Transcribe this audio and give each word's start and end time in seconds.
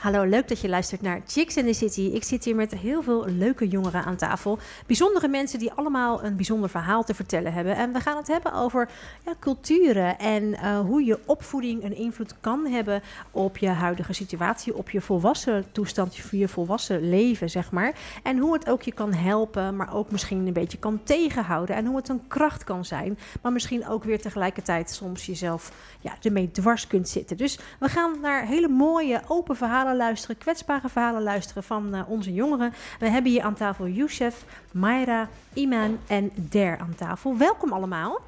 Hallo, 0.00 0.24
leuk 0.24 0.48
dat 0.48 0.60
je 0.60 0.68
luistert 0.68 1.02
naar 1.02 1.20
Chicks 1.26 1.56
in 1.56 1.66
the 1.66 1.72
City. 1.72 2.00
Ik 2.00 2.24
zit 2.24 2.44
hier 2.44 2.54
met 2.54 2.74
heel 2.74 3.02
veel 3.02 3.26
leuke 3.26 3.68
jongeren 3.68 4.04
aan 4.04 4.16
tafel. 4.16 4.58
Bijzondere 4.86 5.28
mensen 5.28 5.58
die 5.58 5.72
allemaal 5.72 6.24
een 6.24 6.36
bijzonder 6.36 6.70
verhaal 6.70 7.04
te 7.04 7.14
vertellen 7.14 7.52
hebben. 7.52 7.76
En 7.76 7.92
we 7.92 8.00
gaan 8.00 8.16
het 8.16 8.26
hebben 8.26 8.52
over 8.52 8.88
ja, 9.24 9.32
culturen 9.40 10.18
en 10.18 10.42
uh, 10.42 10.78
hoe 10.78 11.04
je 11.04 11.18
opvoeding 11.26 11.84
een 11.84 11.96
invloed 11.96 12.34
kan 12.40 12.66
hebben 12.66 13.02
op 13.30 13.58
je 13.58 13.68
huidige 13.68 14.12
situatie, 14.12 14.76
op 14.76 14.90
je 14.90 15.00
volwassen 15.00 15.64
toestand, 15.72 16.16
je 16.30 16.48
volwassen 16.48 17.08
leven, 17.08 17.50
zeg 17.50 17.70
maar. 17.70 17.92
En 18.22 18.38
hoe 18.38 18.52
het 18.52 18.68
ook 18.68 18.82
je 18.82 18.92
kan 18.92 19.12
helpen, 19.14 19.76
maar 19.76 19.94
ook 19.94 20.10
misschien 20.10 20.46
een 20.46 20.52
beetje 20.52 20.78
kan 20.78 21.00
tegenhouden. 21.02 21.76
En 21.76 21.86
hoe 21.86 21.96
het 21.96 22.08
een 22.08 22.26
kracht 22.28 22.64
kan 22.64 22.84
zijn, 22.84 23.18
maar 23.42 23.52
misschien 23.52 23.88
ook 23.88 24.04
weer 24.04 24.20
tegelijkertijd 24.20 24.90
soms 24.90 25.26
jezelf 25.26 25.72
ja, 26.00 26.12
ermee 26.22 26.50
dwars 26.50 26.86
kunt 26.86 27.08
zitten. 27.08 27.36
Dus 27.36 27.58
we 27.78 27.88
gaan 27.88 28.20
naar 28.20 28.46
hele 28.46 28.68
mooie, 28.68 29.20
open 29.28 29.56
verhalen 29.56 29.88
luisteren, 29.96 30.38
kwetsbare 30.38 30.88
verhalen 30.88 31.22
luisteren 31.22 31.62
van 31.62 31.94
uh, 31.94 32.02
onze 32.06 32.32
jongeren. 32.32 32.72
We 32.98 33.08
hebben 33.08 33.30
hier 33.30 33.42
aan 33.42 33.54
tafel 33.54 33.86
Youssef, 33.86 34.44
Mayra, 34.72 35.28
Iman 35.52 35.98
en 36.06 36.30
Der 36.34 36.78
aan 36.78 36.94
tafel. 36.94 37.36
Welkom 37.36 37.72
allemaal. 37.72 38.20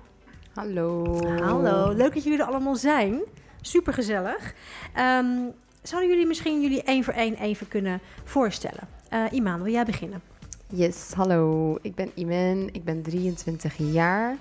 Hallo. 0.55 1.19
Hallo, 1.41 1.93
leuk 1.93 2.15
dat 2.15 2.25
jullie 2.25 2.39
er 2.39 2.47
allemaal 2.47 2.77
zijn. 2.77 3.20
Super 3.61 3.93
gezellig. 3.93 4.55
Um, 4.98 5.53
zouden 5.83 6.11
jullie 6.11 6.27
misschien 6.27 6.62
jullie 6.62 6.83
één 6.83 7.05
voor 7.05 7.15
één 7.15 7.34
even 7.34 7.69
kunnen 7.69 8.01
voorstellen? 8.25 8.89
Uh, 9.12 9.25
Iman, 9.31 9.62
wil 9.62 9.73
jij 9.73 9.84
beginnen? 9.84 10.23
Yes, 10.69 11.12
hallo. 11.12 11.79
Ik 11.83 11.95
ben 11.95 12.11
Iman, 12.15 12.69
ik 12.73 12.84
ben 12.84 13.03
23 13.03 13.75
jaar 13.77 14.37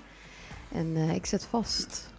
en 0.72 0.86
uh, 0.86 1.14
ik 1.14 1.26
zit 1.26 1.44
vast. 1.44 2.10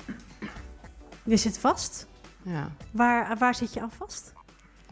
Je 1.23 1.37
zit 1.37 1.57
vast? 1.57 2.07
Ja. 2.41 2.71
Waar, 2.91 3.37
waar 3.37 3.55
zit 3.55 3.73
je 3.73 3.81
aan 3.81 3.91
vast? 3.91 4.33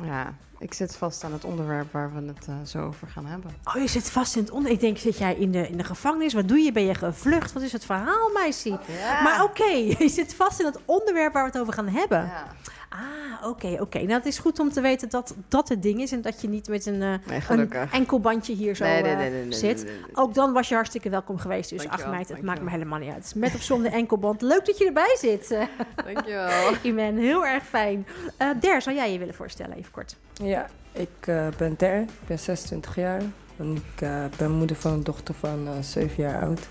Ja, 0.04 0.34
ik 0.60 0.74
zit 0.74 0.96
vast 0.96 1.24
aan 1.24 1.34
het 1.34 1.44
onderwerp 1.44 1.92
waar 1.92 2.14
we 2.14 2.22
het 2.28 2.48
uh, 2.50 2.56
zo 2.66 2.86
over 2.86 3.08
gaan 3.08 3.26
hebben. 3.26 3.52
Oh, 3.64 3.82
je 3.82 3.88
zit 3.88 4.10
vast 4.10 4.36
in 4.36 4.42
het 4.42 4.52
onder. 4.52 4.72
Ik 4.72 4.80
denk, 4.80 4.98
zit 4.98 5.18
jij 5.18 5.36
in 5.36 5.52
de, 5.52 5.68
in 5.68 5.78
de 5.78 5.84
gevangenis? 5.84 6.34
Wat 6.34 6.48
doe 6.48 6.60
je? 6.60 6.72
Ben 6.72 6.84
je 6.84 6.96
gevlucht? 6.96 7.54
Wat 7.54 7.64
is 7.64 7.72
het 7.72 7.86
verhaal, 7.86 8.30
meisje? 8.34 8.70
Ja. 8.70 9.22
Maar 9.22 9.44
oké, 9.44 9.62
okay, 9.62 9.96
je 10.00 10.10
zit 10.10 10.36
vast 10.36 10.60
in 10.60 10.66
het 10.66 10.80
onderwerp 10.86 11.34
waar 11.34 11.44
we 11.44 11.50
het 11.52 11.60
over 11.60 11.74
gaan 11.74 11.88
hebben. 11.88 12.20
Ja. 12.20 12.48
Ah, 12.94 13.48
oké, 13.50 13.68
oké. 13.68 13.82
Okay. 13.82 14.02
Nou, 14.02 14.14
het 14.14 14.26
is 14.26 14.40
goed 14.40 14.60
om 14.60 14.72
te 14.72 14.82
weten 14.82 15.10
dat 15.10 15.36
dat 15.48 15.70
het 15.70 15.82
ding 15.82 16.02
is 16.02 16.12
en 16.12 16.22
dat 16.22 16.42
je 16.42 16.50
niet 16.50 16.68
met 16.68 16.86
een, 16.86 17.02
uh, 17.02 17.14
nee, 17.28 17.42
een 17.48 17.72
enkel 17.92 18.20
bandje 18.20 18.54
hier 18.54 18.76
zo 18.76 18.84
nee, 18.84 19.02
nee, 19.02 19.46
uh, 19.46 19.54
zit. 19.54 19.86
Ook 20.14 20.34
dan 20.34 20.54
was 20.54 20.70
je 20.70 20.76
hartstikke 20.76 21.10
welkom 21.10 21.38
geweest. 21.38 21.70
Dus 21.70 21.88
ach 21.88 22.08
meid, 22.08 22.30
het 22.30 22.42
maakt 22.42 22.62
me 22.62 22.70
helemaal 22.70 23.00
niet 23.00 23.12
uit. 23.12 23.34
Met 23.36 23.56
of 23.56 23.62
zonder 23.62 23.92
enkelband. 23.92 24.42
Leuk 24.42 24.66
dat 24.66 24.78
je 24.78 24.86
erbij 24.86 25.16
zit. 25.20 25.48
Dankjewel. 26.06 26.74
Iman, 26.82 27.18
heel 27.18 27.46
erg 27.46 27.64
fijn. 27.64 28.08
Uh, 28.42 28.48
Der, 28.60 28.82
zou 28.82 28.96
jij 28.96 29.12
je 29.12 29.20
willen 29.20 29.34
voorstellen, 29.34 29.78
even 29.78 29.92
kort? 29.92 30.16
Ja, 30.34 30.70
ik 30.92 31.32
ben 31.58 31.74
Der, 31.78 32.02
ik 32.02 32.28
ben 32.28 32.40
26 32.40 32.96
jaar. 32.96 33.22
En 33.58 33.76
ik 33.76 34.08
ben 34.38 34.52
moeder 34.52 34.76
van 34.76 34.92
een 34.92 35.04
dochter 35.04 35.34
van 35.34 35.84
7 35.84 36.24
jaar 36.24 36.42
oud. 36.42 36.68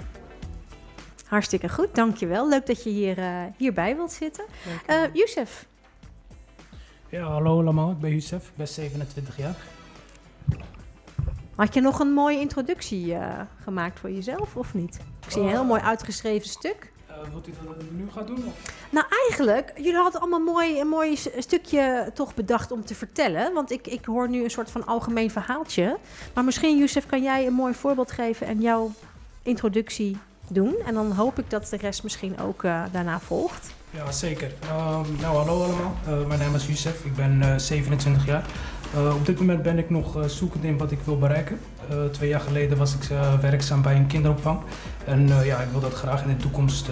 Hartstikke 1.27 1.69
goed, 1.69 1.95
dankjewel. 1.95 2.49
Leuk 2.49 2.67
dat 2.67 2.83
je 2.83 2.91
hier, 2.91 3.17
hierbij 3.57 3.97
wilt 3.97 4.13
zitten. 4.13 4.45
Youssef, 5.13 5.69
ja, 7.11 7.23
hallo 7.23 7.61
allemaal. 7.61 7.91
Ik 7.91 7.99
ben 7.99 8.11
Youssef. 8.11 8.49
Ik 8.49 8.57
ben 8.57 8.69
27 8.69 9.37
jaar. 9.37 9.57
Had 11.55 11.75
je 11.75 11.81
nog 11.81 12.01
een 12.01 12.13
mooie 12.13 12.41
introductie 12.41 13.07
uh, 13.07 13.41
gemaakt 13.63 14.01
voor 14.01 14.11
jezelf 14.11 14.57
of 14.57 14.75
niet? 14.75 15.01
Ik 15.25 15.31
zie 15.31 15.43
een 15.43 15.49
heel 15.49 15.65
mooi 15.65 15.81
uitgeschreven 15.81 16.49
stuk. 16.49 16.93
Uh, 17.11 17.17
wilt 17.31 17.49
u 17.49 17.53
dat 17.65 17.77
nu 17.91 18.11
gaan 18.11 18.27
doen? 18.27 18.47
Of? 18.47 18.75
Nou, 18.91 19.07
eigenlijk, 19.29 19.73
jullie 19.77 19.95
hadden 19.95 20.21
allemaal 20.21 20.55
mooi, 20.55 20.81
een 20.81 20.89
mooi 20.89 21.17
stukje 21.39 22.11
toch 22.15 22.35
bedacht 22.35 22.73
om 22.73 22.85
te 22.85 22.95
vertellen. 22.95 23.53
Want 23.53 23.71
ik, 23.71 23.87
ik 23.87 24.05
hoor 24.05 24.29
nu 24.29 24.45
een 24.45 24.51
soort 24.51 24.71
van 24.71 24.87
algemeen 24.87 25.31
verhaaltje. 25.31 25.99
Maar 26.35 26.45
misschien, 26.45 26.79
Youssef, 26.79 27.07
kan 27.07 27.23
jij 27.23 27.47
een 27.47 27.53
mooi 27.53 27.75
voorbeeld 27.75 28.11
geven 28.11 28.47
en 28.47 28.61
jouw 28.61 28.91
introductie 29.43 30.17
doen. 30.49 30.75
En 30.87 30.95
dan 30.95 31.13
hoop 31.13 31.39
ik 31.39 31.51
dat 31.51 31.67
de 31.67 31.77
rest 31.77 32.03
misschien 32.03 32.39
ook 32.39 32.63
uh, 32.63 32.85
daarna 32.93 33.21
volgt. 33.21 33.75
Ja, 33.93 34.13
zeker. 34.13 34.53
Um, 34.63 35.17
nou, 35.21 35.37
hallo 35.37 35.65
allemaal. 35.65 35.97
Uh, 36.09 36.27
mijn 36.27 36.41
naam 36.41 36.55
is 36.55 36.67
Youssef. 36.67 37.05
Ik 37.05 37.15
ben 37.15 37.43
uh, 37.43 37.57
27 37.57 38.27
jaar. 38.27 38.45
Uh, 38.95 39.15
op 39.15 39.27
dit 39.27 39.39
moment 39.39 39.63
ben 39.63 39.79
ik 39.79 39.91
nog 39.91 40.19
zoekend 40.27 40.65
in 40.65 40.79
wat 40.79 40.91
ik 40.91 40.99
wil 41.05 41.19
bereiken. 41.19 41.61
twee 42.11 42.29
jaar 42.29 42.41
geleden 42.41 42.79
was 42.79 42.95
ik 42.95 43.09
werkzaam 43.41 43.83
bij 43.83 43.97
een 43.97 44.07
kinderopvang. 44.07 44.61
En 45.05 45.29
ja, 45.45 45.61
ik 45.61 45.71
wil 45.71 45.81
dat 45.81 45.95
graag 45.95 46.23
in 46.23 46.29
de 46.29 46.37
toekomst 46.37 46.89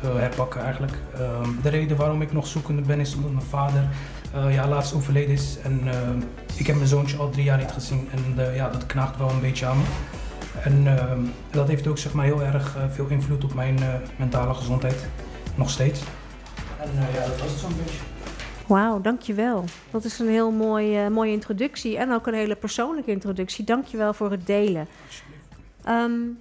herpakken 0.00 0.62
eigenlijk. 0.62 0.92
Ehm, 1.14 1.48
de 1.62 1.68
reden 1.68 1.96
waarom 1.96 2.22
ik 2.22 2.32
nog 2.32 2.46
zoekende 2.46 2.82
ben 2.82 3.00
is 3.00 3.14
omdat 3.14 3.32
mijn 3.32 3.46
vader 3.46 3.88
ja, 4.50 4.68
laatst 4.68 4.94
overleden 4.94 5.34
is. 5.34 5.58
En 5.62 5.80
ik 6.56 6.66
heb 6.66 6.76
mijn 6.76 6.88
zoontje 6.88 7.16
al 7.16 7.30
drie 7.30 7.44
jaar 7.44 7.58
niet 7.58 7.72
gezien. 7.72 8.08
En 8.10 8.54
ja, 8.54 8.68
dat 8.68 8.86
knaagt 8.86 9.18
wel 9.18 9.30
een 9.30 9.40
beetje 9.40 9.66
aan 9.66 9.76
me. 9.76 9.84
En 10.62 10.98
ehm, 10.98 11.20
dat 11.50 11.68
heeft 11.68 11.86
ook 11.86 11.98
zeg 11.98 12.12
maar, 12.12 12.24
heel 12.24 12.42
erg 12.42 12.76
veel 12.90 13.06
invloed 13.06 13.44
op 13.44 13.54
mijn 13.54 13.78
mentale 14.16 14.54
gezondheid 14.54 15.06
nog 15.56 15.70
steeds. 15.70 16.02
En 16.80 16.90
uh, 16.94 17.14
ja, 17.14 17.26
dat 17.26 17.40
was 17.40 17.50
het 17.50 17.60
zo'n 17.60 17.76
beetje. 17.76 17.98
Wauw, 18.66 19.00
dankjewel. 19.00 19.64
Dat 19.90 20.04
is 20.04 20.18
een 20.18 20.28
heel 20.28 20.50
mooie, 20.50 21.10
mooie 21.10 21.32
introductie 21.32 21.98
en 21.98 22.12
ook 22.12 22.26
een 22.26 22.34
hele 22.34 22.56
persoonlijke 22.56 23.10
introductie. 23.10 23.64
Dankjewel 23.64 24.14
voor 24.14 24.30
het 24.30 24.46
delen. 24.46 24.88
Um, 25.88 26.38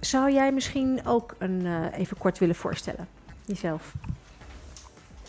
zou 0.00 0.32
jij 0.32 0.52
misschien 0.52 1.00
ook 1.06 1.34
een, 1.38 1.60
uh, 1.60 1.98
even 1.98 2.16
kort 2.18 2.38
willen 2.38 2.54
voorstellen? 2.54 3.08
Jezelf. 3.44 3.94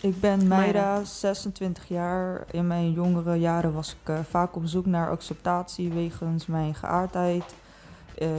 Ik 0.01 0.19
ben 0.19 0.47
Meira, 0.47 1.03
26 1.03 1.87
jaar. 1.87 2.45
In 2.51 2.67
mijn 2.67 2.91
jongere 2.91 3.35
jaren 3.35 3.73
was 3.73 3.95
ik 4.01 4.09
uh, 4.09 4.19
vaak 4.29 4.55
op 4.55 4.65
zoek 4.65 4.85
naar 4.85 5.09
acceptatie 5.09 5.89
wegens 5.89 6.45
mijn 6.45 6.75
geaardheid. 6.75 7.43
Uh, 8.19 8.29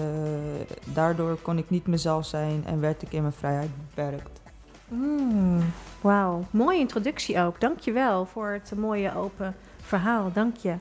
daardoor 0.85 1.37
kon 1.43 1.59
ik 1.59 1.71
niet 1.71 1.87
mezelf 1.87 2.27
zijn 2.27 2.65
en 2.67 2.81
werd 2.81 3.03
ik 3.03 3.13
in 3.13 3.21
mijn 3.21 3.33
vrijheid 3.33 3.71
beperkt. 3.77 4.41
Mm, 4.89 5.73
Wauw, 6.01 6.45
mooie 6.51 6.79
introductie 6.79 7.41
ook. 7.41 7.61
Dankjewel 7.61 8.27
voor 8.27 8.49
het 8.49 8.73
mooie 8.77 9.15
open 9.15 9.55
verhaal. 9.81 10.33
Dank 10.33 10.57
je. 10.57 10.75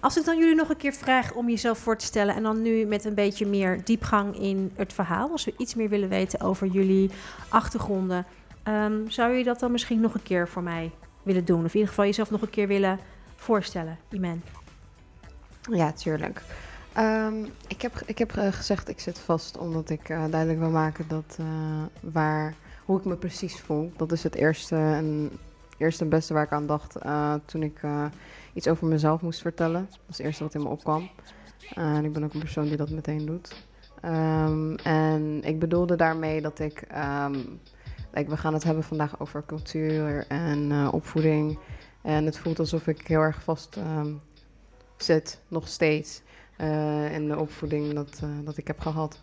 Als 0.00 0.18
ik 0.18 0.24
dan 0.24 0.38
jullie 0.38 0.54
nog 0.54 0.68
een 0.68 0.76
keer 0.76 0.92
vraag 0.92 1.32
om 1.32 1.48
jezelf 1.48 1.78
voor 1.78 1.96
te 1.96 2.04
stellen 2.04 2.34
en 2.34 2.42
dan 2.42 2.62
nu 2.62 2.84
met 2.84 3.04
een 3.04 3.14
beetje 3.14 3.46
meer 3.46 3.84
diepgang 3.84 4.38
in 4.38 4.72
het 4.74 4.92
verhaal, 4.92 5.30
als 5.30 5.44
we 5.44 5.54
iets 5.58 5.74
meer 5.74 5.88
willen 5.88 6.08
weten 6.08 6.40
over 6.40 6.66
jullie 6.66 7.10
achtergronden, 7.48 8.26
um, 8.68 9.10
zou 9.10 9.32
je 9.32 9.44
dat 9.44 9.60
dan 9.60 9.72
misschien 9.72 10.00
nog 10.00 10.14
een 10.14 10.22
keer 10.22 10.48
voor 10.48 10.62
mij 10.62 10.90
willen 11.22 11.44
doen? 11.44 11.64
Of 11.64 11.70
in 11.70 11.72
ieder 11.72 11.88
geval 11.88 12.04
jezelf 12.04 12.30
nog 12.30 12.42
een 12.42 12.50
keer 12.50 12.66
willen 12.66 12.98
voorstellen, 13.36 13.98
Iman? 14.10 14.42
Ja, 15.70 15.92
tuurlijk. 15.92 16.42
Um, 16.98 17.46
ik 17.68 17.82
heb, 17.82 18.02
ik 18.06 18.18
heb 18.18 18.36
uh, 18.36 18.52
gezegd, 18.52 18.88
ik 18.88 19.00
zit 19.00 19.18
vast 19.18 19.58
omdat 19.58 19.90
ik 19.90 20.08
uh, 20.08 20.24
duidelijk 20.30 20.58
wil 20.58 20.70
maken 20.70 21.08
dat 21.08 21.36
uh, 21.40 21.46
waar, 22.00 22.54
hoe 22.84 22.98
ik 22.98 23.04
me 23.04 23.16
precies 23.16 23.60
voel. 23.60 23.92
Dat 23.96 24.12
is 24.12 24.22
het 24.22 24.34
eerste 24.34 24.76
en, 24.76 25.30
eerste 25.78 26.04
en 26.04 26.10
beste 26.10 26.34
waar 26.34 26.44
ik 26.44 26.52
aan 26.52 26.66
dacht 26.66 26.96
toen 27.44 27.62
ik 27.62 27.80
iets 28.52 28.68
over 28.68 28.86
mezelf 28.86 29.20
moest 29.20 29.40
vertellen. 29.40 29.86
Dat 29.90 29.98
was 30.06 30.16
het 30.16 30.26
eerste 30.26 30.42
wat 30.42 30.54
in 30.54 30.62
me 30.62 30.68
opkwam. 30.68 31.10
en 31.74 32.04
ik 32.04 32.12
ben 32.12 32.24
ook 32.24 32.34
een 32.34 32.40
persoon 32.40 32.64
die 32.64 32.76
dat 32.76 32.90
meteen 32.90 33.26
doet. 33.26 33.66
Um, 34.04 34.74
en 34.74 35.40
ik 35.42 35.58
bedoelde 35.58 35.96
daarmee 35.96 36.40
dat 36.40 36.58
ik. 36.58 36.86
Um, 37.26 37.60
we 38.10 38.36
gaan 38.36 38.54
het 38.54 38.64
hebben 38.64 38.84
vandaag 38.84 39.20
over 39.20 39.42
cultuur 39.46 40.26
en 40.28 40.88
opvoeding. 40.88 41.58
En 42.02 42.24
het 42.24 42.38
voelt 42.38 42.58
alsof 42.58 42.86
ik 42.86 43.06
heel 43.06 43.20
erg 43.20 43.42
vast 43.42 43.78
zit, 44.96 45.40
nog 45.48 45.68
steeds 45.68 46.22
uh, 46.58 47.14
en 47.14 47.28
de 47.28 47.38
opvoeding 47.38 47.94
dat, 47.94 48.20
uh, 48.24 48.30
dat 48.44 48.56
ik 48.56 48.66
heb 48.66 48.80
gehad. 48.80 49.22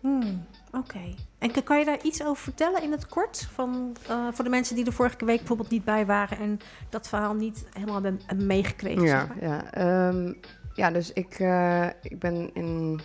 Hmm, 0.00 0.46
Oké. 0.66 0.78
Okay. 0.78 1.14
En 1.38 1.64
kan 1.64 1.78
je 1.78 1.84
daar 1.84 2.02
iets 2.02 2.22
over 2.22 2.42
vertellen 2.42 2.82
in 2.82 2.90
het 2.90 3.06
kort? 3.06 3.48
Van, 3.52 3.96
uh, 4.10 4.28
voor 4.32 4.44
de 4.44 4.50
mensen 4.50 4.76
die 4.76 4.86
er 4.86 4.92
vorige 4.92 5.24
week 5.24 5.38
bijvoorbeeld 5.38 5.70
niet 5.70 5.84
bij 5.84 6.06
waren 6.06 6.38
en 6.38 6.58
dat 6.88 7.08
verhaal 7.08 7.34
niet 7.34 7.66
helemaal 7.72 8.02
hebben 8.02 8.46
meegekregen. 8.46 9.02
Ja, 9.02 9.26
zeg 9.26 9.28
maar. 9.28 9.74
ja. 9.84 10.08
Um, 10.08 10.36
ja, 10.74 10.90
dus 10.90 11.12
ik, 11.12 11.32
ik 12.02 12.18
ben 12.18 12.54
in, 12.54 13.00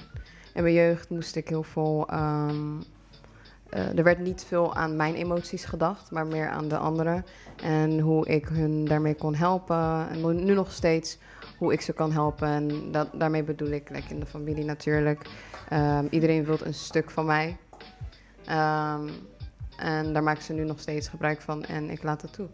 in 0.54 0.62
mijn 0.64 0.74
jeugd 0.74 1.10
moest 1.10 1.36
ik 1.36 1.48
heel 1.48 1.64
veel. 1.64 2.08
Um, 2.14 2.84
er 3.72 4.04
werd 4.04 4.20
niet 4.20 4.44
veel 4.48 4.76
aan 4.76 4.96
mijn 4.96 5.16
emoties 5.16 5.66
gedacht, 5.66 6.12
maar 6.12 6.28
meer 6.28 6.50
aan 6.50 6.68
de 6.68 6.78
anderen. 6.78 7.26
En 7.64 8.00
hoe 8.00 8.28
ik 8.28 8.46
hun 8.46 8.86
daarmee 8.86 9.16
kon 9.16 9.36
helpen. 9.36 10.10
En 10.10 10.46
nu 10.46 10.54
nog 10.54 10.72
steeds 10.72 11.18
hoe 11.62 11.74
ik 11.74 11.82
ze 11.82 11.94
kan 11.94 12.12
helpen. 12.12 12.48
En 12.48 12.92
dat, 12.92 13.08
daarmee 13.14 13.44
bedoel 13.44 13.70
ik 13.70 13.90
like 13.90 14.14
in 14.14 14.20
de 14.20 14.26
familie 14.26 14.66
natuurlijk. 14.66 15.30
Um, 15.74 16.08
iedereen 16.10 16.46
wil 16.46 16.58
een 16.64 16.74
stuk 16.74 17.10
van 17.12 17.26
mij. 17.26 17.58
Um, 18.50 19.10
en 19.78 20.14
daar 20.14 20.24
maken 20.24 20.44
ze 20.44 20.54
nu 20.54 20.64
nog 20.64 20.80
steeds 20.80 21.08
gebruik 21.08 21.42
van 21.42 21.64
en 21.64 21.90
ik 21.90 22.04
laat 22.04 22.22
het 22.22 22.34
toe. 22.34 22.48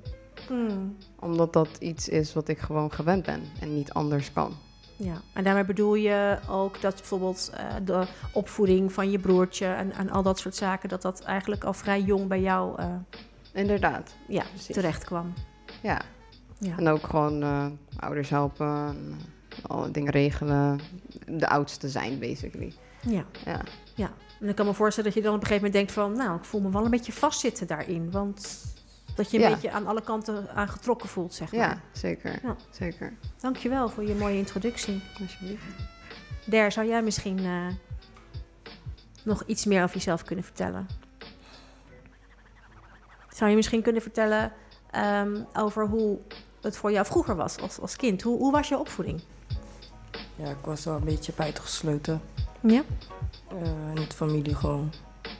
Hmm. 0.47 0.97
Omdat 1.19 1.53
dat 1.53 1.69
iets 1.79 2.09
is 2.09 2.33
wat 2.33 2.47
ik 2.47 2.59
gewoon 2.59 2.91
gewend 2.91 3.25
ben 3.25 3.41
en 3.59 3.73
niet 3.73 3.93
anders 3.93 4.33
kan. 4.33 4.53
Ja, 4.95 5.21
en 5.33 5.43
daarmee 5.43 5.65
bedoel 5.65 5.95
je 5.95 6.37
ook 6.49 6.81
dat 6.81 6.95
bijvoorbeeld 6.95 7.51
eh, 7.53 7.65
de 7.85 8.07
opvoeding 8.33 8.93
van 8.93 9.11
je 9.11 9.19
broertje 9.19 9.65
en, 9.65 9.91
en 9.91 10.09
al 10.09 10.23
dat 10.23 10.39
soort 10.39 10.55
zaken, 10.55 10.89
dat 10.89 11.01
dat 11.01 11.21
eigenlijk 11.21 11.63
al 11.63 11.73
vrij 11.73 12.01
jong 12.01 12.27
bij 12.27 12.41
jou 12.41 12.79
eh, 12.79 12.95
Inderdaad, 13.53 14.15
ja, 14.27 14.43
Precies. 14.49 14.75
terecht 14.75 15.03
kwam. 15.03 15.33
ja. 15.81 16.01
Ja. 16.59 16.77
En 16.77 16.87
ook 16.87 17.05
gewoon 17.07 17.41
eh, 17.43 17.65
ouders 17.97 18.29
helpen, 18.29 18.67
en, 18.67 19.15
eh, 19.49 19.57
alle 19.67 19.91
dingen 19.91 20.11
regelen. 20.11 20.79
De 21.27 21.47
oudste 21.49 21.89
zijn, 21.89 22.19
basically. 22.19 22.73
ja. 23.01 23.25
Ja, 23.95 24.11
En 24.39 24.49
ik 24.49 24.55
kan 24.55 24.65
me 24.65 24.73
voorstellen 24.73 25.09
dat 25.13 25.19
je 25.19 25.25
dan 25.25 25.35
op 25.35 25.41
een 25.41 25.47
gegeven 25.47 25.71
moment 25.71 25.87
denkt 25.87 26.01
van, 26.01 26.25
nou, 26.25 26.37
ik 26.37 26.45
voel 26.45 26.61
me 26.61 26.71
wel 26.71 26.85
een 26.85 26.91
beetje 26.91 27.11
vastzitten 27.13 27.67
daarin. 27.67 28.11
Want 28.11 28.65
dat 29.15 29.31
je 29.31 29.37
een 29.37 29.43
Ja. 29.43 29.49
beetje 29.49 29.71
aan 29.71 29.87
alle 29.87 30.01
kanten 30.01 30.49
aangetrokken 30.55 31.09
voelt, 31.09 31.33
zeg 31.33 31.51
maar. 31.51 31.59
ja 31.61 31.81
zeker. 31.91 32.39
Ja. 32.43 32.55
Zeker. 32.69 33.13
Dankjewel 33.37 33.89
voor 33.89 34.03
je 34.03 34.13
mooie 34.15 34.37
introductie. 34.37 35.01
Alsjeblieft. 35.21 35.63
Der, 36.45 36.71
zou 36.71 36.87
jij 36.87 37.01
misschien 37.03 37.39
eh, 37.39 37.67
nog 39.23 39.43
iets 39.45 39.65
meer 39.65 39.83
over 39.83 39.95
jezelf 39.95 40.23
kunnen 40.23 40.45
vertellen? 40.45 40.87
Zou 43.29 43.49
je 43.49 43.55
misschien 43.55 43.81
kunnen 43.81 44.01
vertellen 44.01 44.51
ehm, 44.91 45.43
over 45.53 45.87
hoe 45.87 46.19
het 46.67 46.77
voor 46.77 46.91
jou 46.91 47.05
vroeger 47.05 47.35
was 47.35 47.57
als, 47.57 47.79
als 47.79 47.95
kind? 47.95 48.21
Hoe, 48.21 48.37
hoe 48.37 48.51
was 48.51 48.67
je 48.67 48.79
opvoeding? 48.79 49.21
Ja, 50.35 50.49
ik 50.49 50.65
was 50.65 50.85
wel 50.85 50.95
een 50.95 51.03
beetje 51.03 51.33
buitengesloten. 51.35 52.21
Ja? 52.61 52.83
eh 53.47 53.89
in 53.95 54.01
het 54.01 54.13
familie 54.13 54.55
gewoon. 54.55 54.91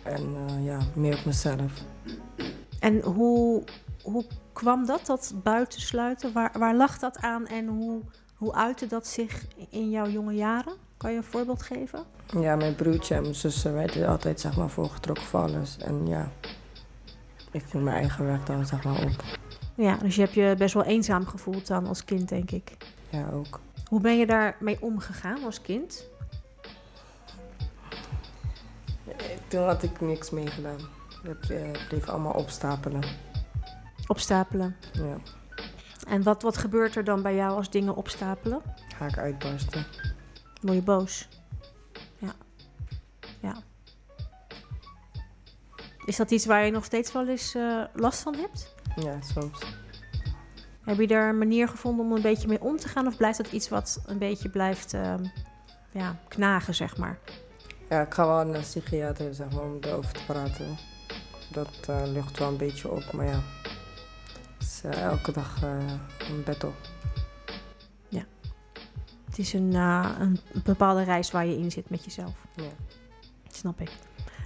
En 0.04 0.36
eh, 0.48 0.66
ja, 0.66 0.80
meer 0.94 1.18
op 1.18 1.26
mezelf. 1.26 1.72
En 2.80 3.02
hoe, 3.02 3.64
hoe 4.02 4.26
kwam 4.54 4.86
dat, 4.86 5.06
dat 5.06 5.34
buitensluiten? 5.44 6.34
Waar, 6.34 6.52
waar 6.60 6.76
lag 6.76 7.00
dat 7.00 7.18
aan 7.18 7.48
en 7.48 7.68
hoe, 7.68 8.02
hoe 8.36 8.54
uitte 8.54 8.88
dat 8.88 9.08
zich 9.08 9.46
in 9.70 9.90
jouw 9.90 10.08
jonge 10.08 10.34
jaren? 10.34 10.74
Kan 10.98 11.12
je 11.12 11.18
een 11.18 11.24
voorbeeld 11.24 11.62
geven? 11.62 12.04
Ja, 12.40 12.56
mijn 12.56 12.76
broertje 12.76 13.16
en 13.16 13.22
mijn 13.22 13.36
zussen 13.36 13.74
werden 13.74 14.08
altijd 14.08 14.40
zeg 14.40 14.58
maar 14.58 14.70
voorgetrokken 14.70 15.26
voor 15.26 15.40
alles. 15.40 15.78
En 15.78 16.08
ja, 16.08 16.32
ik 17.52 17.64
ging 17.70 17.84
mijn 17.84 17.96
eigen 17.96 18.26
weg 18.26 18.44
dan 18.44 18.66
zeg 18.66 18.84
maar 18.84 19.02
op. 19.02 19.37
Ja, 19.78 19.96
dus 19.96 20.16
je 20.16 20.22
hebt 20.22 20.34
je 20.34 20.56
best 20.58 20.74
wel 20.74 20.84
eenzaam 20.84 21.26
gevoeld 21.26 21.68
dan 21.68 21.88
als 21.88 22.04
kind, 22.04 22.30
denk 22.30 22.52
ik. 22.52 22.78
Ja, 23.10 23.30
ook. 23.30 23.60
Hoe 23.88 24.02
ben 24.02 24.18
je 24.18 24.26
daarmee 24.26 24.82
omgegaan 24.82 25.44
als 25.44 25.62
kind? 25.62 26.08
Toen 29.48 29.64
had 29.64 29.84
ik 29.84 30.02
niks 30.02 30.30
meegedaan. 30.30 30.80
Dat 31.24 31.50
eh, 31.50 31.72
bleef 31.88 32.08
allemaal 32.08 32.34
opstapelen. 32.34 33.04
Opstapelen. 34.08 34.76
Ja, 34.94 35.18
En 36.08 36.24
wat, 36.24 36.42
wat 36.42 36.58
gebeurt 36.58 36.96
er 36.96 37.04
dan 37.04 37.22
bij 37.22 37.36
jou 37.36 37.56
als 37.56 37.70
dingen 37.70 37.96
opstapelen? 37.96 38.62
ga 38.96 39.06
ik 39.06 39.18
uitbarsten. 39.18 39.86
Word 40.62 40.76
je 40.76 40.82
boos? 40.84 41.28
Ja. 42.18 42.34
Ja. 43.40 43.56
Is 46.06 46.16
dat 46.16 46.32
iets 46.32 46.46
waar 46.46 46.66
je 46.66 46.72
nog 46.72 46.86
steeds 46.86 47.12
wel 47.12 47.28
eens 47.28 47.56
eh, 47.56 47.84
last 47.94 48.20
van 48.22 48.36
hebt? 48.36 48.76
Ja, 49.02 49.22
soms. 49.22 49.60
Heb 50.84 50.98
je 50.98 51.08
daar 51.08 51.30
een 51.30 51.38
manier 51.38 51.68
gevonden 51.68 52.06
om 52.06 52.12
een 52.12 52.22
beetje 52.22 52.48
mee 52.48 52.62
om 52.62 52.78
te 52.78 52.88
gaan? 52.88 53.08
Of 53.08 53.18
blijft 53.18 53.38
dat 53.38 53.52
iets 53.52 53.70
wat 53.70 54.02
een 54.06 54.18
beetje 54.18 54.50
blijft 54.50 54.94
ehm, 54.94 55.24
ja, 55.92 56.16
knagen, 56.28 56.76
zeg 56.76 56.98
maar? 56.98 57.20
Ja, 57.90 58.02
ik 58.02 58.14
ga 58.14 58.28
wel 58.28 58.46
naar 58.46 58.56
een 58.56 58.62
psychiater 58.62 59.34
zeg 59.34 59.52
maar, 59.52 59.64
om 59.64 59.78
erover 59.82 60.14
te 60.14 60.26
praten. 60.26 60.78
Dat 61.52 61.88
eh, 61.88 62.02
lucht 62.06 62.40
wel 62.40 62.48
een 62.48 62.58
beetje 62.58 62.92
op, 62.92 63.12
maar 63.12 63.26
ja. 63.26 63.42
Het 64.58 64.68
is 64.68 64.82
eh, 64.84 65.04
elke 65.04 65.32
dag 65.32 65.64
eh, 65.64 65.78
een 66.30 66.44
battle. 66.44 66.72
Het 69.38 69.46
is 69.46 69.54
een, 69.54 69.74
een 69.74 70.40
bepaalde 70.64 71.04
reis 71.04 71.32
waar 71.32 71.46
je 71.46 71.58
in 71.58 71.72
zit 71.72 71.90
met 71.90 72.04
jezelf. 72.04 72.46
Ja. 72.56 72.64
Snap 73.52 73.82
ik. 73.82 73.92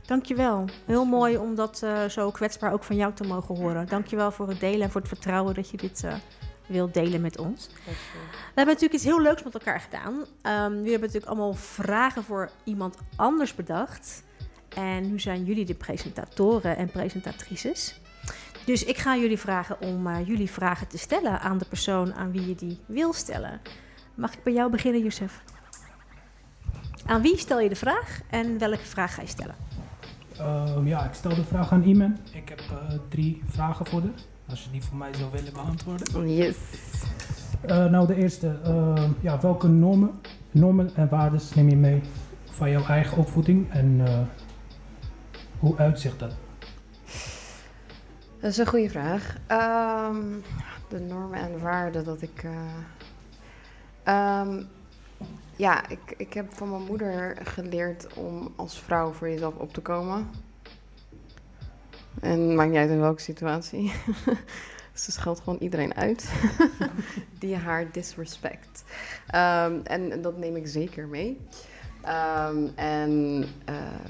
Dankjewel. 0.06 0.66
Heel 0.86 1.06
mooi 1.06 1.38
om 1.38 1.56
dat 1.56 1.82
eh, 1.84 2.06
zo 2.06 2.32
kwetsbaar 2.32 2.74
ook 2.74 2.84
van 2.84 2.96
jou 2.96 3.14
te 3.14 3.24
mogen 3.24 3.56
horen. 3.56 3.88
Dankjewel 3.88 4.32
voor 4.32 4.48
het 4.48 4.60
delen 4.60 4.82
en 4.82 4.92
voor 4.92 5.02
het 5.02 5.10
vertrouwen 5.10 5.54
dat 5.54 5.70
je 5.70 5.78
dit 5.78 6.04
eh 6.04 6.14
wilt 6.72 6.94
delen 6.94 7.22
met 7.22 7.38
ons. 7.38 7.68
We 7.68 8.56
hebben 8.56 8.74
natuurlijk 8.74 8.94
iets 8.94 9.04
heel 9.04 9.22
leuks 9.22 9.44
met 9.44 9.54
elkaar 9.54 9.80
gedaan. 9.80 10.26
Ehm 10.42 10.74
jullie 10.74 10.92
hebben 10.92 11.08
natuurlijk 11.08 11.26
allemaal 11.26 11.54
vragen 11.54 12.24
voor 12.24 12.50
iemand 12.64 12.98
anders 13.16 13.56
bedacht. 13.56 14.24
En 14.76 15.12
nu 15.12 15.20
zijn 15.20 15.44
jullie 15.44 15.66
de 15.66 15.76
presentatoren 15.76 16.78
en 16.78 16.92
presentatrices. 16.92 18.00
Dus 18.66 18.84
ik 18.84 18.98
ga 18.98 19.18
jullie 19.18 19.40
vragen 19.40 19.82
om 19.82 20.08
eh, 20.08 20.28
jullie 20.28 20.52
vragen 20.52 20.88
te 20.88 20.98
stellen 20.98 21.40
aan 21.40 21.58
de 21.58 21.66
persoon 21.66 22.14
aan 22.14 22.32
wie 22.32 22.48
je 22.48 22.56
die 22.56 22.80
wil 22.86 23.14
stellen. 23.14 23.62
Mag 24.16 24.34
ik 24.34 24.44
bij 24.44 24.54
jou 24.54 24.72
beginnen, 24.72 25.02
Youssef? 25.02 25.42
Aan 27.06 27.22
wie 27.22 27.38
stel 27.38 27.60
je 27.60 27.70
de 27.70 27.76
vraag 27.76 28.20
en 28.30 28.58
welke 28.58 28.78
vraag 28.78 29.14
ga 29.14 29.22
je 29.22 29.28
stellen? 29.28 29.56
Ehm, 30.42 30.88
ja, 30.88 31.06
ik 31.06 31.14
stel 31.14 31.36
de 31.36 31.44
vraag 31.44 31.72
aan 31.72 31.84
Iman. 31.84 32.18
Ik 32.32 32.50
heb 32.50 32.60
eh, 32.60 32.98
drie 33.10 33.42
vragen 33.46 33.86
voor 33.86 34.02
haar. 34.02 34.12
Als 34.50 34.64
je 34.64 34.72
die 34.72 34.84
voor 34.84 34.98
mij 34.98 35.14
zou 35.14 35.32
willen 35.32 35.54
beantwoorden. 35.54 36.34
Yes. 36.36 36.56
Eh, 37.62 37.86
nou, 37.86 38.08
de 38.08 38.16
eerste. 38.16 38.60
ehm, 38.64 39.10
ja, 39.20 39.40
welke 39.40 39.68
normen, 39.68 40.12
normen 40.52 40.96
en 40.96 41.10
waarden 41.10 41.40
neem 41.56 41.70
je 41.70 41.76
mee 41.76 42.02
van 42.46 42.70
jouw 42.70 42.86
eigen 42.86 43.18
opvoeding 43.18 43.72
en 43.72 44.02
eh, 44.06 44.20
hoe 45.60 45.78
uitzicht 45.78 46.20
dat? 46.20 46.36
Dat 48.40 48.52
is 48.52 48.58
een 48.58 48.68
goede 48.68 48.90
vraag. 48.90 49.38
Ehm, 49.48 50.22
de 50.90 51.00
normen 51.00 51.40
en 51.40 51.60
waarden 51.60 52.04
dat 52.04 52.22
ik. 52.22 52.46
Ja, 55.62 55.90
ik, 55.90 56.14
ik 56.18 56.34
heb 56.34 56.54
van 56.54 56.70
mijn 56.70 56.84
moeder 56.84 57.38
geleerd 57.44 58.14
om 58.14 58.54
als 58.56 58.80
vrouw 58.80 59.12
voor 59.12 59.30
jezelf 59.30 59.56
op 59.56 59.74
te 59.74 59.82
komen. 59.82 60.30
En 62.20 62.56
maakt 62.56 62.70
niet 62.70 62.80
uit 62.80 62.90
in 62.90 63.00
welke 63.00 63.22
situatie. 63.22 63.92
Ze 64.94 65.12
scheldt 65.12 65.40
gewoon 65.40 65.60
iedereen 65.60 65.96
uit 65.96 66.32
die 67.40 67.56
haar 67.56 67.92
disrespect. 67.92 68.84
Ehm, 69.28 69.80
en 69.84 70.22
dat 70.22 70.38
neem 70.38 70.56
ik 70.56 70.68
zeker 70.68 71.08
mee. 71.08 71.38
Ehm, 72.02 72.68
en 72.76 73.44
ehm, 73.66 74.10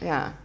ja, 0.00 0.36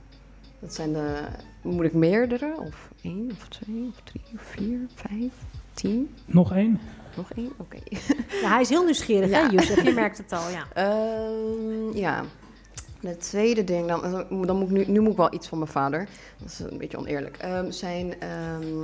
dat 0.59 0.74
zijn 0.74 0.94
de. 0.94 1.27
Moet 1.62 1.85
ik 1.85 1.94
meerdere? 1.94 2.56
Of 2.59 2.92
één, 3.01 3.31
of 3.31 3.47
twee, 3.47 3.88
of 3.88 4.01
drie, 4.03 4.24
of 4.35 4.42
vier, 4.42 4.80
vijf, 4.95 5.33
tien? 5.74 6.15
Nog 6.25 6.53
één? 6.53 6.80
Nog 7.19 7.31
één? 7.36 7.51
Oké. 7.57 7.77
Ja, 8.42 8.50
hij 8.50 8.62
is 8.62 8.69
heel 8.69 8.83
nieuwsgierig, 8.83 9.30
Ja. 9.30 9.45
hè, 9.45 9.51
Youssef? 9.51 9.83
Je 9.83 9.94
merkt 9.94 10.18
het 10.18 10.31
al, 10.31 10.50
ja. 10.50 10.66
Ehm, 10.74 11.98
ja. 11.98 12.24
De 13.01 13.18
tweede 13.18 13.63
ding, 13.63 13.88
dan, 13.88 14.25
dan 14.45 14.57
moet 14.57 14.69
ik 14.69 14.69
nu, 14.69 14.86
nu 14.86 15.00
moet 15.00 15.12
ik 15.12 15.18
wel 15.18 15.33
iets 15.33 15.48
van 15.48 15.57
mijn 15.57 15.71
vader. 15.71 16.07
Dat 16.38 16.49
is 16.52 16.59
een 16.59 16.78
beetje 16.78 16.97
oneerlijk. 16.97 17.38
Ehm, 17.38 17.71
zijn 17.71 18.19
ehm, 18.19 18.83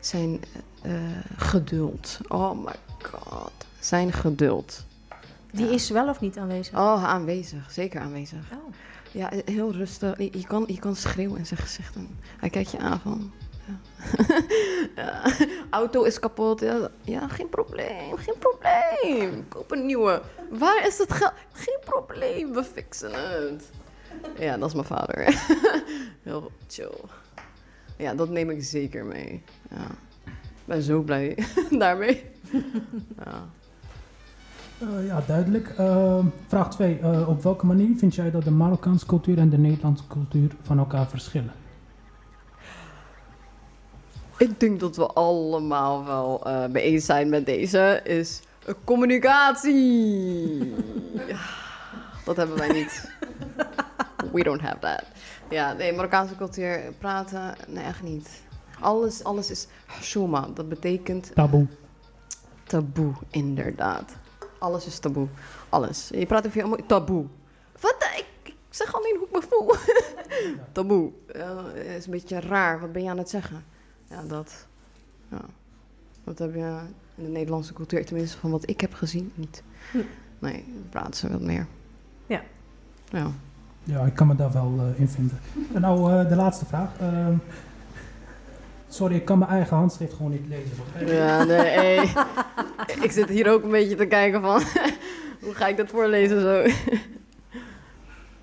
zijn 0.00 0.40
eh, 0.82 0.92
geduld. 1.36 2.18
Oh 2.28 2.64
my 2.64 2.72
god. 3.02 3.50
Zijn 3.80 4.12
geduld. 4.12 4.84
Die 5.52 5.66
Ja. 5.66 5.72
is 5.72 5.90
wel 5.90 6.08
of 6.08 6.20
niet 6.20 6.38
aanwezig? 6.38 6.74
Oh, 6.78 7.04
aanwezig. 7.04 7.70
Zeker 7.70 8.00
aanwezig. 8.00 8.38
Oh. 8.52 8.74
Ja, 9.12 9.30
heel 9.44 9.72
rustig. 9.72 10.18
Je, 10.18 10.28
je 10.38 10.46
kan, 10.46 10.64
je 10.66 10.78
kan 10.78 10.96
schreeuwen 10.96 11.38
in 11.38 11.46
zijn 11.46 11.60
gezicht. 11.60 11.94
En 11.96 12.08
hij 12.38 12.50
kijkt 12.50 12.70
je 12.70 12.78
aan 12.78 13.00
van... 13.00 13.32
Ja. 14.96 15.22
Auto 15.70 16.02
is 16.02 16.18
kapot. 16.18 16.60
Ja, 16.60 16.88
ja, 17.02 17.28
geen 17.28 17.48
probleem. 17.48 18.16
Geen 18.16 18.34
probleem. 18.38 19.48
Koop 19.48 19.70
een 19.70 19.86
nieuwe. 19.86 20.22
Waar 20.50 20.86
is 20.86 20.98
het 20.98 21.12
geld? 21.12 21.32
Geen 21.52 21.78
probleem. 21.84 22.52
We 22.52 22.64
fixen 22.64 23.10
het. 23.12 23.70
Ja, 24.38 24.56
dat 24.56 24.68
is 24.68 24.74
mijn 24.74 24.86
vader. 24.86 25.44
Heel 26.22 26.50
chill. 26.68 26.94
Ja, 27.96 28.14
dat 28.14 28.28
neem 28.28 28.50
ik 28.50 28.62
zeker 28.62 29.04
mee. 29.04 29.42
Ja. 29.70 29.86
Ik 30.24 30.68
ben 30.68 30.82
zo 30.82 31.00
blij 31.00 31.38
daarmee. 31.70 32.24
Ja. 33.16 33.48
Eh, 34.78 35.06
ja, 35.06 35.22
duidelijk. 35.26 35.68
Ehm, 35.68 36.26
vraag 36.46 36.70
2. 36.70 37.26
op 37.26 37.42
welke 37.42 37.66
manier 37.66 37.96
vind 37.96 38.14
jij 38.14 38.30
dat 38.30 38.44
de 38.44 38.50
Marokkaanse 38.50 39.06
cultuur 39.06 39.38
en 39.38 39.50
de 39.50 39.58
Nederlandse 39.58 40.06
cultuur 40.06 40.50
van 40.62 40.78
elkaar 40.78 41.08
verschillen? 41.08 41.52
Ik 44.38 44.60
denk 44.60 44.80
dat 44.80 44.96
we 44.96 45.06
allemaal 45.06 46.04
wel 46.04 46.46
eh 46.46 46.66
mee 46.66 46.82
eens 46.82 47.04
zijn 47.04 47.28
met 47.28 47.46
deze. 47.46 48.00
Is 48.04 48.40
communicatie. 48.84 50.74
ja, 51.28 51.40
dat 52.24 52.36
hebben 52.36 52.56
wij 52.56 52.72
niet. 52.72 53.10
We 54.32 54.42
don't 54.42 54.60
have 54.60 54.78
that. 54.78 55.02
Ja, 55.50 55.72
nee, 55.72 55.92
Marokkaanse 55.92 56.36
cultuur 56.36 56.92
praten, 56.98 57.54
nee, 57.68 57.84
echt 57.84 58.02
niet. 58.02 58.42
Alles, 58.80 59.24
alles 59.24 59.50
is 59.50 59.66
shuma. 60.00 60.48
Dat 60.54 60.68
betekent 60.68 61.30
Taboe. 61.34 61.66
taboe, 62.64 63.12
inderdaad. 63.30 64.12
Alles 64.58 64.86
is 64.86 64.98
taboe. 64.98 65.26
Alles. 65.68 66.08
Je 66.14 66.26
praat 66.26 66.46
over 66.46 66.76
je 66.76 66.86
taboe. 66.86 67.26
Wat? 67.80 67.96
Ik, 68.16 68.26
ik 68.42 68.54
zeg 68.70 68.94
alleen 68.94 69.16
hoe 69.18 69.26
ik 69.26 69.32
me 69.32 69.42
voel. 69.48 69.74
taboe. 70.72 71.12
Ja, 71.32 71.70
is 71.70 72.04
een 72.04 72.10
beetje 72.10 72.40
raar. 72.40 72.80
Wat 72.80 72.92
ben 72.92 73.02
je 73.02 73.10
aan 73.10 73.18
het 73.18 73.30
zeggen? 73.30 73.64
Ja, 74.12 74.22
dat. 74.26 74.66
Ja. 75.28 75.40
Wat 76.24 76.38
heb 76.38 76.54
je... 76.54 76.78
In 77.14 77.24
de 77.24 77.30
Nederlandse 77.30 77.72
cultuur, 77.72 78.06
tenminste 78.06 78.38
van 78.38 78.50
wat 78.50 78.68
ik 78.68 78.80
heb 78.80 78.94
gezien, 78.94 79.32
niet. 79.34 79.62
Hm. 79.90 79.98
Nee, 80.38 80.64
praten 80.90 81.14
ze 81.14 81.30
wat 81.30 81.40
meer. 81.40 81.66
Ja. 82.26 82.42
Ja. 83.08 83.30
Ja, 83.84 84.04
ik 84.04 84.14
kan 84.14 84.26
me 84.26 84.36
daar 84.36 84.52
wel 84.52 84.74
eh, 84.78 85.00
in 85.00 85.08
vinden. 85.08 85.38
En 85.74 85.80
nou, 85.80 86.12
eh, 86.12 86.28
de 86.28 86.36
laatste 86.36 86.66
vraag. 86.66 86.88
Ehm, 87.00 87.34
sorry, 88.88 89.14
ik 89.14 89.24
kan 89.24 89.38
mijn 89.38 89.50
eigen 89.50 89.76
handschrift 89.76 90.12
gewoon 90.12 90.30
niet 90.30 90.48
lezen. 90.48 90.76
begrijp? 90.76 91.08
Ja, 91.08 91.44
nee, 91.44 91.70
hey. 91.78 92.04
ik 93.00 93.10
zit 93.10 93.28
hier 93.28 93.50
ook 93.50 93.62
een 93.62 93.70
beetje 93.70 93.96
te 93.96 94.06
kijken 94.06 94.40
van, 94.40 94.62
hoe 95.44 95.54
ga 95.54 95.66
ik 95.66 95.76
dat 95.76 95.88
voorlezen 95.88 96.40
zo? 96.40 96.64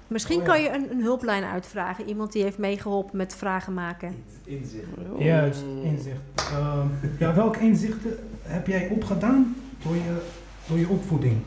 Misschien 0.09 0.39
Oh, 0.39 0.45
ja. 0.45 0.51
kan 0.53 0.61
je 0.61 0.69
een, 0.73 0.91
een 0.91 1.01
hulplijn 1.01 1.43
uitvragen. 1.43 2.07
Iemand 2.07 2.31
die 2.31 2.43
heeft 2.43 2.57
meegeholpen 2.57 3.17
met 3.17 3.35
vragen 3.35 3.73
maken. 3.73 4.23
Inzicht. 4.43 4.85
Juist, 5.17 5.63
inzicht. 5.83 6.19
Ehm, 6.35 6.87
ja, 7.19 7.33
welke 7.35 7.59
inzichten 7.59 8.17
heb 8.41 8.67
jij 8.67 8.87
opgedaan 8.89 9.55
door 9.83 9.95
je, 9.95 10.21
door 10.67 10.77
je 10.79 10.87
opvoeding? 10.89 11.37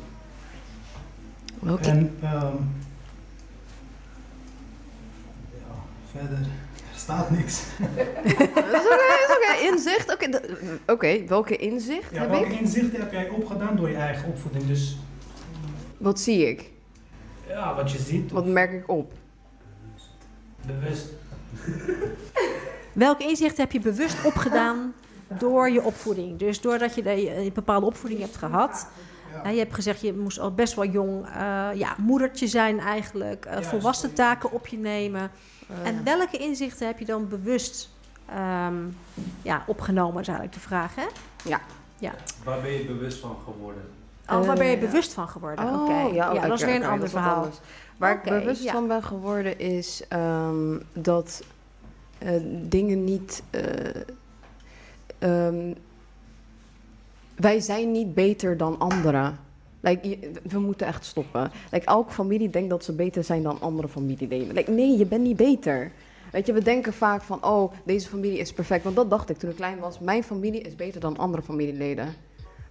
Welke? 1.61 1.89
En 1.89 2.17
ehm, 2.23 2.33
ja, 5.59 5.75
verder, 6.11 6.39
er 6.39 6.99
staat 6.99 7.31
niks. 7.31 7.63
Dat 8.55 8.85
is 8.85 9.37
oké. 9.37 9.71
Inzicht? 9.73 10.17
Oké, 10.87 11.25
welke 11.27 11.57
inzicht 11.57 12.11
Ja, 12.13 12.21
heb 12.21 12.31
welke 12.31 12.47
ik? 12.53 12.61
inzichten 12.61 13.01
heb 13.01 13.13
jij 13.13 13.29
opgedaan 13.29 13.77
door 13.77 13.89
je 13.89 13.95
eigen 13.97 14.29
opvoeding? 14.29 14.67
Dus 14.67 14.99
Wat 15.99 16.21
zie 16.21 16.49
ik? 16.49 16.71
Ja, 17.53 17.75
wat 17.75 17.91
je 17.91 17.99
ziet, 17.99 18.31
Wat 18.31 18.47
merk 18.47 18.73
ik 18.73 18.89
op? 18.89 19.13
bewust. 20.67 21.07
Welke 22.93 23.23
inzichten 23.23 23.63
heb 23.63 23.73
je 23.73 23.81
bewust 23.81 24.25
opgedaan 24.25 24.95
door 25.39 25.71
je 25.71 25.83
opvoeding? 25.83 26.39
Dus 26.39 26.61
doordat 26.61 26.95
je 26.95 27.35
een 27.37 27.51
bepaalde 27.55 27.87
opvoeding 27.87 28.21
hebt 28.21 28.37
gehad. 28.37 28.87
Je 29.45 29.59
hebt 29.59 29.75
gezegd, 29.75 30.01
je 30.01 30.13
moest 30.15 30.39
al 30.39 30.55
best 30.55 30.75
wel 30.75 30.85
jong 30.87 31.27
eh, 31.27 31.69
ja, 31.75 31.95
moedertje 31.99 32.47
zijn 32.47 32.81
eigenlijk. 32.81 33.45
eh, 33.45 33.61
volwassen 33.61 34.13
taken 34.15 34.53
op 34.53 34.67
je 34.67 34.79
nemen. 34.79 35.31
Eh, 35.69 35.87
En 35.89 36.05
welke 36.05 36.37
inzichten 36.37 36.87
heb 36.87 36.99
je 36.99 37.05
dan 37.05 37.29
bewust 37.29 37.91
ehm, 38.29 38.75
ja, 39.43 39.65
opgenomen, 39.67 40.21
is 40.21 40.29
eigenlijk 40.29 40.57
de 40.57 40.63
vraag. 40.63 40.95
Hè? 40.95 41.07
Waar 42.45 42.61
ben 42.61 42.73
je 42.73 42.85
bewust 42.85 43.19
van 43.19 43.37
geworden? 43.45 43.83
Oh, 44.31 44.47
waar 44.47 44.57
ben 44.57 44.67
je 44.67 44.75
Eh, 44.77 44.81
bewust 44.81 45.13
van 45.13 45.29
geworden? 45.29 45.65
Oh, 45.65 45.83
Oké, 45.83 45.93
ja, 46.15 46.33
ja, 46.33 46.47
dat 46.49 46.59
is 46.59 46.65
weer 46.65 46.75
een 46.75 46.85
ander 46.85 47.09
verhaal. 47.09 47.49
Waar 47.97 48.15
ik 48.17 48.23
bewust 48.23 48.63
ja. 48.63 48.73
van 48.73 48.87
ben 48.89 49.03
geworden 49.03 49.59
is 49.59 50.03
ehm, 50.09 50.79
dat 50.93 51.43
eh, 52.19 52.31
dingen 52.69 53.05
niet. 53.05 53.43
eh, 53.51 53.63
ehm, 55.19 55.73
wij 57.37 57.61
zijn 57.61 57.93
niet 57.93 58.15
beter 58.15 58.57
dan 58.57 58.79
anderen. 58.79 59.39
Like, 59.81 60.09
je- 60.09 60.33
we 60.43 60.59
moeten 60.59 60.87
echt 60.87 61.05
stoppen. 61.05 61.51
Like, 61.71 61.87
elke 61.87 62.13
familie 62.13 62.51
denkt 62.51 62.71
dat 62.71 62.85
ze 62.85 62.93
beter 62.93 63.25
zijn 63.25 63.43
dan 63.43 63.61
andere 63.61 63.89
familieleden. 63.89 64.55
Like, 64.55 64.71
nee, 64.71 64.99
je 64.99 65.07
bent 65.07 65.23
niet 65.23 65.37
beter. 65.37 65.93
Weet 66.33 66.47
je, 66.47 66.53
we 66.53 66.63
denken 66.63 66.93
vaak 66.93 67.23
van, 67.23 67.45
oh, 67.45 67.73
deze 67.85 68.09
familie 68.09 68.39
is 68.39 68.53
perfect. 68.53 68.85
Want 68.85 68.97
dat 68.97 69.11
dacht 69.11 69.31
ik 69.31 69.37
toen 69.39 69.51
ik 69.51 69.57
klein 69.57 69.79
was. 69.79 69.99
Mijn 69.99 70.25
familie 70.25 70.61
is 70.61 70.75
beter 70.77 71.01
dan 71.01 71.17
andere 71.19 71.43
familieleden. 71.43 72.15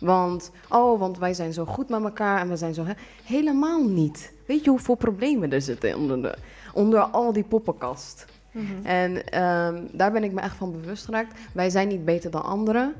Want, 0.01 0.51
oh, 0.69 0.99
want 0.99 1.17
wij 1.17 1.33
zijn 1.33 1.53
zo 1.53 1.65
goed 1.65 1.89
met 1.89 2.03
elkaar 2.03 2.39
en 2.39 2.49
we 2.49 2.55
zijn 2.57 2.73
zo... 2.73 2.85
Helemaal 3.23 3.83
niet. 3.83 4.33
Weet 4.45 4.63
je 4.63 4.69
hoeveel 4.69 4.95
problemen 4.95 5.51
er 5.51 5.61
zitten 5.61 5.95
onder, 5.95 6.21
de, 6.21 6.35
onder 6.73 6.99
al 6.99 7.33
die 7.33 7.43
poppenkast? 7.43 8.25
Mhm. 8.51 8.85
En 8.85 9.27
ehm, 9.27 9.83
daar 9.91 10.11
ben 10.11 10.23
ik 10.23 10.31
me 10.31 10.41
echt 10.41 10.55
van 10.55 10.71
bewust 10.71 11.05
geraakt. 11.05 11.39
Wij 11.53 11.69
zijn 11.69 11.87
niet 11.87 12.05
beter 12.05 12.31
dan 12.31 12.43
anderen, 12.43 12.93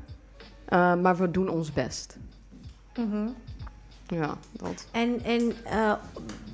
eh, 0.64 0.94
maar 0.94 1.16
we 1.16 1.30
doen 1.30 1.48
ons 1.48 1.72
best. 1.72 2.18
Mhm. 2.96 3.28
Ja, 4.06 4.36
dat. 4.52 4.86
En, 4.90 5.24
en 5.24 5.52
eh, 5.64 5.92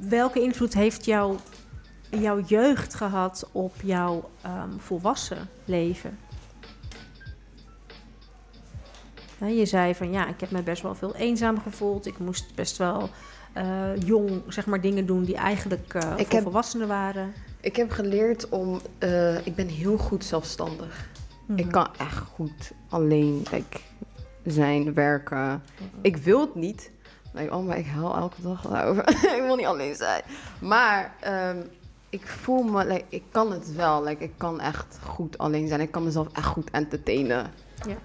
welke 0.00 0.40
invloed 0.40 0.74
heeft 0.74 1.04
jouw, 1.04 1.36
jouw 2.10 2.40
jeugd 2.40 2.94
gehad 2.94 3.48
op 3.52 3.74
jouw 3.82 4.30
ehm, 4.42 4.78
volwassen 4.78 5.48
leven? 5.64 6.18
Je 9.46 9.66
zei 9.66 9.94
van 9.94 10.12
ja, 10.12 10.28
ik 10.28 10.40
heb 10.40 10.50
me 10.50 10.62
best 10.62 10.82
wel 10.82 10.94
veel 10.94 11.14
eenzaam 11.16 11.60
gevoeld. 11.60 12.06
Ik 12.06 12.18
moest 12.18 12.54
best 12.54 12.76
wel 12.76 13.08
eh, 13.52 13.96
jong 14.04 14.42
zeg 14.48 14.66
maar, 14.66 14.80
dingen 14.80 15.06
doen 15.06 15.24
die 15.24 15.36
eigenlijk 15.36 15.94
Ik 15.94 16.26
voor 16.26 16.34
heb- 16.34 16.42
volwassenen 16.42 16.88
waren. 16.88 17.32
Ik 17.60 17.76
heb 17.76 17.90
geleerd 17.90 18.48
om... 18.48 18.80
eh, 18.98 19.46
ik 19.46 19.54
ben 19.54 19.66
heel 19.68 19.96
goed 19.98 20.24
zelfstandig. 20.24 21.08
Ik 21.56 21.64
Mhm. 21.64 21.70
kan 21.70 21.88
echt 21.98 22.16
goed 22.18 22.72
alleen 22.88 23.42
like, 23.50 23.78
zijn, 24.44 24.94
werken. 24.94 25.62
Ik 26.02 26.16
wil 26.16 26.40
het 26.40 26.54
niet. 26.54 26.90
Like, 27.32 27.54
oh, 27.54 27.66
maar 27.66 27.78
ik 27.78 27.86
huil 27.86 28.14
elke 28.16 28.42
dag 28.42 28.66
over. 28.86 29.08
ik 29.36 29.42
wil 29.46 29.56
niet 29.56 29.66
alleen 29.66 29.94
zijn. 29.94 30.22
Maar 30.60 31.14
ehm, 31.20 31.56
ik 32.10 32.26
voel 32.26 32.62
me, 32.62 32.86
like, 32.86 33.04
ik 33.08 33.22
kan 33.30 33.52
het 33.52 33.74
wel. 33.74 34.04
Like, 34.04 34.24
ik 34.24 34.32
kan 34.36 34.60
echt 34.60 34.98
goed 35.02 35.38
alleen 35.38 35.68
zijn. 35.68 35.80
Ik 35.80 35.90
kan 35.90 36.04
mezelf 36.04 36.26
echt 36.32 36.46
goed 36.46 36.70
entertainen. 36.70 37.50
Ja. 37.88 37.96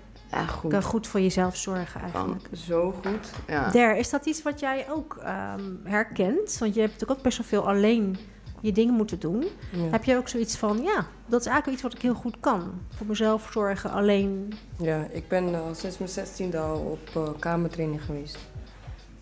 Je 0.42 0.48
goed. 0.48 0.72
kan 0.72 0.84
goed 0.84 1.08
voor 1.08 1.22
jezelf 1.22 1.56
zorgen 1.56 2.02
kan 2.02 2.12
eigenlijk. 2.12 2.48
zo 2.56 2.92
goed. 2.92 3.32
Ja. 3.48 3.72
Der, 3.72 3.98
is 3.98 4.10
dat 4.10 4.26
iets 4.26 4.42
wat 4.42 4.60
jij 4.60 4.86
ook 4.90 5.18
ehm, 5.24 5.62
herkent? 5.84 6.58
Want 6.58 6.74
je 6.74 6.80
hebt 6.80 6.92
natuurlijk 6.92 7.20
ook 7.20 7.22
best 7.22 7.38
wel 7.38 7.48
veel 7.48 7.68
alleen 7.68 8.18
je 8.62 8.72
dingen 8.72 8.94
moeten 8.94 9.20
doen. 9.20 9.46
Ja. 9.72 9.90
Heb 9.92 10.04
je 10.04 10.18
ook 10.18 10.28
zoiets 10.28 10.58
van, 10.58 10.82
ja, 10.82 11.06
dat 11.26 11.40
is 11.40 11.46
eigenlijk 11.46 11.68
iets 11.68 11.82
wat 11.82 11.94
ik 11.94 12.02
heel 12.02 12.14
goed 12.14 12.40
kan. 12.40 12.72
Voor 12.96 13.08
mezelf 13.08 13.50
zorgen, 13.52 13.92
alleen. 13.92 14.54
Ja, 14.78 15.08
ik 15.12 15.28
ben 15.28 15.56
al 15.56 15.76
sinds 15.76 15.98
mijn 15.98 16.10
zestiende 16.10 16.60
al 16.60 16.80
op 16.80 17.10
eh, 17.16 17.40
kamertraining 17.40 18.04
geweest. 18.04 18.38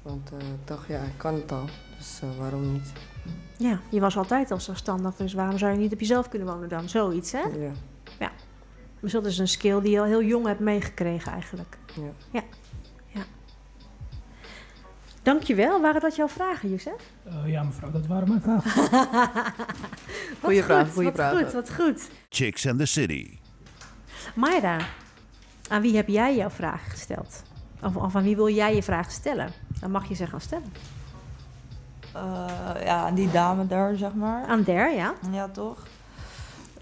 Want 0.01 0.31
eh, 0.31 0.37
ik 0.37 0.67
dacht, 0.67 0.87
ja, 0.87 0.99
ik 0.99 1.17
kan 1.17 1.33
het 1.33 1.51
al. 1.51 1.65
Dus 1.97 2.21
waarom 2.39 2.71
niet? 2.71 2.91
Ja, 3.57 3.79
je 3.89 3.99
was 3.99 4.17
altijd 4.17 4.51
al 4.51 4.59
zelfstandig, 4.59 5.15
dus 5.15 5.33
waarom 5.33 5.57
zou 5.57 5.71
je 5.71 5.77
niet 5.77 5.93
op 5.93 5.99
jezelf 5.99 6.29
kunnen 6.29 6.47
wonen 6.47 6.69
dan? 6.69 6.89
Zoiets, 6.89 7.31
hè? 7.31 7.41
Ja, 7.41 7.71
Dus 9.01 9.11
dat 9.11 9.25
is 9.25 9.37
een 9.37 9.47
skill 9.47 9.81
die 9.81 9.91
je 9.91 9.99
al 9.99 10.05
heel 10.05 10.23
jong 10.23 10.45
hebt 10.45 10.59
meegekregen 10.59 11.31
eigenlijk. 11.31 11.77
ja. 12.31 12.41
Dankjewel. 15.23 15.81
Waren 15.81 16.01
dat 16.01 16.15
jouw 16.15 16.27
vragen, 16.27 16.69
Youssef? 16.69 17.01
Eh, 17.23 17.33
ja, 17.51 17.63
mevrouw, 17.63 17.91
dat 17.91 18.07
waren 18.07 18.27
mijn 18.27 18.41
vragen. 18.41 18.71
Goeie 20.41 20.63
goed, 20.63 20.93
goeie 20.93 21.07
wat 21.07 21.15
vragen. 21.15 21.43
goed, 21.43 21.53
wat 21.53 21.73
goed. 21.73 22.09
Chicks 22.29 22.67
and 22.67 22.79
the 22.79 22.85
City. 22.85 23.37
Mayra, 24.35 24.77
aan 25.69 25.81
wie 25.81 25.95
heb 25.95 26.07
jij 26.07 26.35
jouw 26.35 26.49
vragen 26.49 26.91
gesteld? 26.91 27.43
Of, 27.81 27.95
of 27.95 28.15
aan 28.15 28.23
wie 28.23 28.35
wil 28.35 28.49
jij 28.49 28.75
je 28.75 28.83
vragen 28.83 29.11
stellen? 29.11 29.49
Dan 29.79 29.91
mag 29.91 30.07
je 30.07 30.13
ze 30.15 30.27
gaan 30.27 30.41
stellen. 30.41 30.73
Eh, 32.13 32.45
ja, 32.83 33.05
aan 33.05 33.15
die 33.15 33.31
dame 33.31 33.67
daar, 33.67 33.95
zeg 33.95 34.13
maar. 34.13 34.45
Aan 34.45 34.63
Der, 34.63 34.93
ja? 34.95 35.13
Ja, 35.31 35.47
toch? 35.47 35.77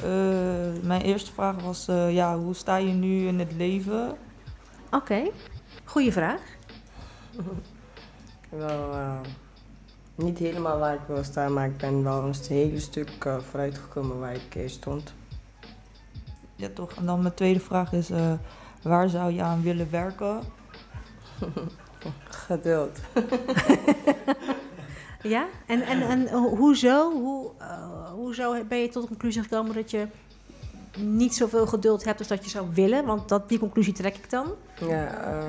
Eh, 0.03 0.83
mijn 0.83 1.01
eerste 1.01 1.31
vraag 1.31 1.61
was, 1.61 1.87
eh, 1.87 2.13
ja, 2.13 2.37
hoe 2.37 2.53
sta 2.53 2.75
je 2.75 2.93
nu 2.93 3.27
in 3.27 3.39
het 3.39 3.53
leven? 3.53 4.17
Oké, 4.91 5.31
goeie 5.83 6.11
vraag. 6.11 6.41
Wel, 8.49 8.93
eh, 8.93 9.19
niet 10.15 10.37
helemaal 10.37 10.79
waar 10.79 10.93
ik 10.93 11.07
wil 11.07 11.23
staan, 11.23 11.53
maar 11.53 11.65
ik 11.65 11.77
ben 11.77 12.03
wel 12.03 12.23
een 12.23 12.35
hele 12.47 12.79
stuk 12.79 13.09
vooruitgekomen 13.49 14.19
waar 14.19 14.33
ik 14.33 14.55
eerst 14.55 14.75
stond. 14.75 15.13
Ja, 16.59 16.69
toch? 16.73 16.91
En 16.91 17.05
dan 17.05 17.21
mijn 17.21 17.33
tweede 17.33 17.59
vraag 17.59 17.93
is, 17.93 18.09
eh, 18.09 18.33
waar 18.81 19.09
zou 19.09 19.31
je 19.31 19.41
aan 19.41 19.61
willen 19.61 19.91
werken? 19.91 20.39
Geduld. 22.47 22.99
Ja? 25.21 25.45
En, 25.65 25.81
en, 25.81 26.01
en 26.01 26.27
ho- 26.29 26.55
hoezo, 26.55 27.11
hoe, 27.11 27.51
eh, 27.57 28.11
hoezo 28.11 28.63
ben 28.63 28.77
je 28.77 28.89
tot 28.89 29.01
de 29.01 29.07
conclusie 29.07 29.41
gekomen 29.41 29.75
dat 29.75 29.91
je 29.91 30.07
niet 30.97 31.35
zoveel 31.35 31.67
geduld 31.67 32.03
hebt 32.03 32.19
als 32.19 32.27
dat 32.27 32.43
je 32.43 32.49
zou 32.49 32.67
willen? 32.73 33.05
Want 33.05 33.29
dat, 33.29 33.49
die 33.49 33.59
conclusie 33.59 33.93
trek 33.93 34.15
ik 34.15 34.29
dan. 34.29 34.47
Ja, 34.79 35.23
eh, 35.25 35.43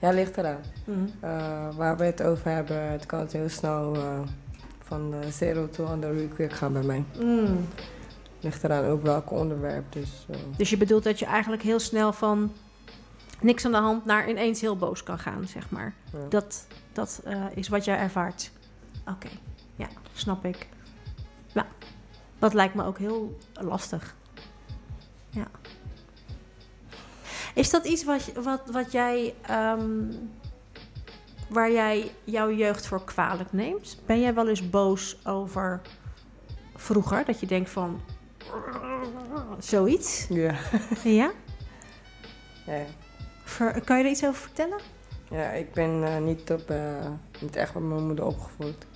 ja, 0.00 0.10
ligt 0.10 0.36
eraan. 0.36 0.60
Mhm. 0.84 0.98
Eh, 1.20 1.76
waar 1.76 1.96
we 1.96 2.04
het 2.04 2.22
over 2.22 2.50
hebben, 2.50 2.90
het 2.90 3.06
kan 3.06 3.18
het 3.20 3.32
heel 3.32 3.48
snel 3.48 3.96
van 4.84 5.10
de 5.10 5.30
zero 5.30 5.68
to 5.68 5.84
100 5.84 6.34
quick 6.34 6.52
gaan 6.52 6.72
bij 6.72 6.82
mij. 6.82 7.04
Mm. 7.20 7.66
Ligt 8.40 8.64
eraan 8.64 8.84
ook 8.84 9.02
welk 9.02 9.30
onderwerp. 9.30 9.92
Dus 9.92 10.26
Dus 10.56 10.70
je 10.70 10.76
bedoelt 10.76 11.04
dat 11.04 11.18
je 11.18 11.26
eigenlijk 11.26 11.62
heel 11.62 11.78
snel 11.78 12.12
van 12.12 12.52
niks 13.40 13.64
aan 13.64 13.72
de 13.72 13.78
hand 13.78 14.04
naar 14.04 14.28
ineens 14.30 14.60
heel 14.60 14.76
boos 14.76 15.02
kan 15.02 15.18
gaan, 15.18 15.46
zeg 15.46 15.70
maar. 15.70 15.94
ja. 16.12 16.18
Dat, 16.28 16.66
dat 16.92 17.22
is 17.54 17.68
wat 17.68 17.84
jij 17.84 17.98
ervaart. 17.98 18.50
Oké, 19.06 19.28
ja, 19.76 19.88
snap 20.12 20.44
ik. 20.44 20.68
Ja, 21.52 21.66
dat 22.38 22.54
lijkt 22.54 22.74
me 22.74 22.84
ook 22.84 22.98
heel 22.98 23.38
lastig. 23.52 24.14
Ja. 25.30 25.46
Is 27.54 27.70
dat 27.70 27.84
iets 27.84 28.04
wat, 28.04 28.32
wat, 28.32 28.62
wat 28.70 28.92
jij, 28.92 29.34
ehm, 29.42 30.12
waar 31.48 31.72
jij 31.72 32.10
jouw 32.24 32.50
jeugd 32.50 32.86
voor 32.86 33.04
kwalijk 33.04 33.52
neemt? 33.52 33.98
Ben 34.06 34.20
jij 34.20 34.34
wel 34.34 34.48
eens 34.48 34.70
boos 34.70 35.26
over 35.26 35.80
vroeger? 36.74 37.24
Dat 37.24 37.40
je 37.40 37.46
denkt 37.46 37.70
van, 37.70 38.00
zoiets? 39.58 40.26
ja. 40.28 40.54
Ja? 41.04 41.32
ja. 42.66 42.84
Ver- 43.44 43.80
kan 43.84 43.98
je 43.98 44.04
er 44.04 44.10
iets 44.10 44.24
over 44.24 44.40
vertellen? 44.40 44.78
Ja, 45.30 45.50
ik 45.50 45.72
ben 45.72 46.04
eh, 46.04 46.18
niet, 46.18 46.50
op, 46.50 46.70
eh, 46.70 47.06
niet 47.40 47.56
echt 47.56 47.74
met 47.74 47.82
mijn 47.82 48.06
moeder 48.06 48.24
opgevoed. 48.24 48.86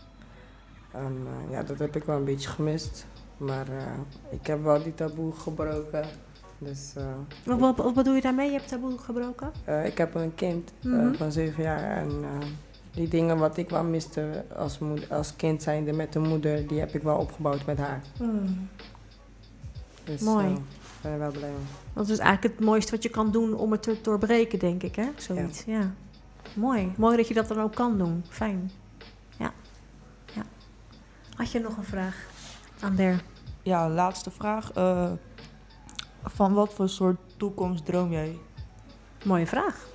En 0.93 1.17
eh, 1.27 1.53
ja, 1.53 1.63
dat 1.63 1.79
heb 1.79 1.97
ik 1.97 2.05
wel 2.05 2.17
een 2.17 2.25
beetje 2.25 2.49
gemist. 2.49 3.07
Maar 3.37 3.69
eh, 3.69 3.85
ik 4.31 4.47
heb 4.47 4.63
wel 4.63 4.83
die 4.83 4.95
taboe 4.95 5.33
gebroken. 5.33 6.05
Dus 6.59 6.93
eh, 6.97 7.59
Wat, 7.59 7.77
wat, 7.77 7.95
bedoel 7.95 8.15
je 8.15 8.21
daarmee? 8.21 8.51
Je 8.51 8.57
hebt 8.57 8.69
taboe 8.69 8.99
gebroken? 8.99 9.51
ik 9.85 9.99
heb 9.99 10.15
een 10.15 10.35
kind 10.35 10.73
Mhm. 10.83 11.15
van 11.15 11.33
zeven 11.33 11.63
jaar. 11.63 11.97
En 11.97 12.11
die 12.91 13.09
dingen 13.09 13.39
wat 13.39 13.57
ik 13.57 13.71
wel 13.71 13.85
miste 13.85 14.45
als, 14.57 14.79
als 15.11 15.37
kind 15.37 15.63
zijnde 15.63 15.93
met 15.93 16.13
de 16.13 16.19
moeder, 16.19 16.67
die 16.67 16.79
heb 16.79 16.95
ik 16.95 17.03
wel 17.03 17.17
opgebouwd 17.17 17.67
met 17.67 17.79
haar. 17.79 18.03
Dus, 20.05 20.21
Mooi. 20.21 20.47
ik 20.47 20.59
ben 21.03 21.13
er 21.13 21.19
wel 21.19 21.31
blij 21.31 21.49
mee. 21.49 21.67
Dat 21.93 22.09
is 22.09 22.19
eigenlijk 22.19 22.57
het 22.57 22.67
mooiste 22.67 22.91
wat 22.91 23.03
je 23.03 23.09
kan 23.09 23.31
doen 23.31 23.55
om 23.55 23.73
het 23.73 23.83
te 23.83 23.97
doorbreken, 24.03 24.59
denk 24.59 24.83
ik, 24.83 24.97
hè? 24.97 25.09
Zoiets, 25.17 25.65
ja. 25.65 25.91
Mooi. 26.55 26.93
Mooi 26.97 27.17
dat 27.17 27.29
je 27.29 27.35
dat 27.35 27.49
dan 27.49 27.61
ook 27.61 27.75
kan 27.75 27.99
doen. 27.99 28.25
Fijn. 28.29 28.71
Had 31.41 31.53
je 31.53 31.61
nog 31.61 31.77
een 31.77 31.85
vraag 31.85 32.17
aan 32.81 32.97
Der? 32.97 33.23
Ja, 33.63 33.89
laatste 33.89 34.31
vraag. 34.31 34.73
Eh, 34.73 35.11
van 36.25 36.53
wat 36.53 36.75
voor 36.75 36.89
soort 36.89 37.17
toekomst 37.37 37.85
droom 37.85 38.13
jij? 38.13 38.39
Mooie 39.25 39.47
vraag. 39.47 39.87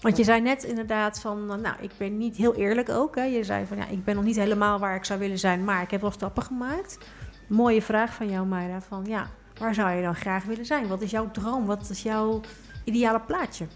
Want 0.00 0.16
je 0.16 0.24
zei 0.24 0.40
net 0.40 0.64
inderdaad 0.64 1.20
van, 1.20 1.52
eh, 1.52 1.58
nou, 1.58 1.76
ik 1.80 1.90
ben 1.96 2.18
niet 2.18 2.36
heel 2.36 2.54
eerlijk 2.54 2.88
ook. 2.88 3.14
Hè? 3.14 3.22
Je 3.22 3.44
zei 3.44 3.66
van, 3.66 3.76
ja, 3.76 3.88
ik 3.88 4.04
ben 4.04 4.14
nog 4.14 4.24
niet 4.24 4.36
helemaal 4.36 4.78
waar 4.78 4.96
ik 4.96 5.04
zou 5.04 5.18
willen 5.18 5.38
zijn, 5.38 5.64
maar 5.64 5.82
ik 5.82 5.90
heb 5.90 6.00
wel 6.00 6.10
stappen 6.10 6.42
gemaakt. 6.42 6.98
Mooie 7.46 7.82
vraag 7.82 8.14
van 8.14 8.30
jou, 8.30 8.46
Mayra. 8.46 8.80
Van, 8.80 9.04
ja, 9.04 9.30
waar 9.58 9.74
zou 9.74 9.90
je 9.90 10.02
dan 10.02 10.14
graag 10.14 10.44
willen 10.44 10.66
zijn? 10.66 10.88
Wat 10.88 11.00
is 11.00 11.10
jouw 11.10 11.30
droom? 11.30 11.66
Wat 11.66 11.90
is 11.90 12.02
jouw 12.02 12.40
ideale 12.84 13.20
plaatje? 13.20 13.66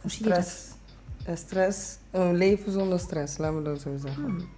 Hoe 0.00 0.10
zie 0.10 0.24
je 0.28 0.34
dat? 0.34 0.44
Stress. 0.44 0.72
Eh, 1.24 1.36
stress. 1.36 1.98
Een 2.10 2.34
leven 2.34 2.72
zonder 2.72 2.98
stress, 2.98 3.38
laten 3.38 3.56
we 3.56 3.62
dat 3.62 3.80
zo 3.80 3.96
zeggen. 3.96 4.24
Hmm. 4.24 4.48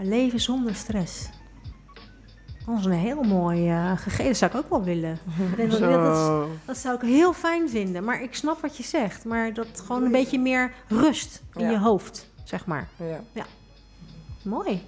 Een 0.00 0.08
leven 0.08 0.40
zonder 0.40 0.74
stress. 0.74 1.28
Dat 2.66 2.78
is 2.78 2.84
een 2.84 2.92
heel 2.92 3.22
mooi 3.22 3.68
eh, 3.70 3.96
gegeven. 3.96 4.24
Dat 4.24 4.36
zou 4.36 4.50
ik 4.50 4.56
ook 4.56 4.68
wel 4.70 4.82
willen. 4.82 5.18
Ik 5.50 5.56
denk 5.56 5.70
dat- 5.70 5.80
dat, 5.80 6.02
dat, 6.14 6.46
dat 6.64 6.76
zou 6.76 6.94
ik 6.94 7.00
heel 7.00 7.32
fijn 7.32 7.68
vinden. 7.68 8.04
Maar 8.04 8.22
ik 8.22 8.34
snap 8.34 8.60
wat 8.60 8.76
je 8.76 8.82
zegt. 8.82 9.24
Maar 9.24 9.52
dat 9.54 9.80
gewoon 9.86 10.02
een 10.02 10.12
beetje 10.12 10.38
meer 10.38 10.72
rust 10.88 11.42
in 11.54 11.64
Ja. 11.64 11.70
je 11.70 11.78
hoofd, 11.78 12.30
zeg 12.44 12.66
maar. 12.66 12.88
Ja. 13.32 13.44
Mooi. 14.44 14.82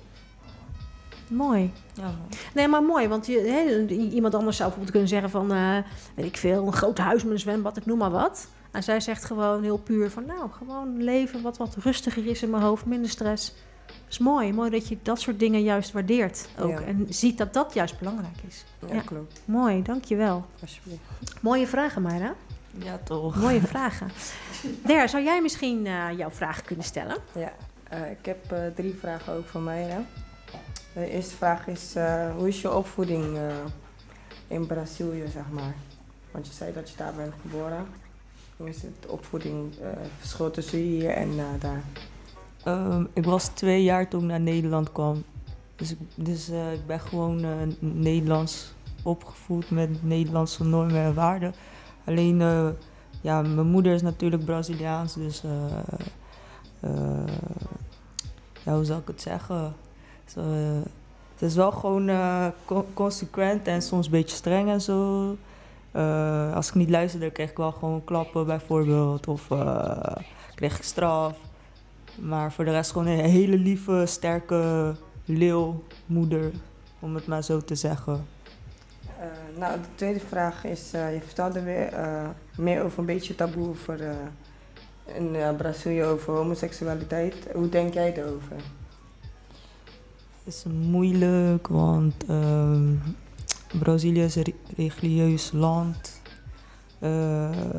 Mooi. 1.29 1.73
Ja, 1.95 2.15
Nee, 2.55 2.69
maar 2.69 2.83
mooi. 2.83 3.09
Want 3.09 3.27
je, 3.27 3.39
hè, 3.41 3.87
iemand 3.95 4.35
anders 4.35 4.57
zou 4.57 4.69
bijvoorbeeld 4.69 4.91
kunnen 4.91 5.09
zeggen 5.09 5.31
van... 5.31 5.53
eh, 5.53 5.77
weet 6.15 6.27
ik 6.27 6.37
veel, 6.37 6.67
een 6.67 6.73
groot 6.73 6.99
huis 6.99 7.23
met 7.23 7.33
een 7.33 7.39
zwembad, 7.39 7.77
ik 7.77 7.87
noem 7.87 7.99
maar 7.99 8.11
wat. 8.11 8.49
En 8.71 8.83
zij 8.83 9.01
zegt 9.01 9.25
gewoon 9.25 9.63
heel 9.63 9.79
puur 9.79 10.11
van... 10.11 10.27
Nou, 10.27 10.51
gewoon 10.51 11.03
leven 11.03 11.43
wat 11.43 11.57
wat 11.57 11.77
rustiger 11.79 12.27
is 12.27 12.43
in 12.43 12.51
mijn 12.51 12.63
hoofd, 12.63 12.85
minder 12.87 13.11
stress. 13.11 13.55
Dat 14.05 14.11
is 14.11 14.19
mooi. 14.19 14.53
Mooi 14.53 14.71
dat 14.71 14.89
je 14.89 14.99
dat 15.03 15.21
soort 15.21 15.39
dingen 15.39 15.63
juist 15.63 15.93
waardeert 15.93 16.49
ook. 16.59 16.71
Ja. 16.71 16.81
En 16.81 17.07
ziet 17.09 17.39
dat 17.39 17.53
dat 17.55 17.75
juist 17.75 17.99
belangrijk 17.99 18.37
is. 18.49 18.65
Ja, 18.89 18.95
Ja. 18.95 19.01
klopt. 19.01 19.41
Mooi, 19.45 19.83
dankjewel. 19.83 20.45
Alsjeblieft. 20.61 21.01
Mooie 21.41 21.67
vragen, 21.67 22.03
Mayra. 22.03 22.35
ja 22.79 22.99
toch. 23.05 23.37
Mooie 23.37 23.61
vragen. 23.75 24.11
Der, 24.87 25.09
zou 25.09 25.23
jij 25.25 25.43
misschien 25.43 25.87
eh, 25.87 26.05
jouw 26.17 26.31
vraag 26.31 26.63
kunnen 26.63 26.85
stellen? 26.85 27.17
Ja, 27.35 27.53
eh, 27.89 28.11
ik 28.11 28.27
heb 28.27 28.53
eh, 28.53 28.59
drie 28.75 28.95
vragen 29.01 29.33
ook 29.33 29.47
van 29.47 29.65
mij. 29.65 29.83
Hè. 29.83 29.99
De 30.95 31.11
eerste 31.11 31.37
vraag 31.37 31.67
is, 31.67 31.95
eh, 31.95 32.35
hoe 32.37 32.49
is 32.49 32.61
je 32.61 32.73
opvoeding 32.75 33.37
eh, 33.37 33.43
in 34.49 34.67
Brazilië, 34.67 35.25
zeg 35.33 35.45
maar? 35.51 35.75
Want 36.31 36.47
je 36.47 36.53
zei 36.53 36.73
dat 36.73 36.91
je 36.91 36.97
daar 36.97 37.15
bent 37.15 37.33
geboren. 37.43 37.87
Hoe 38.57 38.69
is 38.69 38.83
het 38.83 39.07
opvoeding, 39.11 39.73
eh 39.81 39.89
verschil 40.19 40.51
tussen 40.51 40.79
hier 40.79 41.11
en 41.11 41.31
daar? 41.59 41.83
Ehm, 42.65 43.05
ik 43.13 43.25
was 43.25 43.49
twee 43.49 43.83
jaar 43.83 44.09
toen 44.09 44.21
ik 44.21 44.27
naar 44.27 44.41
Nederland 44.41 44.93
kwam. 44.93 45.23
Dus 45.77 45.91
ik, 45.91 45.99
dus, 46.15 46.49
eh, 46.49 46.73
ik 46.73 46.87
ben 46.87 47.01
gewoon 47.01 47.45
eh, 47.45 47.51
Nederlands 47.79 48.73
opgevoed 49.03 49.71
met 49.71 50.03
Nederlandse 50.05 50.65
normen 50.65 51.03
en 51.03 51.15
waarden. 51.15 51.55
Alleen, 52.05 52.41
eh, 52.41 52.69
ja, 53.21 53.43
mijn 53.43 53.67
moeder 53.67 53.93
is 53.95 54.03
natuurlijk 54.03 54.45
Braziliaans, 54.45 55.15
dus... 55.15 55.43
ja, 58.65 58.75
hoe 58.75 58.85
zal 58.85 58.99
ik 58.99 59.07
het 59.07 59.23
zeggen? 59.23 59.75
Het 61.33 61.43
is 61.51 61.55
wel 61.55 61.73
gewoon 61.73 62.11
co- 62.65 62.87
consequent 62.95 63.67
en 63.67 63.83
soms 63.83 64.07
een 64.07 64.13
beetje 64.13 64.37
streng 64.37 64.69
en 64.69 64.81
zo. 64.81 65.37
Als 66.55 66.69
ik 66.69 66.75
niet 66.75 66.91
luisterde, 66.91 67.31
kreeg 67.31 67.51
ik 67.51 67.57
wel 67.57 67.73
gewoon 67.73 68.05
klappen 68.05 68.47
bijvoorbeeld. 68.47 69.29
Of 69.29 69.49
kreeg 70.55 70.77
ik 70.77 70.83
straf. 70.83 71.37
Maar 72.21 72.53
voor 72.53 72.65
de 72.65 72.71
rest 72.71 72.91
gewoon 72.93 73.07
een 73.07 73.19
hele 73.31 73.57
lieve, 73.59 74.05
sterke 74.07 74.95
leeuwmoeder, 75.25 76.51
om 76.99 77.15
het 77.15 77.27
maar 77.27 77.45
zo 77.45 77.61
te 77.61 77.75
zeggen. 77.75 78.27
Eh, 79.19 79.27
nou, 79.59 79.81
de 79.81 79.87
tweede 79.95 80.21
vraag 80.21 80.65
is, 80.65 80.93
eh, 80.93 81.15
je 81.15 81.21
vertelde 81.21 81.63
weer 81.63 81.87
eh, 81.93 82.29
meer 82.57 82.83
over 82.83 82.99
een 82.99 83.07
beetje 83.07 83.35
taboe 83.35 83.69
over, 83.69 84.09
eh, 84.09 84.17
in 85.17 85.57
Brazilië 85.57 86.05
over 86.05 86.35
homoseksualiteit. 86.35 87.35
Hoe 87.55 87.69
denk 87.69 87.95
jij 87.95 88.17
erover? 88.17 88.57
Het 90.45 90.55
is 90.55 90.65
moeilijk, 90.91 91.69
want 91.69 92.25
ehm, 92.29 92.95
Brazilië 93.79 94.23
is 94.23 94.35
een 94.35 94.43
re- 94.43 94.55
religieus 94.77 95.53
land. 95.53 96.21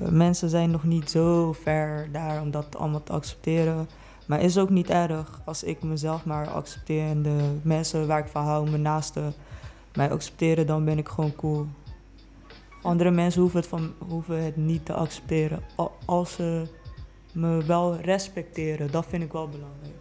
Mensen 0.09 0.49
zijn 0.49 0.71
nog 0.71 0.83
niet 0.83 1.09
zo 1.09 1.53
ver 1.53 2.09
daar 2.11 2.41
om 2.41 2.51
dat 2.51 2.75
allemaal 2.75 3.03
te 3.03 3.11
accepteren. 3.11 3.87
Maar 4.25 4.41
is 4.41 4.57
ook 4.57 4.69
niet 4.69 4.89
erg 4.89 5.41
als 5.45 5.63
ik 5.63 5.83
mezelf 5.83 6.25
maar 6.25 6.47
accepteer 6.49 7.05
en 7.07 7.21
de 7.21 7.57
mensen 7.61 8.07
waar 8.07 8.19
ik 8.19 8.27
van 8.27 8.43
hou, 8.43 8.69
mijn 8.69 8.81
naasten, 8.81 9.33
mij 9.95 10.11
accepteren, 10.11 10.67
dan 10.67 10.85
ben 10.85 10.97
ik 10.97 11.07
gewoon 11.09 11.35
cool. 11.35 11.67
Andere 12.81 13.11
mensen 13.11 13.41
hoeven 13.41 13.59
het, 13.59 13.69
hoeven 14.07 14.43
het 14.43 14.55
niet 14.57 14.85
te 14.85 14.93
accepteren. 14.93 15.63
Al- 15.75 15.97
Als 16.05 16.33
ze 16.33 16.67
me 17.31 17.63
wel 17.65 17.95
respecteren, 17.95 18.91
dat 18.91 19.05
vind 19.05 19.23
ik 19.23 19.31
wel 19.31 19.49
belangrijk. 19.49 19.93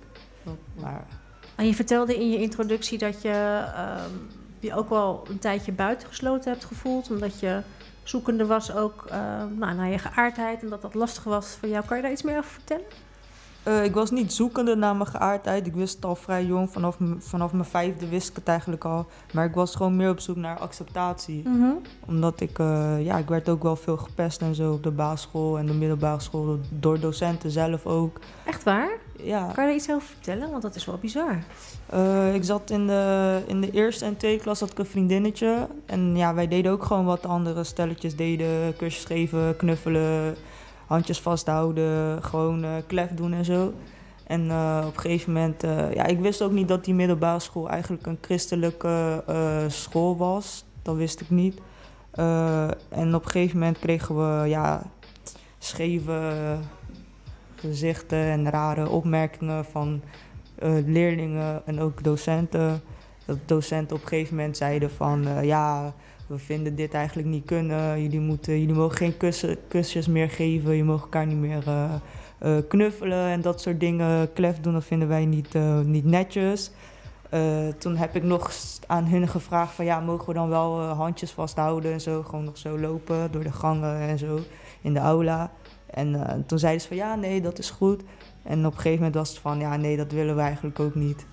Maar 0.81 1.07
En 1.57 1.67
je 1.67 1.75
vertelde 1.75 2.17
in 2.21 2.31
je 2.31 2.41
introductie 2.41 2.99
dat 2.99 3.23
je 3.23 3.63
ehm, 3.75 4.11
je 4.61 4.75
ook 4.75 4.89
wel 4.89 5.25
een 5.29 5.39
tijdje 5.39 5.73
buitengesloten 5.73 6.53
hebt 6.53 6.65
gevoeld. 6.65 7.11
Omdat 7.11 7.41
je 7.41 7.61
zoekende 8.03 8.47
was 8.47 8.73
ook 8.75 9.05
ehm, 9.09 9.59
nou, 9.59 9.75
naar 9.75 9.89
je 9.91 9.99
geaardheid 9.99 10.63
en 10.63 10.69
dat 10.69 10.83
dat 10.83 10.95
lastig 10.95 11.25
was 11.25 11.47
voor 11.61 11.69
jou. 11.69 11.85
Kan 11.85 11.97
je 11.97 12.03
daar 12.03 12.13
iets 12.13 12.23
meer 12.23 12.39
over 12.39 12.51
vertellen? 12.51 12.85
Eh, 13.63 13.85
ik 13.85 13.95
was 13.95 14.11
niet 14.11 14.33
zoekende 14.33 14.77
naar 14.77 14.97
mijn 14.97 15.09
geaardheid. 15.09 15.67
Ik 15.67 15.75
wist 15.75 15.95
het 15.95 16.05
al 16.05 16.15
vrij 16.17 16.45
jong. 16.45 16.71
Vanaf, 16.71 16.97
vanaf 17.19 17.53
mijn 17.53 17.65
vijfde 17.65 18.09
wist 18.09 18.29
ik 18.29 18.37
het 18.37 18.49
eigenlijk 18.49 18.85
al. 18.85 19.07
Maar 19.33 19.45
ik 19.45 19.55
was 19.55 19.75
gewoon 19.75 19.97
meer 19.97 20.11
op 20.11 20.21
zoek 20.21 20.37
naar 20.37 20.59
acceptatie. 20.59 21.43
Omdat 22.07 22.41
ik, 22.41 22.59
eh, 22.59 23.05
ja, 23.05 23.17
ik 23.19 23.29
werd 23.29 23.49
ook 23.49 23.63
wel 23.63 23.77
veel 23.77 23.97
gepest 23.97 24.41
en 24.41 24.55
zo 24.55 24.73
op 24.73 24.83
de 24.83 24.91
basisschool 24.91 25.59
en 25.59 25.67
de 25.67 25.73
middelbare 25.73 26.21
school. 26.21 26.59
Door 26.71 27.01
docenten 27.01 27.51
zelf 27.51 27.87
ook. 27.87 28.19
Echt 28.47 28.63
waar? 28.63 28.89
Ja, 29.23 29.51
Kan 29.55 29.65
je 29.65 29.71
er 29.71 29.77
iets 29.77 29.91
over 29.91 30.09
vertellen? 30.09 30.51
Want 30.51 30.63
dat 30.63 30.75
is 30.75 30.85
wel 30.85 30.99
bizar. 31.01 31.39
eh, 31.87 32.35
ik 32.35 32.45
zat 32.45 32.71
in 32.71 32.87
de, 32.87 33.41
in 33.47 33.61
de 33.61 33.71
eerste 33.71 34.05
en 34.05 34.17
tweede 34.17 34.43
klas 34.43 34.61
had 34.61 34.71
ik 34.71 34.79
een 34.79 34.87
vriendinnetje. 34.87 35.69
En 35.87 36.17
ja, 36.17 36.35
wij 36.35 36.49
deden 36.49 36.73
ook 36.73 36.85
gewoon 36.85 37.05
wat 37.05 37.27
andere 37.27 37.65
stelletjes 37.65 38.17
deden. 38.17 38.77
Kusjes 38.77 39.05
geven, 39.05 39.57
knuffelen, 39.57 40.35
handjes 40.93 41.21
vasthouden, 41.21 42.23
gewoon 42.23 42.65
eh 42.65 42.77
klef 42.87 43.11
doen 43.15 43.33
en 43.33 43.45
zo. 43.45 43.73
En 44.27 44.51
eh, 44.51 44.85
op 44.87 44.95
een 44.95 45.01
gegeven 45.01 45.33
moment, 45.33 45.63
eh, 45.63 45.93
ja, 45.93 46.07
ik 46.07 46.21
wist 46.21 46.43
ook 46.43 46.53
niet 46.53 46.69
dat 46.69 46.85
die 46.85 46.95
middelbare 46.95 47.41
school 47.41 47.69
eigenlijk 47.69 48.07
een 48.07 48.19
christelijke 48.21 49.25
school 49.69 50.17
was. 50.17 50.65
Dat 50.83 50.97
wist 50.97 51.21
ik 51.21 51.31
niet. 51.31 51.61
En 52.89 53.15
op 53.15 53.25
een 53.25 53.31
gegeven 53.31 53.59
moment 53.59 53.79
kregen 53.79 54.17
we, 54.17 54.49
ja, 54.49 54.83
scheve 55.59 56.33
gezichten 57.55 58.19
en 58.19 58.51
rare 58.51 58.89
opmerkingen 58.89 59.65
van 59.65 60.03
leerlingen 60.87 61.63
en 61.67 61.81
ook 61.81 62.05
docenten. 62.05 62.83
Dat 63.25 63.39
docenten 63.47 63.97
op 63.97 64.03
een 64.03 64.09
gegeven 64.09 64.37
moment 64.37 64.57
zeiden 64.57 64.91
van 64.91 65.27
ja, 65.43 65.95
we 66.33 66.39
vinden 66.39 66.75
dit 66.75 66.95
eigenlijk 66.95 67.29
niet 67.29 67.45
kunnen. 67.45 68.03
Jullie, 68.03 68.21
moeten, 68.21 68.61
jullie 68.61 68.75
mogen 68.75 68.97
geen 68.97 69.17
kussen, 69.17 69.57
kusjes 69.69 70.07
meer 70.07 70.31
geven, 70.31 70.75
je 70.75 70.85
mag 70.85 71.01
elkaar 71.01 71.27
niet 71.27 71.37
meer 71.37 71.67
eh, 71.67 71.95
eh, 72.39 72.57
knuffelen 72.69 73.29
en 73.29 73.41
dat 73.41 73.61
soort 73.61 73.81
dingen. 73.81 74.33
Klef 74.33 74.61
doen, 74.61 74.73
dat 74.73 74.85
vinden 74.85 75.09
wij 75.09 75.27
niet, 75.27 75.55
eh, 75.55 75.81
niet 75.81 76.05
netjes. 76.05 76.71
Toen 77.79 77.97
heb 77.97 78.17
ik 78.17 78.23
nog 78.23 78.53
aan 78.87 79.05
hun 79.05 79.29
gevraagd 79.29 79.75
van 79.75 79.85
ja, 79.85 80.01
mogen 80.01 80.27
we 80.27 80.35
dan 80.35 80.49
wel 80.49 80.81
handjes 80.81 81.31
vasthouden 81.31 81.93
en 81.93 82.01
zo. 82.01 82.23
Gewoon 82.23 82.45
nog 82.45 82.59
zo 82.59 82.79
lopen 82.79 83.33
door 83.33 83.43
de 83.43 83.53
gangen 83.53 83.99
en 83.99 84.19
zo 84.19 84.39
in 84.81 84.95
de 84.95 85.01
aula. 85.01 85.51
En 85.87 86.45
toen 86.47 86.59
zeiden 86.59 86.83
ze 86.83 86.89
van 86.89 86.97
ja, 86.97 87.15
nee, 87.15 87.41
dat 87.41 87.59
is 87.59 87.71
goed. 87.71 88.03
En 88.43 88.67
op 88.67 88.73
een 88.73 88.77
gegeven 88.77 88.99
moment 88.99 89.15
was 89.15 89.29
het 89.29 89.39
van 89.39 89.59
ja, 89.59 89.77
nee, 89.77 89.97
dat 89.97 90.13
willen 90.13 90.35
we 90.35 90.41
eigenlijk 90.41 90.81
ook 90.81 90.95
niet. 90.95 91.27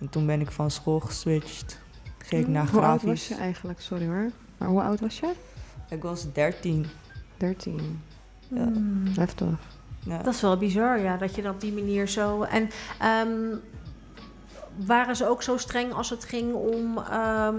En 0.00 0.08
toen 0.08 0.26
ben 0.26 0.40
ik 0.40 0.50
van 0.50 0.70
school 0.70 1.00
geswitcht. 1.00 1.81
Ging 2.24 2.42
ik 2.42 2.48
naar 2.48 2.68
Hoe 2.70 2.80
oud 2.80 2.90
was 2.90 3.02
grafisch. 3.02 3.28
je 3.28 3.34
eigenlijk? 3.34 3.80
Sorry 3.80 4.06
hoor. 4.06 4.30
Maar 4.58 4.68
hoe 4.68 4.82
oud 4.82 5.00
was 5.00 5.18
je? 5.20 5.32
Ik 5.88 6.02
was 6.02 6.32
13. 6.32 6.86
13. 7.36 8.00
Ja. 8.48 8.62
Hmm. 8.62 9.02
Heftig. 9.16 9.48
Ja. 10.00 10.22
Dat 10.22 10.34
is 10.34 10.40
wel 10.40 10.56
bizar, 10.56 11.00
ja, 11.00 11.16
dat 11.16 11.34
je 11.34 11.42
dat 11.42 11.54
op 11.54 11.60
die 11.60 11.72
manier 11.72 12.08
zo. 12.08 12.42
En 12.42 12.70
ehm, 12.98 13.30
waren 14.86 15.16
ze 15.16 15.28
ook 15.28 15.42
zo 15.42 15.56
streng 15.56 15.92
als 15.92 16.10
het 16.10 16.24
ging 16.24 16.54
om 16.54 16.98
ehm, 16.98 17.54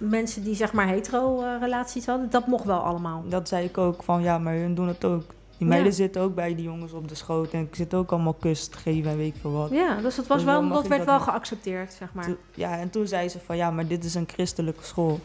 mensen 0.00 0.42
die 0.42 0.54
zeg 0.54 0.72
maar 0.72 0.86
hetero-relaties 0.86 2.06
hadden? 2.06 2.30
Dat 2.30 2.46
mocht 2.46 2.64
wel 2.64 2.78
allemaal. 2.78 3.24
Dat 3.28 3.48
zei 3.48 3.64
ik 3.64 3.78
ook 3.78 4.02
van 4.02 4.22
ja, 4.22 4.38
maar 4.38 4.54
hun 4.54 4.74
doen 4.74 4.88
het 4.88 5.04
ook. 5.04 5.24
Die 5.60 5.68
meiden 5.68 5.90
Ja. 5.90 5.96
zitten 5.96 6.22
ook 6.22 6.34
bij 6.34 6.54
die 6.54 6.64
jongens 6.64 6.92
op 6.92 7.08
de 7.08 7.14
schoot 7.14 7.52
en 7.52 7.60
ik 7.60 7.74
zit 7.74 7.94
ook 7.94 8.10
allemaal 8.12 8.32
kus 8.32 8.68
te 8.68 8.78
geven 8.78 9.10
en 9.10 9.16
weet 9.16 9.34
ik 9.34 9.40
veel 9.40 9.52
wat. 9.52 9.70
Ja, 9.70 9.94
dus 10.00 10.14
dat, 10.16 10.26
was 10.26 10.36
Dus 10.36 10.46
wel, 10.46 10.68
dat 10.68 10.86
werd 10.86 11.06
dat 11.06 11.08
wel 11.08 11.20
geaccepteerd, 11.20 11.92
zeg 11.92 12.12
maar. 12.12 12.28
Ja, 12.54 12.78
en 12.78 12.90
toen 12.90 13.06
zei 13.06 13.28
ze 13.28 13.38
van 13.40 13.56
ja, 13.56 13.70
maar 13.70 13.86
dit 13.86 14.04
is 14.04 14.14
een 14.14 14.28
christelijke 14.32 14.84
school. 14.84 15.20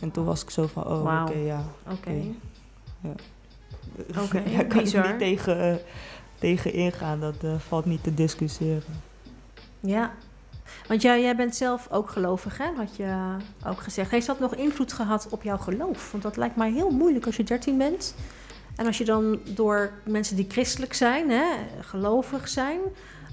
En 0.00 0.10
toen 0.10 0.24
was 0.24 0.42
ik 0.42 0.50
zo 0.50 0.66
van 0.66 0.86
oh, 0.86 1.22
oké, 1.22 1.38
ja. 1.38 1.64
Oké. 1.90 2.10
Ja. 3.00 3.12
Oké, 4.22 4.42
ja, 4.56 4.62
kan 4.64 4.82
bizar. 4.82 5.08
niet 5.08 5.18
tegen, 5.18 5.60
eh, 5.72 5.76
tegen 6.38 6.72
ingaan, 6.72 7.20
dat 7.20 7.44
eh, 7.44 7.58
valt 7.58 7.84
niet 7.84 8.02
te 8.02 8.14
discussiëren. 8.14 9.02
Ja. 9.80 10.12
Want 10.88 11.02
jij, 11.02 11.22
jij 11.22 11.36
bent 11.36 11.56
zelf 11.56 11.88
ook 11.90 12.10
gelovig, 12.10 12.58
hè? 12.58 12.66
Had 12.76 12.96
je 12.96 13.36
ook 13.66 13.80
gezegd. 13.80 14.10
Heeft 14.10 14.26
dat 14.26 14.40
nog 14.40 14.54
invloed 14.54 14.92
gehad 14.92 15.28
op 15.30 15.42
jouw 15.42 15.58
geloof? 15.58 16.10
Want 16.10 16.22
dat 16.22 16.36
lijkt 16.36 16.56
mij 16.56 16.72
heel 16.72 16.90
moeilijk 16.90 17.26
als 17.26 17.36
je 17.36 17.42
13 17.42 17.78
bent. 17.78 18.14
En 18.76 18.86
als 18.86 18.98
je 18.98 19.04
dan 19.04 19.38
door 19.44 19.90
mensen 20.04 20.36
die 20.36 20.46
christelijk 20.48 20.94
zijn, 20.94 21.30
hè, 21.30 21.44
gelovig 21.80 22.48
zijn, 22.48 22.80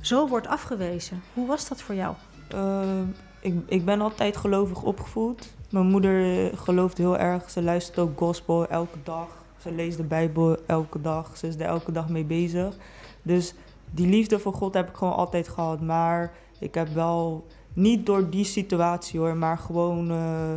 zo 0.02 0.28
wordt 0.28 0.48
afgewezen. 0.48 1.22
Hoe 1.34 1.48
was 1.48 1.68
dat 1.68 1.82
voor 1.82 1.96
jou? 1.96 2.16
Eh, 2.48 3.02
ik, 3.40 3.54
ik 3.66 3.86
ben 3.86 4.02
altijd 4.02 4.38
gelovig 4.38 4.82
opgevoed. 4.84 5.54
Mijn 5.70 5.86
moeder 5.86 6.50
gelooft 6.58 6.98
heel 6.98 7.18
erg. 7.18 7.50
Ze 7.50 7.62
luistert 7.62 8.00
ook 8.00 8.18
gospel 8.18 8.68
elke 8.68 8.98
dag. 9.04 9.28
Ze 9.58 9.72
leest 9.72 9.98
de 9.98 10.04
Bijbel 10.04 10.58
elke 10.66 11.02
dag. 11.02 11.38
Ze 11.38 11.48
is 11.48 11.56
er 11.56 11.62
elke 11.62 11.92
dag 11.92 12.10
mee 12.10 12.24
bezig. 12.26 12.76
Dus 13.22 13.54
die 13.92 14.08
liefde 14.08 14.40
voor 14.40 14.54
God 14.54 14.74
heb 14.74 14.90
ik 14.90 14.96
gewoon 14.96 15.16
altijd 15.16 15.48
gehad. 15.48 15.82
Maar 15.82 16.34
ik 16.60 16.74
heb 16.74 16.88
wel, 16.88 17.46
niet 17.74 18.06
door 18.06 18.30
die 18.30 18.46
situatie 18.46 19.20
hoor, 19.20 19.36
maar 19.36 19.58
gewoon 19.58 20.12
eh, 20.12 20.54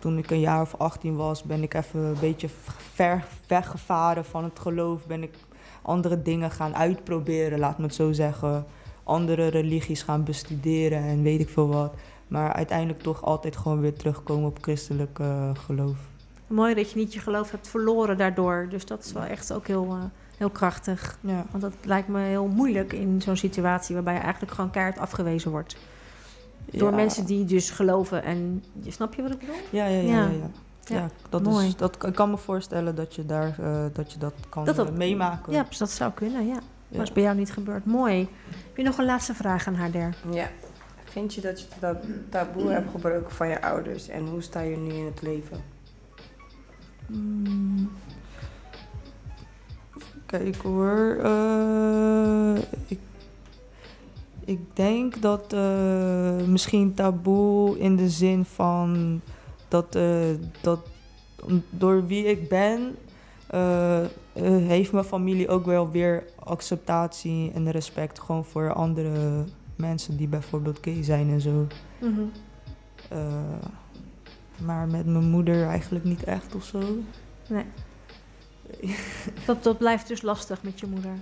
toen 0.00 0.18
ik 0.18 0.30
een 0.30 0.40
jaar 0.40 0.60
of 0.60 0.74
18 0.78 1.16
was, 1.16 1.42
ben 1.42 1.62
ik 1.62 1.74
even 1.74 2.00
een 2.00 2.20
beetje 2.20 2.48
ver 2.94 3.24
weggevaren 3.46 4.24
van 4.24 4.44
het 4.44 4.58
geloof. 4.58 5.06
Ben 5.06 5.22
ik 5.22 5.34
andere 5.82 6.22
dingen 6.22 6.50
gaan 6.50 6.76
uitproberen, 6.76 7.58
laat 7.58 7.78
me 7.78 7.84
het 7.84 7.94
zo 7.94 8.12
zeggen 8.12 8.66
andere 9.10 9.46
religies 9.46 10.02
gaan 10.02 10.24
bestuderen 10.24 11.02
en 11.02 11.22
weet 11.22 11.40
ik 11.40 11.48
veel 11.48 11.68
wat. 11.68 11.94
Maar 12.28 12.52
uiteindelijk 12.52 13.02
toch 13.02 13.24
altijd 13.24 13.56
gewoon 13.56 13.80
weer 13.80 13.94
terugkomen 13.94 14.48
op 14.48 14.58
christelijk 14.60 15.18
eh, 15.18 15.50
geloof. 15.66 15.96
Mooi 16.46 16.74
dat 16.74 16.90
je 16.90 16.98
niet 16.98 17.12
je 17.12 17.20
geloof 17.20 17.50
hebt 17.50 17.68
verloren 17.68 18.18
daardoor. 18.18 18.66
Dus 18.70 18.86
dat 18.86 19.04
is 19.04 19.12
wel 19.12 19.22
echt 19.22 19.52
ook 19.52 19.66
heel, 19.66 19.86
eh, 19.90 20.04
heel 20.36 20.50
krachtig. 20.50 21.18
Ja, 21.20 21.44
Want 21.50 21.62
dat 21.62 21.72
lijkt 21.84 22.08
me 22.08 22.20
heel 22.20 22.46
moeilijk 22.46 22.92
in 22.92 23.22
zo'n 23.22 23.36
situatie 23.36 23.94
waarbij 23.94 24.14
je 24.14 24.20
eigenlijk 24.20 24.52
gewoon 24.52 24.70
keihard 24.70 24.98
afgewezen 24.98 25.50
wordt. 25.50 25.76
Door 26.72 26.90
Ja. 26.90 26.96
mensen 26.96 27.24
die 27.26 27.44
dus 27.44 27.70
geloven 27.70 28.22
en... 28.22 28.64
Snap 28.88 29.14
je 29.14 29.22
wat 29.22 29.30
ik 29.32 29.38
bedoel? 29.38 29.54
Ja, 29.70 29.86
ja, 29.86 30.00
ja. 30.00 30.08
Ja. 30.08 30.22
ja, 30.22 30.28
ja. 30.30 30.50
Ja, 30.84 30.96
Ja, 30.96 31.08
dat 31.28 31.42
mooi. 31.42 31.66
Is, 31.66 31.76
dat, 31.76 32.04
ik 32.06 32.14
kan 32.14 32.30
me 32.30 32.36
voorstellen 32.36 32.94
dat 32.94 33.14
je, 33.14 33.26
daar, 33.26 33.56
eh, 33.60 33.84
dat, 33.92 34.12
je 34.12 34.18
dat 34.18 34.34
kan 34.48 34.64
Dat 34.64 34.76
dat- 34.76 34.88
eh, 34.88 34.94
meemaken. 34.94 35.52
Ja, 35.52 35.62
dus 35.68 35.78
dat 35.78 35.90
zou 35.90 36.12
kunnen, 36.12 36.46
ja. 36.46 36.52
Ja. 36.88 36.96
Dat 36.96 37.06
is 37.06 37.12
bij 37.12 37.22
jou 37.22 37.36
niet 37.36 37.52
gebeurd. 37.52 37.84
Mooi. 37.84 38.28
Heb 38.66 38.76
je 38.76 38.82
nog 38.82 38.98
een 38.98 39.04
laatste 39.04 39.34
vraag 39.34 39.66
aan 39.66 39.74
haar 39.74 39.90
der? 39.90 40.16
Ja. 40.30 40.48
Vind 41.04 41.34
je 41.34 41.40
dat 41.40 41.60
je 41.60 41.66
dat 41.80 41.96
taboe 42.28 42.70
hebt 42.70 42.90
gebroken 42.90 43.30
van 43.34 43.48
je 43.48 43.62
ouders 43.62 44.08
en 44.08 44.26
hoe 44.26 44.42
sta 44.42 44.60
je 44.60 44.76
nu 44.76 44.92
in 44.92 45.04
het 45.04 45.22
leven? 45.22 45.60
Mm. 47.06 47.90
Kijk 50.26 50.56
hoor. 50.56 51.18
eh, 51.22 52.54
ik, 52.86 52.98
ik 54.50 54.60
denk 54.72 55.22
dat 55.22 55.52
eh, 55.52 56.36
misschien 56.46 56.94
taboe 56.94 57.78
in 57.78 57.96
de 57.96 58.08
zin 58.08 58.44
van 58.44 59.20
dat, 59.68 59.94
eh, 59.94 60.34
dat 60.60 60.80
door 61.70 62.06
wie 62.06 62.24
ik 62.24 62.48
ben, 62.48 62.96
eh, 63.46 64.04
heeft 64.42 64.92
mijn 64.92 65.04
familie 65.04 65.48
ook 65.48 65.64
wel 65.64 65.90
weer 65.90 66.24
acceptatie 66.38 67.50
en 67.54 67.70
respect 67.70 68.20
gewoon 68.20 68.44
voor 68.44 68.72
andere 68.72 69.44
mensen 69.76 70.16
die 70.16 70.28
bijvoorbeeld 70.28 70.78
gay 70.80 71.02
zijn 71.02 71.28
en 71.28 71.40
zo. 71.40 71.66
Eh, 73.08 73.18
maar 74.64 74.86
met 74.86 75.06
mijn 75.06 75.30
moeder 75.30 75.66
eigenlijk 75.66 76.04
niet 76.04 76.24
echt 76.24 76.54
of 76.54 76.64
zo. 76.64 76.80
Nee. 77.48 77.64
Dat, 79.46 79.62
dat 79.62 79.78
blijft 79.78 80.08
dus 80.08 80.22
lastig 80.22 80.62
met 80.62 80.80
je 80.80 80.86
moeder. 80.86 81.14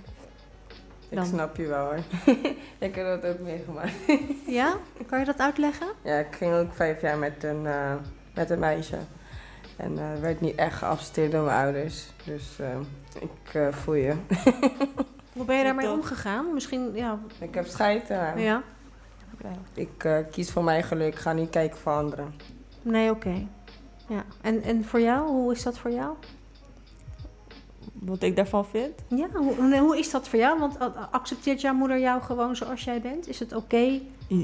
Ik 1.09 1.19
snap 1.23 1.55
je 1.55 1.67
wel 1.67 1.85
hoor. 1.85 1.99
ik 2.87 2.95
heb 2.95 3.21
dat 3.21 3.31
ook 3.31 3.39
meegemaakt. 3.39 3.91
Ja? 4.47 4.77
Kan 5.07 5.19
je 5.19 5.25
dat 5.25 5.39
uitleggen? 5.39 5.87
Ja, 6.01 6.17
ik 6.17 6.35
ging 6.35 6.53
ook 6.53 6.73
vijf 6.73 7.01
jaar 7.01 7.17
met 7.17 7.43
een, 7.43 7.65
eh, 7.65 7.93
met 8.33 8.49
een 8.49 8.59
meisje. 8.59 8.97
En 9.75 9.97
eh, 9.97 10.21
werd 10.21 10.41
niet 10.41 10.55
echt 10.55 10.77
geaccepteerd 10.77 11.31
door 11.31 11.43
mijn 11.43 11.63
ouders. 11.63 12.07
Dus 12.23 12.59
eh, 12.59 12.79
ik 13.21 13.53
eh, 13.53 13.67
voel 13.71 13.93
je. 13.93 14.15
Hoe 15.33 15.45
ben 15.45 15.57
je 15.57 15.63
daarmee 15.63 15.89
omgegaan? 15.91 16.53
Misschien, 16.53 16.91
ja. 16.93 17.19
Ik 17.39 17.53
heb 17.53 17.65
scheid. 17.65 18.07
ja. 18.35 18.63
Ik 19.73 20.03
eh, 20.03 20.17
kies 20.31 20.51
voor 20.51 20.63
mijn 20.63 20.83
geluk. 20.83 21.13
Ik 21.13 21.19
ga 21.19 21.33
niet 21.33 21.49
kijken 21.49 21.77
voor 21.77 21.91
anderen. 21.91 22.33
Nee, 22.81 23.09
oké. 23.09 23.47
Ja. 24.07 24.23
En, 24.41 24.61
en 24.63 24.85
voor 24.85 24.99
jou? 25.01 25.27
Hoe 25.27 25.53
is 25.53 25.63
dat 25.63 25.77
voor 25.77 25.91
jou? 25.91 26.15
Wat 27.99 28.21
ik 28.21 28.35
daarvan 28.35 28.65
vind. 28.65 28.91
Ja, 29.07 29.27
hoe, 29.33 29.67
nee, 29.67 29.79
hoe 29.79 29.97
is 29.97 30.11
dat 30.11 30.27
voor 30.27 30.39
jou? 30.39 30.59
Want 30.59 30.81
a- 30.81 31.07
accepteert 31.11 31.61
jouw 31.61 31.73
moeder 31.73 31.99
jou 31.99 32.21
gewoon 32.21 32.55
zoals 32.55 32.83
jij 32.83 33.01
bent? 33.01 33.27
Is 33.27 33.39
het 33.39 33.55
oké? 33.55 33.99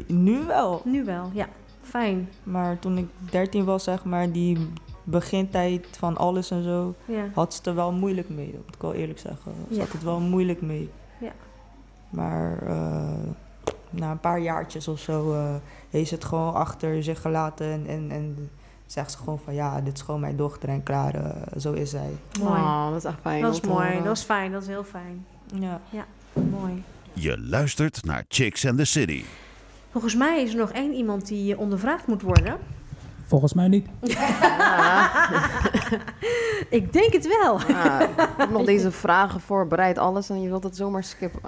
Nu 0.08 0.44
wel. 0.44 0.82
Nu 0.84 1.04
wel, 1.04 1.30
ja. 1.34 1.48
Fijn. 1.82 2.30
Maar 2.44 2.80
toen 2.80 2.98
ik 2.98 3.08
13 3.32 3.66
was, 3.66 3.84
zeg 3.84 4.04
maar, 4.04 4.32
die 4.32 4.68
begintijd 5.04 5.88
van 5.98 6.18
alles 6.18 6.52
en 6.52 6.64
zo, 6.64 6.94
Ja. 7.06 7.26
had 7.34 7.54
ze 7.54 7.62
er 7.70 7.76
wel 7.76 7.92
moeilijk 7.92 8.30
mee. 8.30 8.52
Dat 8.52 8.62
moet 8.66 8.76
ik 8.76 8.82
wel 8.82 8.94
eerlijk 8.94 9.20
zeggen. 9.20 9.52
Ze 9.70 9.74
Ja. 9.76 9.80
had 9.80 9.92
het 9.92 10.04
wel 10.04 10.20
moeilijk 10.20 10.62
mee. 10.62 10.90
Ja. 11.20 11.32
Maar 12.10 12.68
eh, 12.68 13.30
na 13.90 14.12
een 14.12 14.20
paar 14.20 14.40
jaartjes 14.40 14.88
of 14.88 15.00
zo 15.00 15.34
eh, 15.34 15.56
heeft 15.90 16.10
ze 16.10 16.16
het 16.16 16.24
gewoon 16.26 16.54
achter 16.54 17.04
zich 17.04 17.22
gelaten. 17.22 17.66
En, 17.72 17.86
en, 17.88 18.12
en 18.12 18.50
zegt 18.86 19.12
ze 19.12 19.18
gewoon 19.18 19.40
van 19.40 19.54
ja, 19.54 19.82
dit 19.82 19.94
is 19.94 20.02
gewoon 20.02 20.20
mijn 20.20 20.36
dochter 20.36 20.70
en 20.70 20.84
klaar, 20.84 21.16
eh, 21.16 21.60
zo 21.60 21.74
is 21.74 21.90
zij. 21.90 22.18
Mooi. 22.40 22.60
Oh, 22.60 22.90
dat 22.90 22.98
is 22.98 23.04
echt 23.04 23.18
fijn. 23.22 23.42
dat 23.42 23.54
is 23.54 23.62
mooi. 23.62 23.88
horen. 23.88 24.04
Dat 24.04 24.18
is 24.18 24.24
fijn. 24.24 24.52
Dat 24.52 24.62
is 24.62 24.68
heel 24.68 24.84
fijn. 24.84 25.26
Ja. 25.54 25.82
Mooi. 26.34 26.84
Je 27.14 27.40
luistert 27.40 28.04
naar 28.04 28.24
Chicks 28.28 28.66
and 28.68 28.78
the 28.78 28.86
City. 28.86 29.24
Volgens 29.92 30.16
mij 30.16 30.44
is 30.44 30.52
er 30.52 30.58
nog 30.58 30.72
één 30.72 30.94
iemand 30.94 31.28
die 31.28 31.58
ondervraagd 31.58 32.08
moet 32.08 32.22
worden. 32.22 32.58
Volgens 33.28 33.54
mij 33.54 33.68
niet. 33.68 33.88
Ik 36.70 36.94
denk 36.94 37.14
het 37.14 37.28
wel. 37.28 37.60
Ja, 37.68 38.02
ik 38.02 38.10
heb 38.38 38.50
nog 38.50 38.66
deze 38.66 38.92
vragen 38.92 39.42
voorbereid, 39.42 39.98
alles, 39.98 40.30
en 40.30 40.42
je 40.42 40.50
wilt 40.50 40.64
het 40.64 40.76
zomaar 40.76 41.04
skippen. 41.04 41.42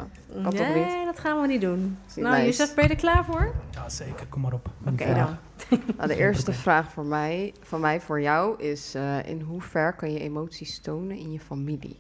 Kan 0.44 0.54
toch 0.54 0.68
niet? 0.68 0.86
Nee, 0.86 1.06
dat 1.06 1.20
gaan 1.20 1.42
we 1.42 1.48
niet 1.48 1.62
doen. 1.62 1.98
Nou, 2.16 2.30
lijst. 2.30 2.60
Jozef, 2.60 2.76
ben 2.76 2.84
je 2.84 2.90
er 2.90 2.96
klaar 2.96 3.26
voor? 3.26 3.54
Ja, 3.72 3.90
zeker. 3.90 4.26
Kom 4.30 4.42
maar 4.42 4.54
op. 4.54 4.70
Oké 4.88 5.14
dan. 5.14 5.38
Nou, 5.98 6.08
de 6.08 6.16
eerste 6.16 6.54
vraag 6.54 6.92
voor 6.92 7.06
mij, 7.06 7.54
van 7.62 7.82
mij 7.82 8.02
voor 8.02 8.22
jou 8.22 8.62
is: 8.62 8.96
eh, 8.96 9.30
in 9.30 9.42
hoever 9.42 9.94
kan 9.94 10.14
je 10.14 10.20
emoties 10.20 10.80
tonen 10.80 11.18
in 11.18 11.32
je 11.32 11.40
familie? 11.40 11.96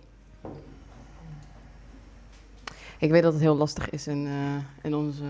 Ik 2.99 3.11
weet 3.11 3.23
dat 3.23 3.33
het 3.33 3.41
heel 3.41 3.55
lastig 3.55 3.89
is 3.89 4.07
in, 4.07 4.25
eh, 4.25 4.85
in 4.85 4.95
onze 4.95 5.23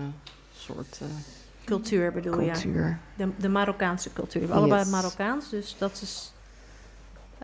soort 0.54 0.98
eh, 1.02 1.08
Cultuur 1.64 2.12
bedoel 2.12 2.40
je? 2.40 2.94
De, 3.16 3.28
de 3.36 3.48
Marokkaanse 3.48 4.12
cultuur. 4.12 4.40
We 4.40 4.52
hebben 4.52 4.70
allebei. 4.70 4.90
Marokkaans, 4.90 5.50
dus 5.50 5.76
dat 5.78 6.00
is... 6.02 6.32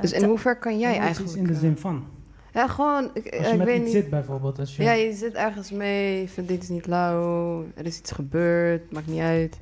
Dus 0.01 0.13
in 0.13 0.25
hoever 0.25 0.57
kan 0.57 0.79
jij 0.79 0.95
Emoties 0.95 1.07
eigenlijk... 1.07 1.37
in 1.37 1.47
de 1.47 1.59
zin 1.59 1.79
van. 1.79 2.07
Ja, 2.53 2.69
gewoon, 2.69 3.11
ik, 3.13 3.37
Als 3.37 3.47
ik 3.47 3.51
je 3.53 3.57
met 3.57 3.67
weet 3.67 3.77
iets 3.77 3.85
niet. 3.85 3.93
zit 3.93 4.11
bijvoorbeeld. 4.11 4.59
Als 4.59 4.77
je, 4.77 4.83
Ja, 4.83 4.93
je 4.93 5.13
zit 5.13 5.35
ergens 5.35 5.71
mee, 5.71 6.21
je 6.21 6.29
vindt 6.29 6.51
dit 6.51 6.63
is 6.63 6.69
niet 6.69 6.87
lauw, 6.87 7.65
er 7.75 7.87
is 7.87 7.99
iets 7.99 8.13
gebeurd, 8.13 8.93
maakt 8.93 9.07
niet 9.07 9.21
uit. 9.21 9.59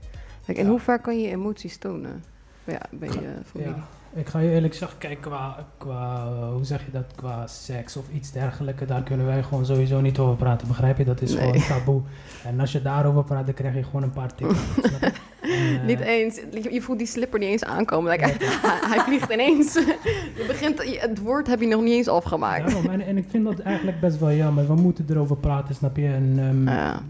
Kijk, 0.47 0.59
in 0.59 0.65
Ja. 0.65 0.71
hoever 0.71 0.99
kan 1.01 1.21
je 1.21 1.29
emoties 1.29 1.77
tonen 1.77 2.25
bij, 2.65 2.81
bij 2.91 3.09
je 3.09 3.29
familie? 3.45 3.75
Ja, 3.75 4.21
ik 4.21 4.29
ga 4.29 4.39
je 4.39 4.51
eerlijk 4.51 4.75
zeggen, 4.75 4.99
kijk, 4.99 5.21
qua, 5.21 5.67
qua, 5.79 6.27
hoe 6.53 6.65
zeg 6.65 6.85
je 6.85 6.91
dat, 6.91 7.05
qua 7.17 7.47
seks 7.47 7.97
of 7.97 8.05
iets 8.13 8.33
dergelijks, 8.33 8.87
daar 8.87 9.03
kunnen 9.03 9.27
wij 9.27 9.43
gewoon 9.43 9.67
sowieso 9.67 10.01
niet 10.01 10.19
over 10.19 10.37
praten, 10.37 10.69
begrijp 10.69 10.99
je? 10.99 11.05
Dat 11.05 11.21
is 11.23 11.35
Nee. 11.35 11.41
gewoon 11.41 11.67
taboe. 11.67 12.03
En 12.45 12.61
als 12.61 12.73
je 12.73 12.83
daarover 12.83 13.25
praat, 13.25 13.45
dan 13.47 13.55
krijg 13.55 13.75
je 13.75 13.85
gewoon 13.85 14.03
een 14.03 14.11
paar 14.13 14.35
tips. 14.35 14.59
En, 15.43 15.81
eh, 15.81 15.85
Niet 15.87 16.01
eens, 16.01 16.41
je, 16.53 16.73
je 16.73 16.83
voelt 16.83 16.99
die 16.99 17.07
slipper 17.07 17.39
niet 17.39 17.49
eens 17.49 17.65
aankomen. 17.65 18.11
Like, 18.11 18.25
hij, 18.67 18.79
hij 18.97 18.99
vliegt 19.05 19.33
ineens. 19.33 19.73
Je 20.39 20.45
begint, 20.47 21.01
het 21.01 21.19
woord 21.19 21.47
heb 21.47 21.61
je 21.61 21.67
nog 21.67 21.83
niet 21.83 21.93
eens 21.93 22.09
afgemaakt. 22.09 22.67
Daarom, 22.67 22.91
en, 22.91 23.01
en 23.01 23.17
ik 23.17 23.25
vind 23.29 23.45
dat 23.45 23.59
eigenlijk 23.59 24.01
best 24.01 24.19
wel 24.19 24.33
jammer. 24.33 24.67
We 24.67 24.75
moeten 24.75 25.05
erover 25.11 25.37
praten, 25.37 25.75
snap 25.75 25.97
je? 25.97 26.07
En, 26.07 26.35
ehm, 26.39 26.69
Ja. 26.69 27.03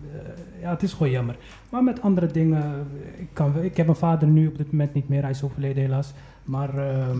Ja, 0.62 0.70
het 0.70 0.82
is 0.82 0.92
gewoon 0.92 1.12
jammer. 1.12 1.36
Maar 1.70 1.82
met 1.84 2.02
andere 2.02 2.26
dingen, 2.26 2.86
ik, 3.18 3.28
kan, 3.32 3.62
ik 3.62 3.76
heb 3.76 3.86
mijn 3.86 3.98
vader 3.98 4.28
nu 4.28 4.46
op 4.46 4.56
dit 4.58 4.72
moment 4.72 4.94
niet 4.94 5.08
meer, 5.08 5.22
hij 5.22 5.30
is 5.30 5.42
overleden 5.42 5.82
helaas. 5.82 6.12
Maar 6.44 6.78
ehm, 6.78 7.18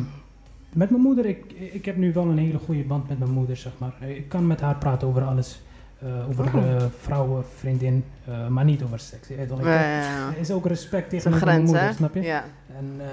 Met 0.72 0.90
mijn 0.90 1.02
moeder, 1.02 1.26
ik, 1.26 1.52
ik 1.52 1.85
heb 1.85 1.96
nu 1.96 2.12
wel 2.12 2.24
een 2.26 2.38
hele 2.38 2.59
goede 2.59 2.83
band 2.83 3.09
met 3.09 3.18
mijn 3.18 3.31
moeder, 3.31 3.57
zeg 3.57 3.72
maar. 3.78 3.92
Ik 4.09 4.28
kan 4.28 4.46
met 4.46 4.61
haar 4.61 4.76
praten 4.76 5.09
over 5.09 5.22
alles. 5.22 5.62
eh, 5.98 6.28
over 6.28 6.44
Oh. 6.55 6.55
eh, 6.74 6.83
vrouwen, 6.98 7.44
vriendin, 7.57 8.05
eh, 8.26 8.48
maar 8.48 8.64
niet 8.64 8.83
over 8.83 8.98
seks. 8.98 9.28
Ja, 9.28 9.37
ja, 9.64 10.00
ja. 10.00 10.28
Er 10.28 10.38
is 10.38 10.50
ook 10.50 10.66
respect 10.66 11.11
tegen 11.11 11.31
mijn 11.31 11.42
grens, 11.42 11.64
moeder, 11.64 11.83
hè? 11.83 11.92
snap 11.92 12.14
je? 12.14 12.20
Ja. 12.20 12.44
En 12.76 12.94
eh, 12.98 13.07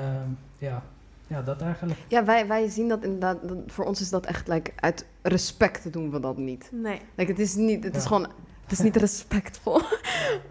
ja. 0.57 0.83
ja, 1.27 1.41
dat 1.41 1.61
eigenlijk. 1.61 1.99
Ja, 2.07 2.25
wij, 2.25 2.47
wij 2.47 2.69
zien 2.69 2.87
dat 2.87 3.03
inderdaad. 3.03 3.37
dat- 3.47 3.57
voor 3.67 3.85
ons 3.85 4.01
is 4.01 4.09
dat 4.09 4.25
echt 4.25 4.47
like, 4.47 4.71
uit 4.75 5.05
respect 5.21 5.93
doen 5.93 6.11
we 6.11 6.19
dat 6.19 6.37
niet. 6.37 6.69
Nee. 6.73 6.99
Like, 7.15 7.31
het 7.31 7.39
is 7.39 7.55
niet, 7.55 7.83
het 7.83 7.95
is 7.95 8.05
gewoon, 8.05 8.27
het 8.69 8.79
is 8.79 8.84
niet 8.86 8.95
respectful. 8.95 9.73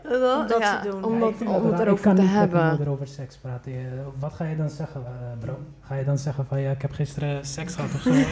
Om 0.02 0.46
dat 0.46 0.60
te 0.60 0.78
doen. 0.90 1.04
Om, 1.04 1.14
Ja, 1.14 1.20
dat, 1.20 1.28
ik 1.30 1.36
vind 1.36 1.50
om 1.50 1.66
ik 1.94 2.00
kan 2.00 2.14
te 2.14 2.22
niet 2.22 2.30
hebben. 2.30 2.68
moeder 2.68 2.88
over 2.88 3.06
seks 3.06 3.36
praten. 3.36 3.72
Eh, 3.72 3.78
wat 4.18 4.32
ga 4.32 4.44
je 4.44 4.56
dan 4.56 4.70
zeggen, 4.70 5.02
eh, 5.06 5.38
bro? 5.44 5.58
Ga 5.80 5.94
je 5.94 6.04
dan 6.04 6.18
zeggen 6.18 6.46
van 6.46 6.60
ja, 6.60 6.70
ik 6.70 6.82
heb 6.82 6.92
gisteren 6.92 7.44
seks 7.46 7.74
gehad 7.74 7.94
of 7.94 8.00
zo? 8.00 8.10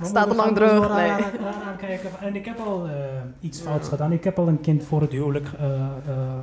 Eh, 0.00 0.06
Staat 0.08 0.28
er 0.28 0.34
lang 0.34 0.48
zo 0.48 0.54
droog, 0.54 0.96
nee. 0.96 1.10
En 2.20 2.34
ik 2.36 2.44
heb 2.44 2.58
al 2.58 2.86
eh, 2.86 2.92
iets 3.40 3.60
fouts 3.60 3.88
gedaan. 3.88 4.12
Ik 4.12 4.24
heb 4.24 4.38
al 4.38 4.48
een 4.48 4.60
kind 4.60 4.84
voor 4.84 5.00
het 5.00 5.12
huwelijk. 5.12 5.46
eh, 5.58 5.74
eh, 5.74 6.38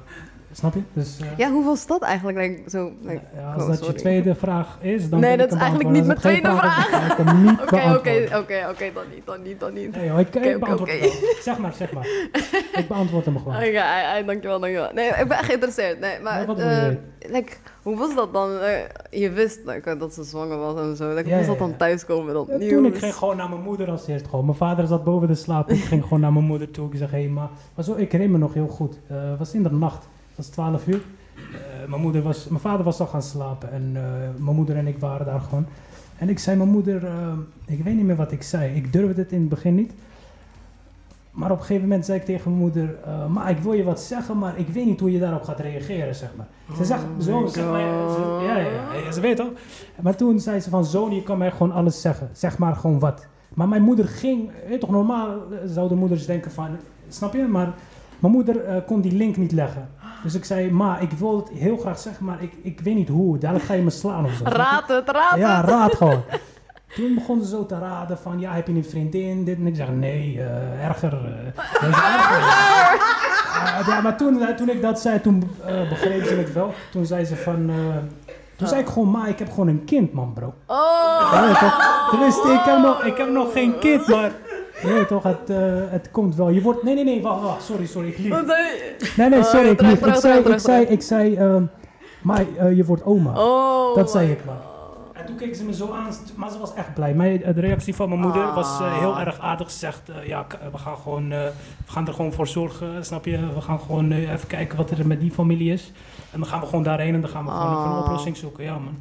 snap 0.52 0.74
je? 0.74 0.82
Dus, 0.94 1.20
eh, 1.20 1.28
Ja, 1.38 1.52
hoe 1.52 1.66
was 1.66 1.88
dat 1.88 2.02
eigenlijk? 2.02 2.38
Like, 2.38 2.70
zo, 2.70 2.92
like, 3.02 3.22
ja, 3.36 3.42
oh, 3.48 3.54
als 3.54 3.68
dat 3.68 3.78
sorry. 3.78 3.94
je 3.94 4.00
tweede 4.00 4.36
vraag 4.36 4.78
is, 4.82 5.10
dan 5.10 5.20
Nee, 5.20 5.38
dat 5.38 5.52
is 5.52 5.58
eigenlijk 5.60 5.90
niet 5.90 6.06
mijn 6.06 6.18
tweede 6.20 6.50
niet 7.36 7.62
Oké, 7.64 7.94
oké, 7.96 8.28
oké, 8.38 8.68
oké, 8.70 8.92
dan 8.94 9.04
niet, 9.14 9.26
dan 9.26 9.42
niet, 9.42 9.60
dan 9.60 9.74
niet. 9.74 9.96
Nee 9.96 10.10
hoor, 10.10 10.20
ik, 10.20 10.32
beantwoord 10.60 11.00
wel. 11.00 11.12
Zeg 11.42 11.58
maar, 11.58 11.74
zeg 11.74 11.92
maar. 11.92 12.06
ik 12.82 12.86
beantwoord 12.88 13.26
hem 13.26 13.38
gewoon. 13.38 13.56
Oké, 13.56 13.80
ai, 13.82 14.26
dankjewel, 14.26 14.60
dankjewel. 14.60 14.90
Nee, 14.94 15.08
ik 15.08 15.28
ben 15.28 15.38
echt 15.38 15.46
geïnteresseerd. 15.46 16.00
Nee, 16.00 16.20
maar 16.20 16.34
Maar 16.34 16.46
wat 16.46 16.58
wil 16.58 16.66
eh, 16.66 16.90
je 16.90 16.98
like, 17.20 17.52
hoe 17.82 17.98
was 17.98 18.16
dat 18.16 18.34
dan? 18.34 18.60
Eh, 18.60 18.80
je 19.10 19.30
wist 19.30 19.60
dat 20.00 20.14
ze 20.14 20.24
zwanger 20.24 20.58
was 20.58 20.80
en 20.80 20.96
zo. 20.96 21.08
Like, 21.10 21.22
hoe 21.22 21.32
Ja, 21.32 21.38
was 21.38 21.48
dat 21.48 21.58
dan 21.60 21.78
thuiskomen 21.78 22.34
Ja, 22.48 22.58
nieuws? 22.58 22.72
toen 22.72 22.86
ik 22.86 22.98
ging 22.98 23.16
gewoon 23.16 23.38
naar 23.38 23.50
mijn 23.50 23.62
moeder 23.62 23.90
als 23.90 24.08
eerst 24.08 24.28
gewoon. 24.28 24.46
Mijn 24.46 24.58
vader 24.58 24.88
zat 24.88 25.04
boven 25.04 25.28
de 25.28 25.36
slaap. 25.36 25.70
Ik 25.70 25.84
ging 25.84 26.04
gewoon 26.04 26.20
naar 26.20 26.34
mijn 26.34 26.46
moeder 26.46 26.72
toe. 26.72 26.92
Ik 26.92 26.98
zeg, 26.98 27.12
hé 27.12 27.20
hey, 27.20 27.28
ma. 27.28 27.50
Maar 27.76 27.86
zo, 27.86 27.96
ik 27.96 28.12
herinner 28.12 28.40
me 28.40 28.46
nog 28.46 28.54
heel 28.54 28.68
goed. 28.68 29.00
Eh, 29.08 29.30
Het 29.30 29.38
was 29.40 29.54
in 29.54 29.64
de 29.64 29.72
nacht. 29.72 30.08
Het 30.38 30.46
was 30.46 30.56
12 30.56 30.88
uur. 30.88 31.02
Eh, 31.36 31.90
mijn, 31.90 32.02
moeder 32.02 32.22
was, 32.22 32.48
mijn 32.48 32.62
vader 32.62 32.86
was 32.86 33.00
al 33.00 33.06
gaan 33.06 33.22
slapen. 33.22 33.72
En 33.72 33.92
eh, 33.94 34.02
mijn 34.44 34.56
moeder 34.56 34.76
en 34.76 34.88
ik 34.88 35.00
waren 35.00 35.26
daar 35.26 35.40
gewoon. 35.40 35.66
En 36.18 36.30
ik 36.30 36.40
zei 36.40 36.58
mijn 36.58 36.70
moeder, 36.70 37.06
eh, 37.06 37.34
ik 37.66 37.84
weet 37.84 37.96
niet 37.96 38.06
meer 38.06 38.16
wat 38.16 38.32
ik 38.32 38.44
zei. 38.44 38.76
Ik 38.76 38.94
durfde 38.94 39.22
het 39.22 39.32
in 39.32 39.40
het 39.40 39.50
begin 39.50 39.76
niet. 39.76 39.94
Maar 41.32 41.52
op 41.52 41.58
een 41.58 41.66
gegeven 41.66 41.88
moment 41.88 42.06
zei 42.06 42.20
ik 42.20 42.26
tegen 42.26 42.52
mijn 42.52 42.62
moeder, 42.62 42.96
maar 43.30 43.50
ik 43.50 43.58
wil 43.58 43.74
je 43.74 43.84
wat 43.84 44.02
zeggen, 44.02 44.38
maar 44.38 44.58
ik 44.58 44.68
weet 44.68 44.86
niet 44.86 45.00
hoe 45.00 45.12
je 45.12 45.20
daarop 45.20 45.44
gaat 45.44 45.60
reageren, 45.60 46.16
zeg 46.16 46.30
maar. 46.36 46.48
Ze 46.76 46.86
zegt, 46.86 47.04
Oh 47.04 47.24
zo, 47.24 47.48
zeg 47.48 47.66
maar, 47.66 47.80
ja, 47.80 48.14
ze, 48.14 48.20
ja, 48.46 48.58
ja, 48.58 48.94
ja, 49.06 49.12
ze 49.12 49.22
weet 49.22 49.38
toch? 49.38 49.52
Maar 50.02 50.16
toen 50.16 50.40
zei 50.40 50.60
ze 50.60 50.70
van, 50.70 50.86
zoon, 50.86 51.14
je 51.14 51.24
kan 51.24 51.38
mij 51.38 51.52
gewoon 51.52 51.72
alles 51.72 52.02
zeggen. 52.02 52.30
Zeg 52.34 52.58
maar 52.58 52.76
gewoon 52.76 53.00
wat. 53.00 53.28
Maar 53.54 53.68
mijn 53.68 53.82
moeder 53.82 54.08
ging, 54.08 54.52
weet 54.68 54.80
toch, 54.80 54.90
normaal 54.90 55.38
zouden 55.66 55.98
moeders 55.98 56.26
denken 56.26 56.52
van, 56.52 56.70
snap 57.08 57.34
je? 57.34 57.44
Maar 57.44 57.74
mijn 58.20 58.34
moeder 58.34 58.84
kon 58.86 59.02
die 59.02 59.16
link 59.16 59.38
niet 59.38 59.52
leggen. 59.52 59.90
Dus 60.28 60.36
ik 60.36 60.46
zei, 60.46 60.72
ma, 60.72 60.98
ik 60.98 61.12
wil 61.12 61.38
het 61.38 61.50
heel 61.50 61.78
graag 61.78 62.00
zeggen, 62.00 62.26
maar 62.26 62.42
ik, 62.42 62.54
ik 62.62 62.80
weet 62.80 62.96
niet 62.96 63.10
hoe. 63.10 63.38
Dadelijk 63.38 63.66
ga 63.66 63.74
je 63.74 63.82
me 63.82 63.90
slaan 63.90 64.26
of 64.26 64.32
zo. 64.34 64.44
Raad 64.64 64.88
het, 64.88 65.10
raad 65.10 65.38
Ja, 65.38 65.62
het! 65.62 65.70
raad 65.70 65.96
gewoon. 65.96 66.24
Toen 66.96 67.16
begon 67.16 67.42
ze 67.42 67.48
zo 67.48 67.66
te 67.66 67.80
raden 67.80 68.18
van, 68.18 68.40
ja, 68.40 68.54
heb 68.54 68.68
je 68.68 68.74
een 68.74 68.86
vriendin? 68.86 69.44
Dit 69.44 69.58
en 69.58 69.68
ik 69.68 69.76
zeg, 69.76 69.90
nee, 69.90 70.42
eh, 70.42 70.86
erger. 70.86 71.12
deze 71.82 72.02
erger. 72.04 72.38
Eh, 73.80 73.88
ja, 73.88 74.02
maar 74.02 74.18
toen, 74.18 74.56
toen 74.56 74.70
ik 74.70 74.82
dat 74.82 75.00
zei, 75.00 75.22
toen 75.22 75.52
begreep 75.90 76.26
ze 76.26 76.34
het 76.36 76.54
wel. 76.54 76.74
Toen 76.92 77.06
zei 77.06 77.26
ze 77.26 77.36
van, 77.36 77.72
toen 78.56 78.68
zei 78.68 78.82
ik 78.82 78.88
gewoon, 78.88 79.10
ma, 79.10 79.28
ik 79.28 79.40
heb 79.40 79.50
gewoon 79.50 79.68
een 79.68 79.84
kind, 79.86 80.14
man, 80.14 80.34
bro. 80.34 80.54
Oh! 80.66 81.30
Ja? 81.32 82.08
Tenminste, 82.10 82.52
ik 82.52 82.64
heb, 82.64 82.78
nog, 82.78 83.04
ik 83.04 83.18
heb 83.18 83.30
nog 83.30 83.52
geen 83.52 83.80
kind, 83.80 84.08
maar... 84.08 84.32
Je 84.82 84.88
weet 84.94 85.08
toch, 85.08 85.24
het, 85.24 85.50
eh, 85.50 85.58
het 85.90 86.12
komt 86.12 86.36
wel. 86.36 86.50
Je 86.50 86.62
wordt... 86.62 86.84
Nee, 86.84 86.96
nee, 86.96 87.04
nee, 87.04 87.22
wacht, 87.22 87.42
wacht. 87.42 87.64
Sorry, 87.64 87.86
sorry, 87.86 88.08
ik 88.08 88.18
lieg. 88.18 88.30
Wat 88.30 88.44
zei 88.48 88.62
je? 88.64 89.12
Nee, 89.18 89.30
nee, 89.30 89.40
Oh, 89.40 89.46
sorry, 89.46 89.70
ik 89.70 89.82
lieg. 89.82 90.00
Ik 90.06 90.14
zei, 90.16 90.40
ik 90.40 90.60
zei, 90.60 90.86
ik 90.86 91.02
zei, 91.02 91.36
ehm, 91.36 91.64
maar 92.22 92.46
eh, 92.58 92.76
je 92.76 92.86
wordt 92.86 93.04
oma. 93.06 93.32
Oh! 93.42 93.96
Dat 93.96 94.12
zei 94.12 94.32
ik 94.32 94.46
maar. 94.46 94.56
En 95.14 95.26
toen 95.26 95.36
keek 95.36 95.56
ze 95.56 95.64
me 95.64 95.74
zo 95.74 95.92
aan, 95.92 96.08
maar 96.36 96.52
ze 96.52 96.60
was 96.60 96.74
echt 96.74 96.94
blij. 96.94 97.14
Mijn, 97.14 97.38
de 97.38 97.62
reactie 97.62 97.96
van 97.96 98.10
mijn 98.10 98.22
moeder 98.22 98.54
was 98.54 98.80
eh, 98.80 98.98
heel 99.00 99.14
Ah. 99.16 99.22
erg 99.22 99.40
aardig. 99.40 99.72
Ze 99.72 99.78
zegt, 99.78 100.10
eh, 100.10 100.28
ja, 100.28 100.46
we 100.72 100.78
gaan, 100.78 100.98
gewoon, 100.98 101.32
eh, 101.32 101.40
we 101.86 101.92
gaan 101.92 102.08
er 102.08 102.14
gewoon 102.14 102.34
voor 102.34 102.48
zorgen, 102.48 103.06
snap 103.06 103.26
je? 103.26 103.38
We 103.56 103.62
gaan 103.62 103.80
gewoon 103.80 104.12
eh, 104.12 104.32
even 104.32 104.48
kijken 104.48 104.78
wat 104.78 104.92
er 104.92 105.08
met 105.08 105.20
die 105.20 105.32
familie 105.32 105.74
is. 105.74 105.92
En 106.32 106.40
dan 106.40 106.48
gaan 106.50 106.60
we 106.60 106.66
gewoon 106.66 106.84
daarheen 106.84 107.14
en 107.14 107.22
dan 107.22 107.30
gaan 107.30 107.46
we 107.46 107.52
gewoon 107.52 107.72
even 107.72 107.84
een 107.92 107.98
Ah. 107.98 108.04
oplossing 108.04 108.38
zoeken. 108.38 108.64
Ja, 108.64 108.74
man. 108.74 108.98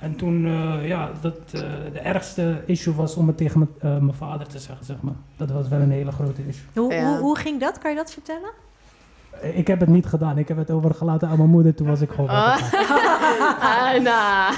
En 0.00 0.16
toen, 0.16 0.46
eh, 0.46 0.88
ja, 0.88 1.10
dat, 1.20 1.34
eh, 1.52 1.60
de 1.92 1.98
ergste 2.02 2.62
issue 2.66 2.94
was 2.94 3.14
om 3.16 3.26
het 3.26 3.36
tegen 3.36 3.58
mijn, 3.58 3.70
eh, 3.94 4.00
mijn 4.02 4.16
vader 4.16 4.46
te 4.46 4.58
zeggen, 4.58 4.86
zeg 4.86 4.96
maar. 5.00 5.14
Dat 5.36 5.50
was 5.50 5.68
wel 5.68 5.80
een 5.80 5.90
hele 5.90 6.12
grote 6.12 6.46
issue. 6.46 6.64
Hoe, 6.74 6.92
Ja. 6.94 7.04
hoe, 7.08 7.18
hoe 7.18 7.36
ging 7.38 7.60
dat? 7.60 7.78
Kan 7.78 7.90
je 7.90 7.96
dat 7.96 8.12
vertellen? 8.12 8.50
Ik 9.54 9.66
heb 9.66 9.80
het 9.80 9.88
niet 9.88 10.06
gedaan. 10.06 10.38
Ik 10.38 10.48
heb 10.48 10.56
het 10.56 10.70
overgelaten 10.70 11.28
aan 11.28 11.36
mijn 11.36 11.50
moeder. 11.50 11.74
Toen 11.74 11.86
was 11.86 12.00
ik 12.00 12.10
gewoon 12.10 12.26
nah. 12.36 12.58
Ja, 14.02 14.50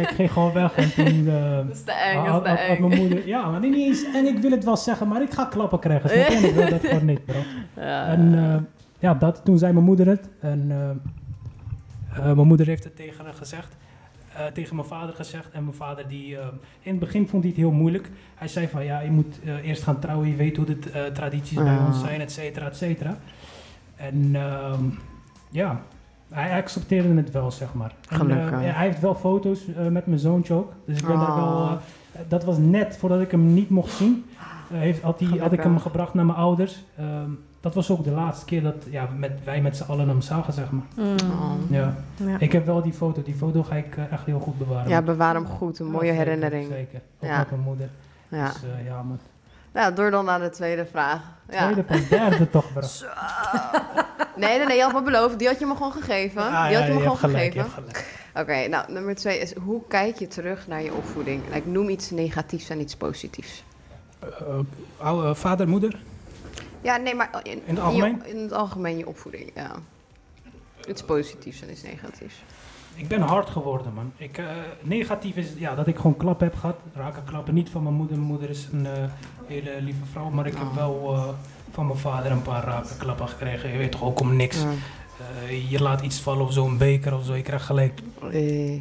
Ik 0.00 0.08
ging 0.08 0.32
gewoon 0.32 0.52
weg 0.52 0.74
en 0.74 0.94
toen... 0.94 1.24
Dat 1.24 1.64
is 1.76 1.82
te 1.82 1.92
eng, 1.92 2.14
dat 2.24 2.26
had, 2.26 2.46
is 2.46 2.50
te 2.52 2.58
had- 2.58 2.58
had 2.58 2.76
eng. 2.76 2.88
mijn 2.88 3.00
moeder, 3.00 3.26
ja, 3.26 3.50
maar 3.50 3.60
niet 3.60 3.74
eens. 3.74 4.04
En 4.14 4.26
ik 4.26 4.38
wil 4.38 4.50
het 4.50 4.64
wel 4.64 4.76
zeggen, 4.76 5.08
maar 5.08 5.22
ik 5.22 5.32
ga 5.32 5.44
klappen 5.44 5.78
krijgen. 5.78 6.26
En 6.26 6.44
ik 6.44 6.54
wil 6.54 6.68
dat 6.70 6.80
gewoon 6.80 7.04
niet, 7.04 7.24
bro. 7.24 7.38
Ja. 7.76 8.06
En 8.06 8.34
eh, 8.38 8.56
ja, 8.98 9.14
dat, 9.14 9.40
toen 9.44 9.58
zei 9.58 9.72
mijn 9.72 9.84
moeder 9.84 10.06
het. 10.06 10.28
En 10.40 10.66
eh, 10.70 10.90
eh, 12.18 12.34
mijn 12.34 12.46
moeder 12.46 12.66
heeft 12.66 12.84
het 12.84 12.96
tegen 12.96 13.24
haar 13.24 13.34
gezegd. 13.34 13.76
Eh, 14.38 14.46
tegen 14.52 14.76
mijn 14.76 14.88
vader 14.88 15.14
gezegd. 15.14 15.50
En 15.50 15.64
mijn 15.64 15.76
vader, 15.76 16.08
die, 16.08 16.36
eh, 16.36 16.46
in 16.80 16.90
het 16.90 17.00
begin 17.00 17.28
vond 17.28 17.42
hij 17.42 17.52
het 17.52 17.60
heel 17.60 17.70
moeilijk. 17.70 18.10
Hij 18.34 18.48
zei 18.48 18.68
van, 18.68 18.84
ja, 18.84 19.00
je 19.00 19.10
moet 19.10 19.40
eh, 19.44 19.64
eerst 19.64 19.82
gaan 19.82 19.98
trouwen. 19.98 20.28
Je 20.28 20.36
weet 20.36 20.56
hoe 20.56 20.66
de 20.66 21.10
tradities 21.12 21.56
bij 21.56 21.78
ons 21.86 22.00
zijn, 22.00 22.20
et 22.20 22.32
cetera, 22.32 22.66
et 22.66 22.76
cetera. 22.76 23.16
En 23.96 24.30
ehm, 24.32 24.84
ja, 25.50 25.80
hij 26.28 26.56
accepteerde 26.62 27.14
het 27.14 27.30
wel, 27.30 27.50
zeg 27.50 27.74
maar. 27.74 27.94
En, 28.08 28.30
hij 28.30 28.86
heeft 28.86 29.00
wel 29.00 29.14
foto's 29.14 29.60
met 29.90 30.06
mijn 30.06 30.18
zoontje 30.18 30.54
ook. 30.54 30.72
Dus 30.84 30.98
ik 30.98 31.06
ben 31.06 31.18
daar 31.18 31.34
wel... 31.34 31.78
Eh, 32.18 32.20
dat 32.28 32.44
was 32.44 32.58
net 32.58 32.96
voordat 32.96 33.20
ik 33.20 33.30
hem 33.30 33.54
niet 33.54 33.70
mocht 33.70 33.92
zien. 33.92 34.24
Heeft, 34.72 35.02
had, 35.02 35.20
had 35.38 35.52
ik 35.52 35.62
hem 35.62 35.78
gebracht 35.78 36.14
naar 36.14 36.26
mijn 36.26 36.38
ouders. 36.38 36.84
Ehm, 36.96 37.30
dat 37.60 37.74
was 37.74 37.90
ook 37.90 38.04
de 38.04 38.10
laatste 38.10 38.44
keer 38.44 38.62
dat 38.62 38.74
ja, 38.90 39.08
met, 39.16 39.32
wij 39.44 39.60
met 39.60 39.76
z'n 39.76 39.90
allen 39.90 40.08
hem 40.08 40.20
zagen, 40.20 40.52
zeg 40.52 40.66
maar. 40.70 40.84
Oh. 40.98 41.14
Ja. 41.70 41.94
Ja. 42.16 42.36
Ik 42.38 42.52
heb 42.52 42.66
wel 42.66 42.82
die 42.82 42.92
foto. 42.92 43.22
Die 43.22 43.34
foto 43.34 43.62
ga 43.62 43.74
ik 43.74 43.96
eh, 43.96 44.12
echt 44.12 44.24
heel 44.26 44.40
goed 44.40 44.58
bewaren. 44.58 44.88
Ja, 44.88 45.02
bewaar 45.02 45.34
hem 45.34 45.46
goed. 45.46 45.78
Een 45.78 45.86
Ja, 45.86 45.92
mooie 45.92 46.06
zeker, 46.06 46.18
herinnering. 46.24 46.66
Zeker. 46.70 47.00
Ook 47.20 47.28
Ja. 47.30 47.38
met 47.38 47.50
mijn 47.50 47.62
moeder. 47.62 47.90
Ja. 48.28 48.46
Dus 48.46 48.62
eh, 48.62 48.86
ja, 48.86 49.02
man. 49.02 49.18
ja, 49.74 49.90
door 49.90 50.10
dan 50.10 50.24
naar 50.24 50.40
de 50.40 50.50
tweede 50.50 50.86
vraag. 50.86 51.20
Ja. 51.50 51.62
Tweede 51.62 51.82
pas, 51.82 52.08
derde 52.08 52.50
toch, 52.50 52.72
bro. 52.72 52.82
Zo. 52.86 53.06
Nee, 54.36 54.58
nee, 54.58 54.66
nee, 54.66 54.76
je 54.76 54.82
had 54.82 54.92
me 54.92 55.02
beloofd. 55.02 55.38
Die 55.38 55.48
had 55.48 55.58
je 55.58 55.66
me 55.66 55.74
gewoon 55.76 55.92
gegeven. 55.92 56.42
Ah, 56.42 56.66
die 56.68 56.76
had 56.76 56.86
je 56.86 56.92
me 56.92 56.98
je 56.98 57.02
gewoon 57.02 57.06
hebt 57.08 57.18
gelijk, 57.18 57.52
je 57.52 57.60
gegeven. 57.60 57.82
hebt 57.84 57.96
gelijk. 57.96 58.16
Oké, 58.34 58.68
nou, 58.68 58.92
nummer 58.92 59.14
twee 59.14 59.38
is... 59.38 59.54
Hoe 59.54 59.80
kijk 59.88 60.16
je 60.18 60.26
terug 60.26 60.66
naar 60.68 60.82
je 60.82 60.92
opvoeding? 60.94 61.42
Like, 61.52 61.68
noem 61.68 61.88
iets 61.88 62.10
negatiefs 62.10 62.68
en 62.68 62.80
iets 62.80 62.96
positiefs. 62.96 63.64
Eh, 64.18 64.28
oude 64.96 65.34
vader, 65.34 65.68
moeder? 65.68 65.98
Ja, 66.82 66.96
nee, 66.96 67.14
maar 67.14 67.40
in, 67.42 67.52
In 67.52 67.60
het 67.66 67.76
je- 67.76 67.80
algemeen? 67.82 68.26
in 68.26 68.36
het 68.42 68.52
algemeen 68.52 68.98
je 68.98 69.06
opvoeding, 69.08 69.50
ja. 69.54 69.70
Iets 70.88 71.02
positiefs 71.02 71.62
en 71.62 71.70
iets 71.70 71.82
negatiefs. 71.82 72.34
Ik 72.94 73.08
ben 73.08 73.20
hard 73.20 73.50
geworden, 73.50 73.92
man. 73.94 74.12
Ik, 74.16 74.38
eh, 74.38 74.46
negatief 74.82 75.36
is 75.36 75.46
ja, 75.56 75.74
dat 75.74 75.86
ik 75.86 75.96
gewoon 75.96 76.16
klap 76.16 76.40
heb 76.40 76.54
gehad. 76.54 76.76
Raken 76.94 77.24
klappen 77.24 77.54
niet 77.54 77.70
van 77.70 77.82
mijn 77.82 77.94
moeder. 77.94 78.16
Mijn 78.16 78.28
moeder 78.28 78.50
is 78.50 78.68
een 78.72 78.86
eh, 78.86 78.92
hele 79.46 79.76
lieve 79.82 80.04
vrouw. 80.10 80.30
Maar 80.30 80.46
ik 80.46 80.54
heb 80.54 80.66
Oh. 80.66 80.74
wel 80.76 81.14
eh, 81.14 81.28
van 81.72 81.86
mijn 81.86 81.98
vader 81.98 82.30
een 82.32 82.42
paar 82.42 82.64
raken 82.64 82.96
klappen 82.98 83.28
gekregen. 83.28 83.70
Je 83.72 83.78
weet 83.78 83.90
toch 83.92 84.02
ook 84.02 84.20
om 84.20 84.36
niks. 84.36 84.64
Je 85.68 85.82
laat 85.82 86.00
iets 86.00 86.20
vallen 86.20 86.44
of 86.46 86.52
zo, 86.52 86.66
een 86.66 86.78
beker 86.78 87.14
of 87.14 87.24
zo. 87.24 87.34
Je 87.34 87.42
krijgt 87.42 87.64
gelijk 87.66 88.00
eh 88.32 88.80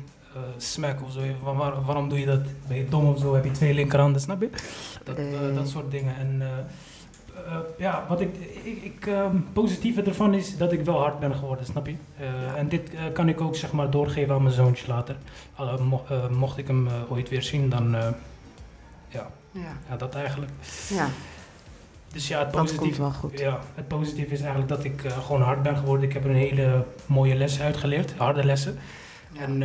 smack 0.57 1.01
of 1.01 1.11
zo. 1.11 1.19
Wa- 1.43 1.53
waar- 1.55 1.81
waarom 1.85 2.09
doe 2.09 2.19
je 2.19 2.25
dat? 2.25 2.41
Ben 2.67 2.77
je 2.77 2.87
dom 2.89 3.05
of 3.07 3.19
zo? 3.19 3.33
Heb 3.33 3.43
je 3.45 3.51
twee 3.51 3.73
linkerhanden? 3.73 4.21
Snap 4.21 4.41
je? 4.41 4.49
Dat, 5.03 5.17
dat 5.55 5.67
soort 5.69 5.91
dingen. 5.91 6.15
En 6.17 6.41
eh, 7.45 7.57
ja, 7.77 8.05
wat 8.07 8.21
ik, 8.21 8.35
ik, 8.63 8.83
ik 8.83 9.07
ehm, 9.07 9.35
positieve 9.53 10.01
ervan 10.01 10.33
is 10.33 10.57
dat 10.57 10.71
ik 10.71 10.85
wel 10.85 10.99
hard 10.99 11.19
ben 11.19 11.35
geworden, 11.35 11.65
snap 11.65 11.87
je? 11.87 11.95
Eh, 12.19 12.57
En 12.57 12.69
dit 12.69 12.93
eh, 12.93 12.99
kan 13.13 13.29
ik 13.29 13.41
ook 13.41 13.55
zeg 13.55 13.71
maar 13.71 13.89
doorgeven 13.89 14.33
aan 14.35 14.41
mijn 14.43 14.55
zoontje 14.55 14.87
later. 14.87 15.15
Al, 15.55 15.77
mo- 15.83 16.05
mocht 16.31 16.57
ik 16.57 16.67
hem 16.67 16.87
ooit 17.09 17.29
weer 17.29 17.43
zien, 17.43 17.69
dan 17.69 17.91
ja, 19.09 19.27
ja. 19.51 19.77
ja, 19.89 19.95
dat 19.97 20.15
eigenlijk. 20.15 20.51
ja, 20.89 21.07
Dus 22.13 22.27
ja, 22.27 22.39
het 22.39 22.51
wel 22.97 23.11
goed. 23.11 23.39
ja, 23.39 23.59
het 23.75 23.87
positieve 23.87 24.33
is 24.33 24.39
eigenlijk 24.41 24.69
dat 24.69 24.83
ik 24.83 25.01
gewoon 25.11 25.41
hard 25.41 25.61
ben 25.63 25.77
geworden. 25.77 26.05
Ik 26.07 26.13
heb 26.13 26.23
er 26.23 26.29
een 26.29 26.35
hele 26.35 26.85
mooie 27.05 27.35
les 27.35 27.61
uitgeleerd, 27.61 28.13
harde 28.17 28.45
lessen. 28.45 28.77
Ja. 29.31 29.41
En 29.41 29.63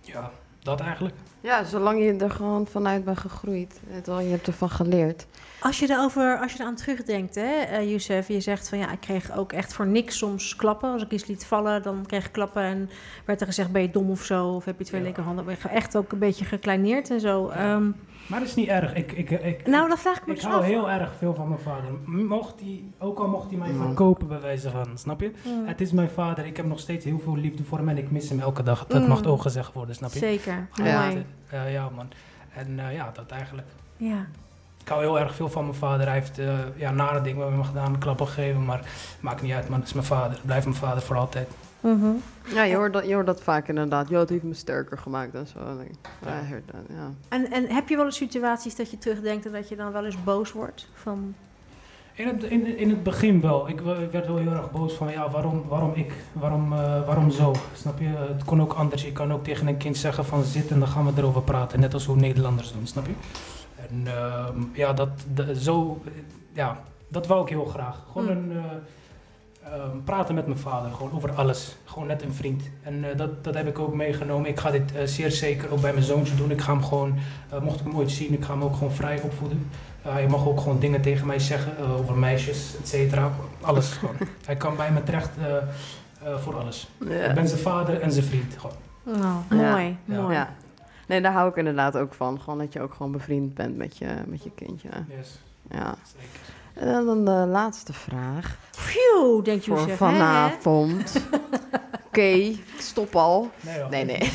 ja, 0.00 0.30
dat 0.62 0.80
eigenlijk. 0.80 1.14
Ja, 1.44 1.64
zolang 1.64 2.02
je 2.02 2.16
er 2.16 2.30
gewoon 2.30 2.66
vanuit 2.66 3.04
bent 3.04 3.18
gegroeid. 3.18 3.80
Wel, 4.04 4.20
Je 4.20 4.30
hebt 4.30 4.46
ervan 4.46 4.70
geleerd. 4.70 5.26
Als 5.60 5.78
je 5.78 5.90
erover, 5.90 6.38
als 6.40 6.52
je 6.52 6.60
eraan 6.60 6.74
terugdenkt, 6.76 7.34
hè, 7.34 7.60
eh 7.62 7.90
Youssef, 7.90 8.28
je 8.28 8.40
zegt 8.40 8.68
van 8.68 8.78
ja, 8.78 8.92
ik 8.92 9.00
kreeg 9.00 9.36
ook 9.36 9.52
echt 9.52 9.72
voor 9.74 9.86
niks 9.86 10.18
soms 10.18 10.56
klappen. 10.56 10.92
Als 10.92 11.02
ik 11.02 11.10
iets 11.10 11.26
liet 11.26 11.44
vallen, 11.46 11.82
dan 11.82 12.04
kreeg 12.06 12.26
ik 12.26 12.32
klappen 12.32 12.62
en 12.62 12.90
werd 13.24 13.40
er 13.40 13.46
gezegd, 13.46 13.72
ben 13.72 13.82
je 13.82 13.90
dom 13.90 14.10
of 14.10 14.24
zo? 14.24 14.46
Of 14.48 14.64
heb 14.64 14.78
je 14.78 14.84
twee 14.84 15.00
Ja. 15.00 15.06
linkerhanden? 15.06 15.44
Ben 15.44 15.56
je 15.62 15.68
echt 15.68 15.96
ook 15.96 16.12
een 16.12 16.18
beetje 16.18 16.44
gekleineerd 16.44 17.10
en 17.10 17.20
zo. 17.20 17.48
Ehm, 17.48 17.90
Maar 18.26 18.38
dat 18.38 18.48
is 18.48 18.54
niet 18.54 18.68
erg. 18.68 18.94
Ik, 18.94 19.12
ik, 19.12 19.30
ik, 19.30 19.66
nou, 19.66 19.88
dan 19.88 19.98
vraag 19.98 20.16
ik 20.16 20.26
me 20.26 20.32
ik 20.32 20.40
dus 20.40 20.44
hou 20.48 20.58
af. 20.60 20.64
heel 20.66 20.90
erg 20.90 21.12
veel 21.18 21.34
van 21.34 21.48
mijn 21.48 21.60
vader. 21.60 21.90
Mocht 22.06 22.60
hij, 22.60 22.82
ook 22.98 23.18
al 23.18 23.28
mocht 23.28 23.48
hij 23.50 23.58
mij 23.58 23.70
Mm. 23.70 23.82
verkopen 23.86 24.28
bij 24.28 24.40
wijze 24.40 24.70
van, 24.70 24.86
snap 24.98 25.20
je? 25.20 25.32
Mm, 25.44 25.66
Het 25.66 25.80
is 25.80 25.92
mijn 25.92 26.10
vader. 26.10 26.46
Ik 26.46 26.56
heb 26.56 26.66
nog 26.66 26.78
steeds 26.80 27.04
heel 27.04 27.18
veel 27.18 27.36
liefde 27.36 27.64
voor 27.64 27.78
hem 27.78 27.88
en 27.88 27.98
ik 27.98 28.10
mis 28.10 28.28
hem 28.28 28.40
elke 28.40 28.62
dag. 28.62 28.86
Dat 28.86 29.02
Mm. 29.02 29.08
mag 29.08 29.24
ook 29.24 29.42
gezegd 29.42 29.72
worden, 29.72 29.94
snap 29.94 30.12
je? 30.12 30.18
Zeker, 30.18 30.68
Ja. 30.74 31.10
Eh, 31.48 31.72
ja, 31.72 31.88
man. 31.96 32.06
En 32.54 32.78
eh, 32.78 32.94
ja, 32.94 33.10
dat 33.14 33.30
eigenlijk. 33.30 33.68
Ja. 33.96 34.26
Ik 34.80 34.88
hou 34.90 35.02
heel 35.02 35.18
erg 35.18 35.34
veel 35.34 35.48
van 35.48 35.62
mijn 35.64 35.74
vader. 35.76 36.06
Hij 36.06 36.14
heeft 36.14 36.38
eh, 36.38 36.52
ja, 36.76 36.90
nare 36.90 37.20
dingen 37.20 37.48
met 37.48 37.56
me 37.58 37.64
gedaan, 37.64 37.98
klappen 37.98 38.26
gegeven, 38.26 38.64
maar 38.64 38.80
maakt 39.20 39.42
niet 39.42 39.52
uit, 39.52 39.68
man. 39.68 39.78
Het 39.78 39.88
is 39.88 39.94
mijn 39.94 40.06
vader. 40.06 40.38
Blijft 40.44 40.64
mijn 40.66 40.76
vader 40.78 41.02
voor 41.02 41.16
altijd. 41.16 41.48
Ja, 42.54 42.62
je 42.62 42.74
hoort 42.76 42.92
dat, 42.92 43.06
je 43.06 43.14
hoort 43.14 43.26
dat 43.26 43.42
vaak 43.42 43.68
inderdaad. 43.68 44.08
Jo, 44.08 44.18
het 44.18 44.28
heeft 44.28 44.42
me 44.42 44.54
sterker 44.54 44.98
gemaakt 44.98 45.34
en 45.34 45.46
zo. 45.46 45.58
Ja. 46.24 46.40
Ja. 46.88 47.10
En, 47.28 47.50
en 47.52 47.66
heb 47.68 47.88
je 47.88 47.96
wel 47.96 48.04
eens 48.04 48.16
situaties 48.16 48.76
dat 48.76 48.90
je 48.90 48.98
terugdenkt 48.98 49.46
en 49.46 49.52
dat 49.52 49.68
je 49.68 49.76
dan 49.76 49.92
wel 49.92 50.04
eens 50.04 50.22
boos 50.24 50.52
wordt? 50.52 50.88
Van, 50.94 51.34
In 52.14 52.26
het, 52.26 52.42
in, 52.42 52.76
in 52.76 52.90
het 52.90 53.02
begin 53.02 53.40
wel. 53.40 53.68
Ik, 53.68 53.80
werd 54.10 54.26
wel 54.26 54.36
heel 54.36 54.52
erg 54.52 54.70
boos 54.70 54.92
van, 54.92 55.10
ja, 55.10 55.30
waarom, 55.30 55.62
waarom 55.68 55.92
ik? 55.94 56.12
Waarom, 56.32 56.72
eh, 56.72 57.06
waarom 57.06 57.30
zo? 57.30 57.54
Snap 57.74 57.98
je? 58.00 58.06
Het 58.06 58.44
kon 58.44 58.60
ook 58.62 58.72
anders. 58.72 59.02
Je 59.04 59.12
kan 59.12 59.32
ook 59.32 59.44
tegen 59.44 59.66
een 59.66 59.76
kind 59.76 59.96
zeggen 59.96 60.24
van 60.24 60.42
zit 60.44 60.70
en 60.70 60.78
dan 60.78 60.88
gaan 60.88 61.04
we 61.06 61.12
erover 61.20 61.42
praten. 61.42 61.80
Net 61.80 61.94
als 61.94 62.04
hoe 62.06 62.16
Nederlanders 62.16 62.72
doen, 62.72 62.86
snap 62.86 63.06
je? 63.06 63.12
En 63.88 64.02
ehm, 64.06 64.58
ja, 64.72 64.92
dat, 64.92 65.08
de- 65.34 65.60
zo, 65.60 66.02
ja, 66.52 66.78
dat 67.08 67.26
wou 67.26 67.42
ik 67.42 67.48
heel 67.48 67.64
graag. 67.64 67.98
Gewoon 68.12 68.26
Mm. 68.44 68.50
een, 68.50 68.56
eh, 68.56 68.64
ehm, 69.64 69.96
praten 70.04 70.34
met 70.34 70.46
mijn 70.46 70.58
vader, 70.58 70.92
gewoon 70.92 71.12
over 71.12 71.32
alles. 71.32 71.76
Gewoon 71.84 72.08
net 72.08 72.22
een 72.22 72.32
vriend. 72.34 72.62
En 72.82 73.10
eh, 73.10 73.16
dat, 73.16 73.44
dat 73.44 73.54
heb 73.54 73.66
ik 73.66 73.78
ook 73.78 73.94
meegenomen. 73.94 74.48
Ik 74.50 74.60
ga 74.60 74.70
dit 74.70 74.94
eh, 74.94 75.06
zeer 75.06 75.30
zeker 75.30 75.72
ook 75.72 75.80
bij 75.80 75.92
mijn 75.92 76.04
zoontje 76.04 76.34
doen. 76.34 76.50
Ik 76.50 76.60
ga 76.60 76.72
hem 76.72 76.84
gewoon, 76.84 77.14
eh, 77.50 77.60
mocht 77.60 77.80
ik 77.80 77.86
hem 77.86 77.96
ooit 77.96 78.10
zien, 78.10 78.32
ik 78.32 78.44
ga 78.44 78.52
hem 78.52 78.62
ook 78.62 78.74
gewoon 78.76 78.92
vrij 78.92 79.20
opvoeden. 79.20 79.70
Uh, 80.06 80.12
hij 80.12 80.26
mag 80.26 80.46
ook 80.46 80.60
gewoon 80.60 80.78
dingen 80.78 81.00
tegen 81.02 81.26
mij 81.26 81.38
zeggen 81.38 81.78
over 81.78 82.16
meisjes, 82.16 82.76
et 82.80 82.88
cetera. 82.88 83.30
Alles 83.60 83.92
gewoon. 83.92 84.14
Hij 84.46 84.56
kan 84.56 84.76
bij 84.76 84.92
me 84.92 85.02
terecht 85.02 85.30
eh, 85.38 85.56
eh, 85.56 86.38
voor 86.38 86.56
alles. 86.56 86.88
Ik 87.00 87.34
ben 87.34 87.48
zijn 87.48 87.60
vader 87.60 88.00
en 88.00 88.12
zijn 88.12 88.24
vriend. 88.24 88.56
Gewoon. 88.58 88.76
oh, 89.06 89.58
Ja. 89.60 89.70
mooi, 89.70 89.96
Ja. 90.04 90.20
mooi. 90.20 90.34
Ja. 90.34 90.48
Nee, 91.08 91.20
daar 91.20 91.32
hou 91.32 91.48
ik 91.48 91.56
inderdaad 91.56 91.96
ook 91.96 92.14
van. 92.14 92.40
Gewoon 92.40 92.58
dat 92.58 92.72
je 92.72 92.80
ook 92.80 92.94
gewoon 92.94 93.12
bevriend 93.12 93.54
bent 93.54 93.76
met 93.76 93.96
je, 93.96 94.06
met 94.26 94.44
je 94.44 94.50
kindje. 94.54 94.88
Yes, 95.16 95.38
Ja. 95.70 95.94
zeker. 96.16 96.40
En 96.74 97.04
dan 97.04 97.24
de 97.24 97.30
laatste 97.30 97.92
vraag. 97.92 98.58
Phew, 98.70 99.44
denkt 99.44 99.64
Voor 99.64 99.90
vanavond. 99.90 101.16
Oké, 102.06 102.20
ik 102.20 102.64
stop 102.78 103.16
al. 103.16 103.50
Nee. 103.90 104.04
Nee, 104.04 104.18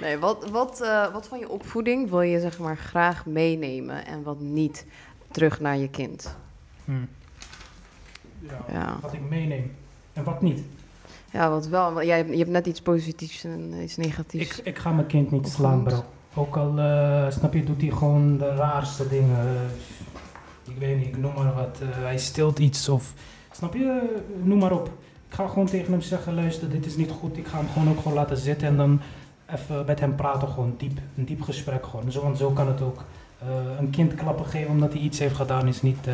nee. 0.00 0.18
Wat, 0.18 0.50
wat, 0.50 0.80
eh, 0.80 1.12
wat 1.12 1.26
van 1.28 1.38
je 1.38 1.48
opvoeding 1.48 2.10
wil 2.10 2.20
je 2.20 2.40
zeg 2.40 2.58
maar 2.58 2.76
graag 2.76 3.26
meenemen 3.26 4.06
en 4.06 4.22
wat 4.22 4.40
niet 4.40 4.86
terug 5.30 5.60
naar 5.60 5.76
je 5.76 5.88
kind? 5.88 6.36
Hm. 6.84 6.92
Ja, 8.38 8.58
Ja, 8.72 8.96
Wat 9.00 9.12
ik 9.12 9.28
meeneem 9.28 9.74
en 10.12 10.24
wat 10.24 10.42
niet. 10.42 10.60
ja 11.30 11.50
wat 11.50 11.66
wel. 11.66 11.92
want 11.92 12.06
Jij, 12.06 12.16
hebt- 12.16 12.30
je 12.30 12.36
hebt 12.38 12.50
net 12.50 12.66
iets 12.66 12.80
positiefs 12.82 13.44
en 13.44 13.72
iets 13.82 13.96
negatiefs. 13.96 14.58
Ik, 14.58 14.66
ik 14.66 14.78
ga 14.78 14.92
mijn 14.92 15.06
kind 15.06 15.30
niet 15.30 15.48
slaan, 15.48 15.82
bro. 15.82 16.04
Ook 16.34 16.56
al, 16.56 16.78
eh, 16.78 17.30
snap 17.30 17.54
je, 17.54 17.64
doet 17.64 17.80
hij 17.80 17.90
gewoon 17.90 18.38
de 18.38 18.54
raarste 18.54 19.08
dingen. 19.08 19.70
Ik 20.68 20.76
weet 20.78 20.96
niet, 20.98 21.06
ik 21.06 21.16
noem 21.18 21.32
maar 21.34 21.54
wat. 21.54 21.78
eh, 21.80 21.88
hij 22.02 22.18
stilt 22.18 22.58
iets 22.58 22.88
of, 22.88 23.12
snap 23.52 23.74
je, 23.74 23.84
Eh, 23.84 24.46
noem 24.46 24.58
maar 24.58 24.72
op. 24.72 24.86
Ik 25.28 25.34
ga 25.38 25.46
gewoon 25.48 25.66
tegen 25.66 25.92
hem 25.92 26.00
zeggen, 26.00 26.34
luister, 26.34 26.70
dit 26.70 26.86
is 26.86 26.96
niet 26.96 27.10
goed. 27.10 27.36
Ik 27.36 27.46
ga 27.46 27.56
hem 27.58 27.68
gewoon 27.68 27.88
ook 27.88 27.96
gewoon 27.96 28.12
laten 28.14 28.36
zitten 28.36 28.68
en 28.68 28.76
dan 28.76 29.00
even 29.54 29.84
met 29.86 30.00
hem 30.00 30.14
praten, 30.14 30.48
gewoon 30.48 30.74
diep. 30.78 30.98
Een 31.16 31.24
diep 31.24 31.42
gesprek 31.42 31.86
gewoon. 31.86 32.12
Zo, 32.12 32.22
want 32.22 32.38
zo 32.38 32.50
kan 32.50 32.66
het 32.68 32.80
ook. 32.80 33.04
Eh, 33.38 33.48
een 33.78 33.90
kind 33.90 34.14
klappen 34.14 34.46
geven 34.46 34.70
omdat 34.70 34.92
hij 34.92 35.02
iets 35.02 35.18
heeft 35.18 35.34
gedaan 35.34 35.68
is 35.68 35.82
niet, 35.82 36.06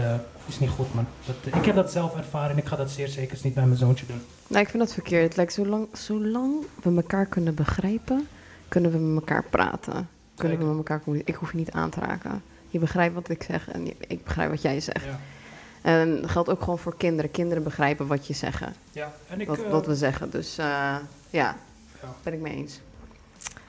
is 0.46 0.58
niet 0.58 0.70
goed, 0.70 0.94
man. 0.94 1.06
Dat, 1.26 1.54
ik 1.54 1.64
heb 1.64 1.74
dat 1.74 1.92
zelf 1.92 2.16
ervaren 2.16 2.50
en 2.50 2.56
ik 2.56 2.66
ga 2.66 2.76
dat 2.76 2.90
zeer 2.90 3.08
zeker 3.08 3.38
niet 3.42 3.54
bij 3.54 3.64
mijn 3.66 3.78
zoontje 3.78 4.06
doen. 4.06 4.20
Nou, 4.46 4.62
ik 4.62 4.68
vind 4.68 4.82
dat 4.82 4.92
verkeerd. 4.92 5.24
Het 5.24 5.36
lijkt 5.36 5.52
zolang, 5.52 5.86
zolang 5.92 6.54
we 6.82 6.94
elkaar 6.96 7.26
kunnen 7.26 7.54
begrijpen, 7.54 8.26
kunnen 8.68 8.90
we 8.90 8.98
met 8.98 9.14
elkaar 9.20 9.44
praten. 9.50 10.08
Kunnen 10.34 10.58
we 10.58 10.64
met 10.64 10.76
elkaar. 10.76 11.02
Ik 11.24 11.34
hoef 11.34 11.50
je 11.52 11.56
niet 11.58 11.70
aan 11.70 11.90
te 11.90 12.00
raken. 12.00 12.42
Je 12.68 12.78
begrijpt 12.78 13.14
wat 13.14 13.28
ik 13.28 13.42
zeg 13.42 13.70
en 13.70 13.86
ik 13.86 14.24
begrijp 14.24 14.50
wat 14.50 14.62
jij 14.62 14.80
zegt. 14.80 15.04
Ja, 15.04 15.18
En 15.82 16.20
dat 16.20 16.30
geldt 16.30 16.48
ook 16.48 16.60
gewoon 16.60 16.78
voor 16.78 16.96
kinderen. 16.96 17.30
Kinderen 17.30 17.62
begrijpen 17.62 18.06
wat 18.06 18.26
je 18.26 18.34
zeggen, 18.34 18.74
ja. 18.92 19.12
en 19.28 19.40
ik... 19.40 19.46
wat, 19.46 19.62
eh, 19.62 19.70
wat 19.70 19.86
we 19.86 19.94
zeggen. 19.96 20.30
Dus 20.30 20.58
eh, 20.58 20.66
ja, 20.66 21.00
Ja. 21.30 21.56
ben 22.22 22.32
ik 22.32 22.40
mee 22.40 22.54
eens. 22.56 22.80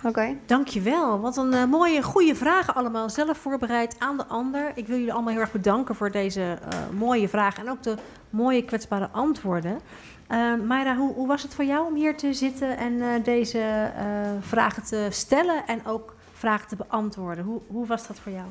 Oké. 0.03 0.35
Dankjewel. 0.45 1.19
Wat 1.19 1.37
een 1.37 1.53
eh, 1.53 1.65
mooie, 1.65 2.03
goede 2.03 2.35
vragen 2.35 2.75
allemaal. 2.75 3.09
Zelf 3.09 3.37
voorbereid 3.37 3.95
aan 3.99 4.17
de 4.17 4.25
ander. 4.25 4.71
Ik 4.75 4.87
wil 4.87 4.97
jullie 4.97 5.13
allemaal 5.13 5.31
heel 5.33 5.41
erg 5.41 5.51
bedanken 5.51 5.95
voor 5.95 6.11
deze 6.11 6.41
eh, 6.41 6.79
mooie 6.97 7.29
vragen. 7.29 7.65
En 7.65 7.71
ook 7.71 7.83
de 7.83 7.95
mooie, 8.29 8.63
kwetsbare 8.65 9.09
antwoorden. 9.11 9.79
Uh, 10.31 10.55
Mayra, 10.67 10.95
hoe, 10.95 11.13
hoe 11.13 11.27
was 11.27 11.43
het 11.43 11.53
voor 11.53 11.65
jou 11.65 11.87
om 11.87 11.95
hier 11.95 12.17
te 12.17 12.33
zitten 12.33 12.77
en 12.77 13.01
eh, 13.01 13.23
deze 13.23 13.59
eh, 13.59 14.05
vragen 14.39 14.83
te 14.83 15.07
stellen 15.09 15.67
en 15.67 15.85
ook 15.85 16.15
vragen 16.33 16.67
te 16.67 16.75
beantwoorden? 16.75 17.43
Hoe, 17.43 17.61
hoe 17.67 17.85
was 17.85 18.07
dat 18.07 18.19
voor 18.19 18.31
jou? 18.31 18.45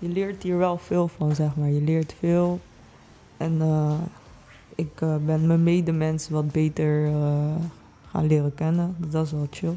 Je 0.00 0.08
leert 0.08 0.42
hier 0.42 0.58
wel 0.58 0.78
veel 0.78 1.08
van, 1.08 1.34
zeg 1.34 1.56
maar. 1.56 1.68
Je 1.68 1.80
leert 1.80 2.14
veel. 2.18 2.60
En 3.36 3.60
eh, 3.60 3.98
ik 4.74 5.00
eh, 5.00 5.16
ben 5.16 5.46
mijn 5.46 5.62
medemens 5.62 6.28
wat 6.28 6.52
beter 6.52 7.06
eh, 7.06 7.54
gaan 8.10 8.26
leren 8.26 8.54
kennen. 8.54 8.94
Dus 8.98 9.10
dat 9.10 9.26
is 9.26 9.32
wel 9.32 9.46
chill. 9.50 9.76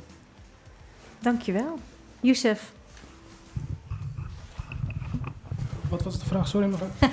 Dankjewel. 1.19 1.79
Youssef. 2.19 2.71
Wat 5.89 6.03
was 6.03 6.19
de 6.19 6.25
vraag? 6.25 6.47
Sorry, 6.47 6.67
mevrouw. 6.67 6.87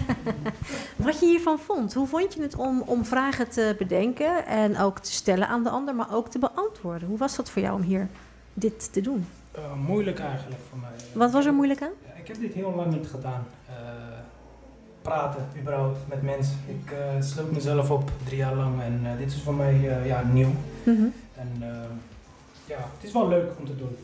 Wat 0.96 1.20
je 1.20 1.26
hiervan 1.26 1.58
vond. 1.58 1.94
Hoe 1.94 2.06
vond 2.06 2.34
je 2.34 2.42
het 2.42 2.56
om, 2.56 2.80
om 2.80 3.04
vragen 3.04 3.48
te 3.48 3.74
bedenken 3.78 4.46
en 4.46 4.78
ook 4.78 4.98
te 4.98 5.12
stellen 5.12 5.48
aan 5.48 5.62
de 5.62 5.70
ander, 5.70 5.94
maar 5.94 6.14
ook 6.14 6.28
te 6.28 6.38
beantwoorden? 6.38 7.08
Hoe 7.08 7.18
was 7.18 7.36
dat 7.36 7.50
voor 7.50 7.62
jou 7.62 7.74
om 7.74 7.82
hier 7.82 8.08
dit 8.54 8.92
te 8.92 9.00
doen? 9.00 9.26
Eh, 9.52 9.74
moeilijk 9.86 10.18
eigenlijk 10.18 10.60
voor 10.68 10.78
mij. 10.78 10.90
Wat 11.12 11.30
was 11.30 11.46
er 11.46 11.54
moeilijk 11.54 11.82
aan? 11.82 11.92
Ik 12.22 12.26
heb 12.26 12.40
dit 12.40 12.52
heel 12.52 12.74
lang 12.74 12.92
niet 12.92 13.06
gedaan. 13.06 13.46
Eh, 13.68 13.74
praten, 15.02 15.46
überhaupt, 15.60 15.98
met 16.08 16.22
mensen. 16.22 16.56
Ik 16.66 16.90
eh, 16.90 17.22
sloot 17.22 17.50
mezelf 17.52 17.90
op 17.90 18.10
drie 18.24 18.36
jaar 18.36 18.54
lang 18.54 18.80
en 18.82 19.00
eh, 19.04 19.18
dit 19.18 19.32
is 19.32 19.42
voor 19.42 19.54
mij 19.54 19.88
eh, 19.98 20.06
ja, 20.06 20.22
nieuw. 20.22 20.52
Mhm. 20.84 21.06
En 21.34 21.52
eh, 21.60 21.68
ja, 22.66 22.76
het 22.78 23.04
is 23.08 23.12
wel 23.12 23.28
leuk 23.28 23.50
om 23.58 23.64
te 23.66 23.76
doen. 23.76 23.96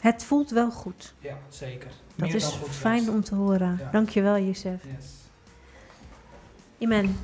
Het 0.00 0.24
voelt 0.24 0.50
wel 0.50 0.70
goed. 0.70 1.14
Ja, 1.18 1.36
zeker. 1.48 1.90
Dat 2.16 2.26
Meer 2.26 2.34
is 2.36 2.42
dan 2.42 2.52
goed 2.52 2.68
fijn 2.70 3.02
zelfs. 3.02 3.16
om 3.16 3.24
te 3.24 3.34
horen. 3.34 3.76
Ja. 3.80 3.90
Dankjewel, 3.90 4.38
Youssef. 4.38 4.82
Yes. 4.96 5.06
Iman. 6.78 7.16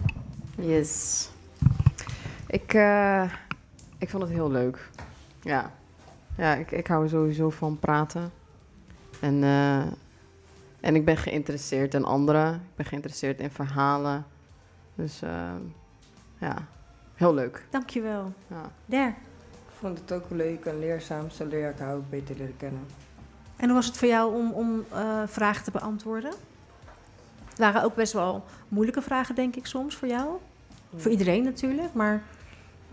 Yes. 0.60 1.28
Ik, 2.46 2.74
eh, 2.74 3.32
ik 3.98 4.10
vond 4.10 4.22
het 4.22 4.32
heel 4.32 4.50
leuk. 4.50 4.90
Ja. 5.42 5.70
Ja, 6.36 6.54
ik, 6.54 6.70
ik 6.70 6.86
hou 6.86 7.08
sowieso 7.08 7.50
van 7.50 7.78
praten. 7.78 8.30
En, 9.20 9.42
eh, 9.44 9.82
en 10.86 10.94
ik 10.94 11.04
ben 11.04 11.16
geïnteresseerd 11.16 11.94
in 11.94 12.04
anderen. 12.04 12.54
Ik 12.54 12.76
ben 12.76 12.86
geïnteresseerd 12.86 13.40
in 13.40 13.50
verhalen. 13.50 14.26
Dus 14.94 15.22
eh, 15.22 15.54
ja, 16.38 16.56
heel 17.14 17.34
leuk. 17.34 17.66
Dankjewel. 17.70 18.32
Ja. 18.46 18.70
Der. 18.86 19.08
Ik 19.08 19.72
vond 19.78 19.98
het 19.98 20.12
ook 20.12 20.30
leuk 20.30 20.64
en 20.64 20.78
leerzaam. 20.78 21.30
Zo 21.30 21.46
leer 21.46 21.70
ik 21.70 21.78
haar 21.78 21.94
ook 21.94 22.10
beter 22.10 22.36
leren 22.36 22.56
kennen. 22.56 22.86
En 23.56 23.64
hoe 23.64 23.74
was 23.74 23.86
het 23.86 23.96
voor 23.96 24.08
jou 24.08 24.34
om, 24.34 24.52
om 24.52 24.84
eh, 24.92 25.22
vragen 25.26 25.64
te 25.64 25.70
beantwoorden? 25.70 26.32
Het 27.48 27.58
waren 27.58 27.82
ook 27.82 27.94
best 27.94 28.12
wel 28.12 28.44
moeilijke 28.68 29.02
vragen, 29.02 29.34
denk 29.34 29.56
ik, 29.56 29.66
soms 29.66 29.96
voor 29.96 30.08
jou. 30.08 30.28
Voor 30.96 31.10
iedereen 31.10 31.42
natuurlijk, 31.42 31.92
maar 31.92 32.22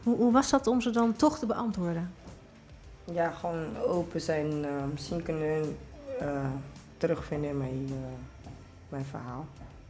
hoe, 0.03 0.15
hoe 0.15 0.31
was 0.31 0.49
dat 0.49 0.67
om 0.67 0.81
ze 0.81 0.89
dan 0.89 1.13
toch 1.13 1.39
te 1.39 1.45
beantwoorden? 1.45 2.13
Ja, 3.11 3.31
gewoon 3.31 3.77
open 3.77 4.21
zijn. 4.21 4.65
eh, 4.65 4.71
misschien 4.91 5.23
kunnen 5.23 5.47
hun 5.53 5.77
eh, 6.19 6.45
terugvinden 7.07 7.49
in 7.49 7.57
mijn, 7.57 7.85
eh, 7.89 7.95
mijn 8.89 9.05
verhaal. 9.05 9.45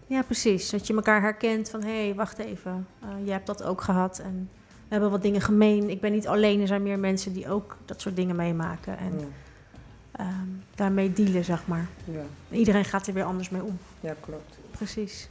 Ja, 0.07 0.21
precies. 0.21 0.69
Dat 0.69 0.87
je 0.87 0.93
elkaar 0.95 1.21
herkent 1.21 1.69
van, 1.69 1.83
hé, 1.83 2.03
hey, 2.05 2.15
wacht 2.15 2.37
even, 2.37 2.87
uh, 3.03 3.09
jij 3.23 3.33
hebt 3.33 3.47
dat 3.47 3.63
ook 3.63 3.81
gehad 3.81 4.19
en 4.19 4.49
we 4.87 4.87
hebben 4.89 5.11
wat 5.11 5.21
dingen 5.21 5.41
gemeen. 5.41 5.89
Ik 5.89 6.01
ben 6.01 6.11
niet 6.11 6.27
alleen, 6.27 6.61
er 6.61 6.67
zijn 6.67 6.83
meer 6.83 6.99
mensen 6.99 7.33
die 7.33 7.49
ook 7.49 7.77
dat 7.85 8.01
soort 8.01 8.15
dingen 8.15 8.35
meemaken 8.35 8.97
en 8.97 9.19
Ja. 9.19 9.25
ehm, 10.11 10.47
daarmee 10.75 11.13
dealen, 11.13 11.43
zeg 11.43 11.67
maar. 11.67 11.87
Ja, 12.05 12.21
Iedereen 12.57 12.85
gaat 12.85 13.07
er 13.07 13.13
weer 13.13 13.23
anders 13.23 13.49
mee 13.49 13.63
om. 13.63 13.77
ja 13.99 14.13
klopt. 14.19 14.57
Precies. 14.71 15.29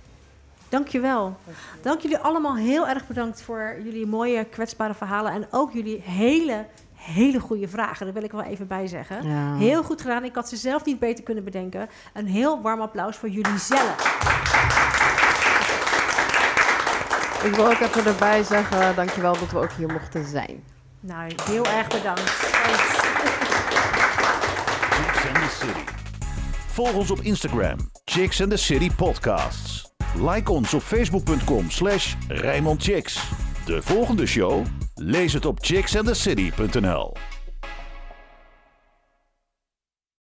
Dankjewel. 0.68 1.36
Dank 1.82 2.00
jullie 2.00 2.18
allemaal 2.18 2.56
heel 2.56 2.88
erg 2.88 3.06
bedankt 3.06 3.42
voor 3.42 3.76
jullie 3.84 4.06
mooie 4.06 4.44
kwetsbare 4.44 4.94
verhalen 4.94 5.32
en 5.32 5.46
ook 5.50 5.72
jullie 5.72 6.00
hele, 6.00 6.64
hele 7.02 7.40
goede 7.40 7.68
vragen. 7.68 8.04
Daar 8.04 8.14
wil 8.14 8.24
ik 8.24 8.32
wel 8.32 8.42
even 8.42 8.66
bij 8.66 8.86
zeggen. 8.86 9.28
Ja. 9.28 9.56
Heel 9.56 9.82
goed 9.82 10.00
gedaan. 10.00 10.24
Ik 10.24 10.34
had 10.34 10.48
ze 10.48 10.56
zelf 10.56 10.84
niet 10.84 10.98
beter 10.98 11.24
kunnen 11.24 11.44
bedenken. 11.44 11.88
Een 12.12 12.26
heel 12.26 12.62
warm 12.62 12.80
applaus 12.80 13.16
voor 13.16 13.28
jullie 13.28 13.58
zelf. 13.58 14.20
Ik 17.44 17.54
wil 17.54 17.66
ook 17.66 17.80
even 17.80 18.06
erbij 18.06 18.42
zeggen, 18.42 18.94
dankjewel 18.94 19.38
dat 19.38 19.50
we 19.50 19.58
ook 19.58 19.72
hier 19.72 19.92
mochten 19.92 20.24
zijn. 20.24 20.64
Nou, 21.00 21.32
heel 21.44 21.66
erg 21.66 21.88
bedankt. 21.88 22.30
Chicks 24.90 25.26
and 25.26 25.34
the 25.34 25.56
City. 25.60 25.84
Volg 26.66 26.94
ons 26.94 27.10
op 27.10 27.20
Instagram, 27.20 27.76
Chicks 28.04 28.40
and 28.40 28.50
the 28.50 28.56
City 28.56 28.90
Podcasts. 28.96 29.92
Like 30.14 30.52
ons 30.52 30.74
op 30.74 30.82
facebook.com 30.82 31.70
slash 31.70 32.14
Rijnmond 32.28 32.82
Chicks. 32.82 33.30
De 33.64 33.82
volgende 33.82 34.26
show? 34.26 34.64
Lees 35.04 35.32
het 35.32 35.46
op 35.46 35.58
chicksandthecity.nl 35.60 37.12